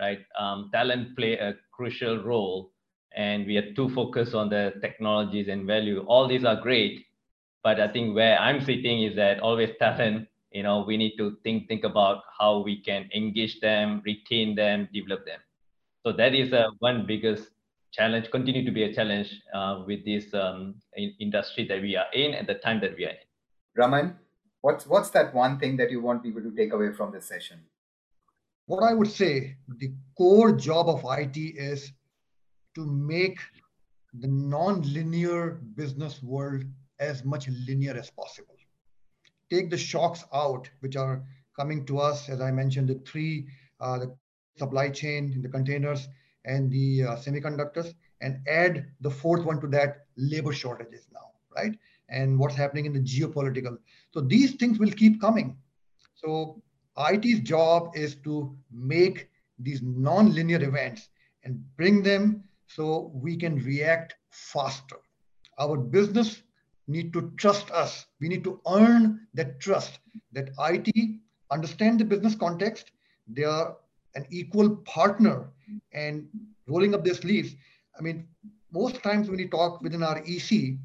right? 0.00 0.18
Um, 0.38 0.70
talent 0.72 1.16
play 1.16 1.34
a 1.34 1.54
crucial 1.72 2.22
role 2.22 2.73
and 3.16 3.46
we 3.46 3.56
are 3.56 3.72
too 3.74 3.88
focused 3.90 4.34
on 4.34 4.48
the 4.48 4.74
technologies 4.80 5.48
and 5.48 5.66
value. 5.66 6.04
All 6.06 6.26
these 6.28 6.44
are 6.44 6.60
great, 6.60 7.06
but 7.62 7.80
I 7.80 7.88
think 7.88 8.14
where 8.14 8.38
I'm 8.38 8.64
sitting 8.64 9.02
is 9.02 9.16
that 9.16 9.40
always 9.40 9.70
talent, 9.78 10.28
you 10.50 10.62
know, 10.62 10.84
we 10.86 10.96
need 10.96 11.16
to 11.16 11.36
think 11.42 11.68
think 11.68 11.84
about 11.84 12.22
how 12.38 12.60
we 12.60 12.80
can 12.80 13.08
engage 13.14 13.60
them, 13.60 14.02
retain 14.04 14.54
them, 14.54 14.88
develop 14.92 15.26
them. 15.26 15.40
So 16.04 16.12
that 16.12 16.34
is 16.34 16.52
uh, 16.52 16.68
one 16.80 17.06
biggest 17.06 17.48
challenge, 17.92 18.30
continue 18.30 18.64
to 18.64 18.70
be 18.70 18.84
a 18.84 18.92
challenge 18.92 19.40
uh, 19.54 19.82
with 19.86 20.04
this 20.04 20.32
um, 20.34 20.74
in 20.96 21.14
industry 21.20 21.66
that 21.68 21.80
we 21.80 21.96
are 21.96 22.06
in 22.12 22.34
at 22.34 22.46
the 22.46 22.54
time 22.54 22.80
that 22.80 22.96
we 22.96 23.06
are 23.06 23.10
in. 23.10 23.24
Raman, 23.76 24.16
what's 24.60 24.86
what's 24.86 25.10
that 25.10 25.34
one 25.34 25.58
thing 25.58 25.76
that 25.76 25.90
you 25.90 26.00
want 26.00 26.22
people 26.22 26.42
to 26.42 26.50
take 26.50 26.72
away 26.72 26.92
from 26.92 27.12
this 27.12 27.26
session? 27.26 27.60
What 28.66 28.82
I 28.82 28.94
would 28.94 29.10
say, 29.10 29.56
the 29.68 29.92
core 30.16 30.52
job 30.52 30.88
of 30.88 31.04
IT 31.18 31.36
is 31.36 31.92
to 32.74 32.86
make 32.86 33.38
the 34.14 34.28
non-linear 34.28 35.60
business 35.74 36.22
world 36.22 36.64
as 36.98 37.24
much 37.24 37.48
linear 37.66 37.96
as 37.96 38.10
possible. 38.10 38.54
Take 39.50 39.70
the 39.70 39.78
shocks 39.78 40.24
out, 40.32 40.68
which 40.80 40.96
are 40.96 41.24
coming 41.56 41.84
to 41.86 41.98
us, 41.98 42.28
as 42.28 42.40
I 42.40 42.50
mentioned, 42.50 42.88
the 42.88 43.00
three, 43.06 43.46
uh, 43.80 43.98
the 43.98 44.16
supply 44.56 44.88
chain, 44.90 45.42
the 45.42 45.48
containers, 45.48 46.08
and 46.44 46.70
the 46.70 47.02
uh, 47.02 47.16
semiconductors 47.16 47.94
and 48.20 48.38
add 48.48 48.86
the 49.00 49.10
fourth 49.10 49.44
one 49.44 49.60
to 49.60 49.66
that 49.68 50.06
labor 50.16 50.52
shortages 50.52 51.06
now 51.12 51.34
right? 51.56 51.78
And 52.08 52.38
what's 52.38 52.54
happening 52.54 52.86
in 52.86 52.92
the 52.92 53.00
geopolitical. 53.00 53.78
So 54.12 54.20
these 54.20 54.54
things 54.54 54.78
will 54.78 54.90
keep 54.90 55.20
coming. 55.20 55.56
So 56.14 56.62
it's 56.96 57.40
job 57.40 57.90
is 57.94 58.16
to 58.16 58.56
make 58.72 59.28
these 59.58 59.82
non-linear 59.82 60.62
events 60.62 61.08
and 61.44 61.62
bring 61.76 62.02
them 62.02 62.44
so 62.66 63.10
we 63.14 63.36
can 63.36 63.56
react 63.64 64.14
faster 64.30 64.96
our 65.58 65.76
business 65.76 66.42
need 66.86 67.12
to 67.12 67.32
trust 67.36 67.70
us 67.70 68.06
we 68.20 68.28
need 68.28 68.44
to 68.44 68.60
earn 68.68 69.26
that 69.34 69.60
trust 69.60 70.00
that 70.32 70.50
it 70.58 71.10
understand 71.50 72.00
the 72.00 72.04
business 72.04 72.34
context 72.34 72.90
they 73.28 73.44
are 73.44 73.76
an 74.14 74.26
equal 74.30 74.76
partner 74.76 75.50
and 75.92 76.26
rolling 76.68 76.94
up 76.94 77.04
their 77.04 77.14
sleeves. 77.14 77.54
I 77.98 78.02
mean, 78.02 78.26
most 78.72 79.02
times 79.02 79.28
when 79.28 79.38
you 79.38 79.48
talk 79.48 79.80
within 79.80 80.02
our 80.02 80.18
EC, 80.26 80.76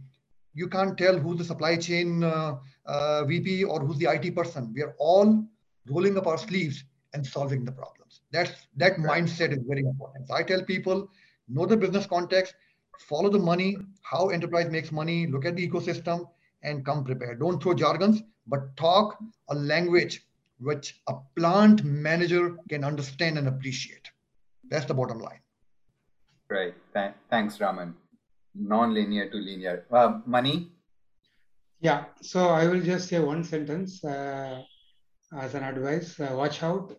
you 0.53 0.68
can't 0.68 0.97
tell 0.97 1.18
who's 1.18 1.38
the 1.38 1.43
supply 1.43 1.77
chain 1.77 2.23
uh, 2.23 2.57
uh, 2.85 3.23
VP 3.26 3.64
or 3.64 3.80
who's 3.80 3.97
the 3.97 4.07
IT 4.07 4.35
person. 4.35 4.72
We 4.73 4.81
are 4.81 4.95
all 4.97 5.45
rolling 5.89 6.18
up 6.18 6.27
our 6.27 6.38
sleeves 6.38 6.84
and 7.14 7.26
solving 7.26 7.65
the 7.65 7.72
problems. 7.72 8.22
That's 8.31 8.51
that 8.77 8.97
mindset 8.97 9.51
is 9.51 9.64
very 9.68 9.81
important. 9.81 10.27
So 10.27 10.35
I 10.35 10.43
tell 10.43 10.64
people, 10.64 11.10
know 11.49 11.65
the 11.65 11.77
business 11.77 12.05
context, 12.05 12.53
follow 12.99 13.30
the 13.30 13.39
money, 13.39 13.77
how 14.03 14.30
enterprise 14.30 14.69
makes 14.69 14.91
money, 14.91 15.27
look 15.27 15.45
at 15.45 15.55
the 15.55 15.67
ecosystem, 15.67 16.27
and 16.63 16.85
come 16.85 17.03
prepared. 17.03 17.39
Don't 17.39 17.61
throw 17.61 17.73
jargons, 17.73 18.21
but 18.47 18.76
talk 18.77 19.17
a 19.49 19.55
language 19.55 20.26
which 20.59 21.01
a 21.07 21.13
plant 21.38 21.84
manager 21.84 22.57
can 22.69 22.84
understand 22.84 23.38
and 23.38 23.47
appreciate. 23.47 24.09
That's 24.69 24.85
the 24.85 24.93
bottom 24.93 25.19
line. 25.19 25.39
Right. 26.49 26.73
Th- 26.93 27.13
thanks, 27.30 27.59
Raman. 27.61 27.95
non-linear 28.55 29.30
to 29.30 29.38
linear. 29.38 29.85
Uh, 29.91 30.19
Mani? 30.26 30.71
Yeah, 31.80 32.05
so 32.21 32.49
I 32.49 32.67
will 32.67 32.81
just 32.81 33.07
say 33.07 33.19
one 33.19 33.43
sentence 33.43 34.03
uh, 34.03 34.61
as 35.38 35.53
an 35.55 35.63
advice. 35.63 36.19
Uh, 36.19 36.34
watch 36.35 36.61
out. 36.61 36.91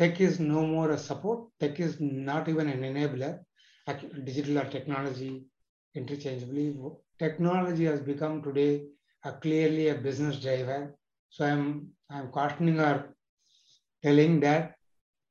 Tech 0.00 0.18
is 0.18 0.40
no 0.40 0.66
more 0.66 0.92
a 0.92 0.96
support. 0.98 1.48
Tech 1.60 1.78
is 1.78 2.00
not 2.00 2.48
even 2.48 2.70
an 2.70 2.80
enabler. 2.80 3.40
Digital 4.24 4.60
or 4.60 4.64
technology 4.64 5.44
interchangeably. 5.94 6.74
Technology 7.18 7.84
has 7.84 8.00
become 8.00 8.42
today 8.42 8.86
a 9.24 9.32
clearly 9.32 9.88
a 9.88 9.94
business 9.96 10.40
driver. 10.40 10.96
So 11.28 11.44
I'm 11.44 11.88
I'm 12.08 12.30
cautioning 12.32 12.80
or 12.80 13.14
telling 14.02 14.40
that 14.40 14.72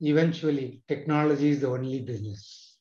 eventually 0.02 0.84
technology 0.88 1.50
is 1.50 1.62
the 1.62 1.70
only 1.70 2.02
business. 2.02 2.78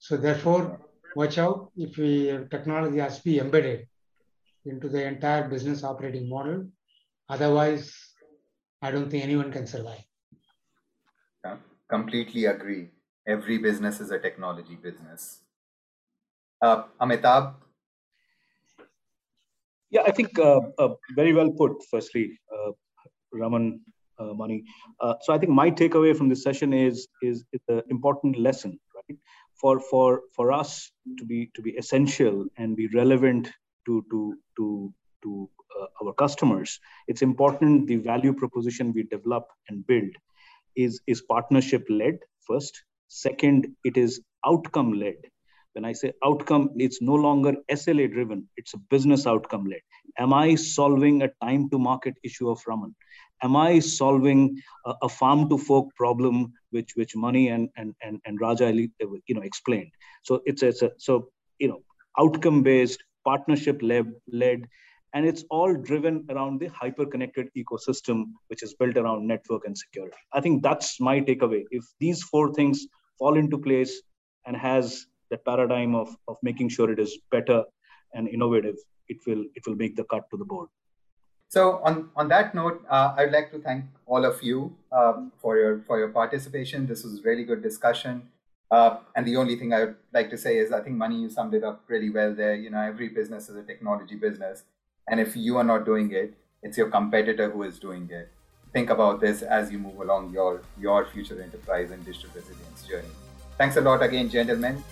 So 0.00 0.18
therefore, 0.18 0.80
watch 1.16 1.38
out 1.38 1.72
if 1.78 1.96
we 1.96 2.12
technology 2.50 2.98
has 2.98 3.16
to 3.18 3.24
be 3.24 3.38
embedded 3.38 3.86
into 4.66 4.90
the 4.90 5.02
entire 5.06 5.48
business 5.48 5.82
operating 5.82 6.28
model. 6.28 6.66
Otherwise, 7.30 7.96
I 8.82 8.90
don't 8.90 9.08
think 9.10 9.24
anyone 9.24 9.50
can 9.50 9.66
survive. 9.66 10.04
Yeah, 11.44 11.56
completely 11.88 12.46
agree. 12.46 12.88
Every 13.26 13.58
business 13.58 14.00
is 14.00 14.10
a 14.10 14.18
technology 14.18 14.76
business. 14.76 15.40
Uh, 16.60 16.84
Amitabh? 17.00 17.54
Yeah, 19.90 20.02
I 20.06 20.10
think 20.10 20.38
uh, 20.38 20.60
uh, 20.78 20.94
very 21.14 21.32
well 21.34 21.50
put, 21.50 21.72
firstly, 21.90 22.38
uh, 22.52 22.72
Raman, 23.32 23.80
uh, 24.18 24.32
Mani. 24.34 24.64
Uh, 25.00 25.14
so 25.20 25.32
I 25.32 25.38
think 25.38 25.52
my 25.52 25.70
takeaway 25.70 26.16
from 26.16 26.28
this 26.28 26.42
session 26.42 26.72
is, 26.72 27.08
is, 27.22 27.44
an 27.68 27.82
important 27.90 28.38
lesson, 28.38 28.78
right? 28.94 29.18
For, 29.60 29.78
for, 29.80 30.22
for 30.34 30.50
us 30.50 30.90
to 31.18 31.24
be, 31.24 31.50
to 31.54 31.62
be 31.62 31.70
essential 31.72 32.46
and 32.56 32.76
be 32.76 32.88
relevant 32.88 33.50
to 33.86 34.04
to 34.10 34.34
to 34.56 34.92
to 35.22 35.50
uh, 35.80 35.86
our 36.02 36.12
customers 36.14 36.78
it's 37.08 37.22
important 37.22 37.86
the 37.86 37.96
value 37.96 38.32
proposition 38.32 38.92
we 38.92 39.02
develop 39.04 39.46
and 39.68 39.86
build 39.86 40.10
is 40.76 41.00
is 41.06 41.22
partnership 41.22 41.84
led 41.88 42.18
first. 42.46 42.82
Second 43.08 43.68
it 43.84 43.96
is 43.96 44.20
outcome 44.46 44.92
led. 44.92 45.16
When 45.74 45.84
i 45.84 45.92
say 45.92 46.12
outcome 46.24 46.70
it's 46.76 47.00
no 47.02 47.14
longer 47.14 47.54
sla 47.70 48.12
driven. 48.12 48.48
It's 48.56 48.74
a 48.74 48.78
business 48.78 49.26
outcome 49.26 49.66
led. 49.66 49.80
Am 50.18 50.32
i 50.32 50.54
solving 50.54 51.22
a 51.22 51.30
time 51.42 51.68
to 51.70 51.78
market 51.78 52.14
issue 52.22 52.50
of 52.50 52.62
raman? 52.66 52.94
Am 53.42 53.56
i 53.56 53.78
solving 53.78 54.56
a, 54.86 54.94
a 55.02 55.08
farm 55.08 55.48
to 55.50 55.58
fork 55.58 55.94
problem 55.96 56.52
which 56.70 56.92
which 56.96 57.16
Mani 57.16 57.48
and 57.48 57.68
and 57.76 57.94
and, 58.02 58.20
and 58.26 58.40
raja 58.40 58.72
you 58.72 59.34
know 59.34 59.42
explained? 59.42 59.90
So 60.22 60.40
it's 60.44 60.62
it's 60.62 60.82
a 60.82 60.92
so 60.98 61.28
you 61.58 61.68
know 61.68 61.82
outcome 62.18 62.62
based 62.62 63.02
partnership 63.24 63.80
led, 63.82 64.12
led 64.26 64.66
and 65.14 65.26
it's 65.26 65.44
all 65.50 65.74
driven 65.74 66.24
around 66.30 66.60
the 66.60 66.68
hyper 66.68 67.04
connected 67.04 67.48
ecosystem 67.56 68.24
which 68.48 68.62
is 68.62 68.74
built 68.74 68.96
around 68.96 69.26
network 69.26 69.62
and 69.66 69.76
security. 69.76 70.16
I 70.32 70.40
think 70.40 70.62
that's 70.62 71.00
my 71.00 71.20
takeaway. 71.20 71.64
If 71.70 71.84
these 72.00 72.22
four 72.22 72.52
things 72.54 72.86
fall 73.18 73.36
into 73.36 73.58
place 73.58 74.02
and 74.46 74.56
has 74.56 75.06
the 75.30 75.38
paradigm 75.38 75.94
of, 75.94 76.14
of 76.28 76.36
making 76.42 76.68
sure 76.70 76.90
it 76.90 76.98
is 76.98 77.18
better 77.30 77.64
and 78.14 78.28
innovative 78.28 78.76
it 79.08 79.18
will 79.26 79.44
it 79.54 79.66
will 79.66 79.76
make 79.76 79.96
the 79.96 80.04
cut 80.04 80.24
to 80.30 80.36
the 80.36 80.44
board. 80.44 80.68
So 81.48 81.80
on, 81.84 82.08
on 82.16 82.28
that 82.28 82.54
note 82.54 82.82
uh, 82.88 83.14
i'd 83.18 83.32
like 83.32 83.50
to 83.52 83.58
thank 83.58 83.84
all 84.06 84.24
of 84.24 84.42
you 84.42 84.74
um, 84.90 85.32
for 85.40 85.56
your 85.56 85.80
for 85.86 85.98
your 85.98 86.08
participation. 86.08 86.86
This 86.86 87.04
was 87.04 87.20
a 87.20 87.22
really 87.22 87.44
good 87.44 87.62
discussion. 87.62 88.28
Uh, 88.70 89.00
and 89.14 89.26
the 89.26 89.36
only 89.36 89.56
thing 89.56 89.74
I 89.74 89.80
would 89.80 89.96
like 90.14 90.30
to 90.30 90.38
say 90.38 90.56
is 90.56 90.72
I 90.72 90.80
think 90.80 90.96
Mani 90.96 91.20
you 91.20 91.28
summed 91.28 91.52
it 91.52 91.62
up 91.62 91.82
really 91.88 92.08
well 92.08 92.34
there. 92.34 92.54
You 92.54 92.70
know, 92.70 92.80
every 92.80 93.08
business 93.08 93.50
is 93.50 93.56
a 93.56 93.62
technology 93.62 94.14
business. 94.14 94.64
And 95.08 95.20
if 95.20 95.36
you 95.36 95.56
are 95.58 95.64
not 95.64 95.84
doing 95.84 96.12
it, 96.12 96.34
it's 96.62 96.78
your 96.78 96.90
competitor 96.90 97.50
who 97.50 97.64
is 97.64 97.78
doing 97.78 98.08
it. 98.10 98.30
Think 98.72 98.90
about 98.90 99.20
this 99.20 99.42
as 99.42 99.70
you 99.70 99.78
move 99.78 100.00
along 100.00 100.32
your, 100.32 100.62
your 100.78 101.06
future 101.06 101.40
enterprise 101.42 101.90
and 101.90 102.04
digital 102.04 102.30
resilience 102.34 102.86
journey. 102.88 103.08
Thanks 103.58 103.76
a 103.76 103.80
lot 103.80 104.02
again, 104.02 104.30
gentlemen. 104.30 104.82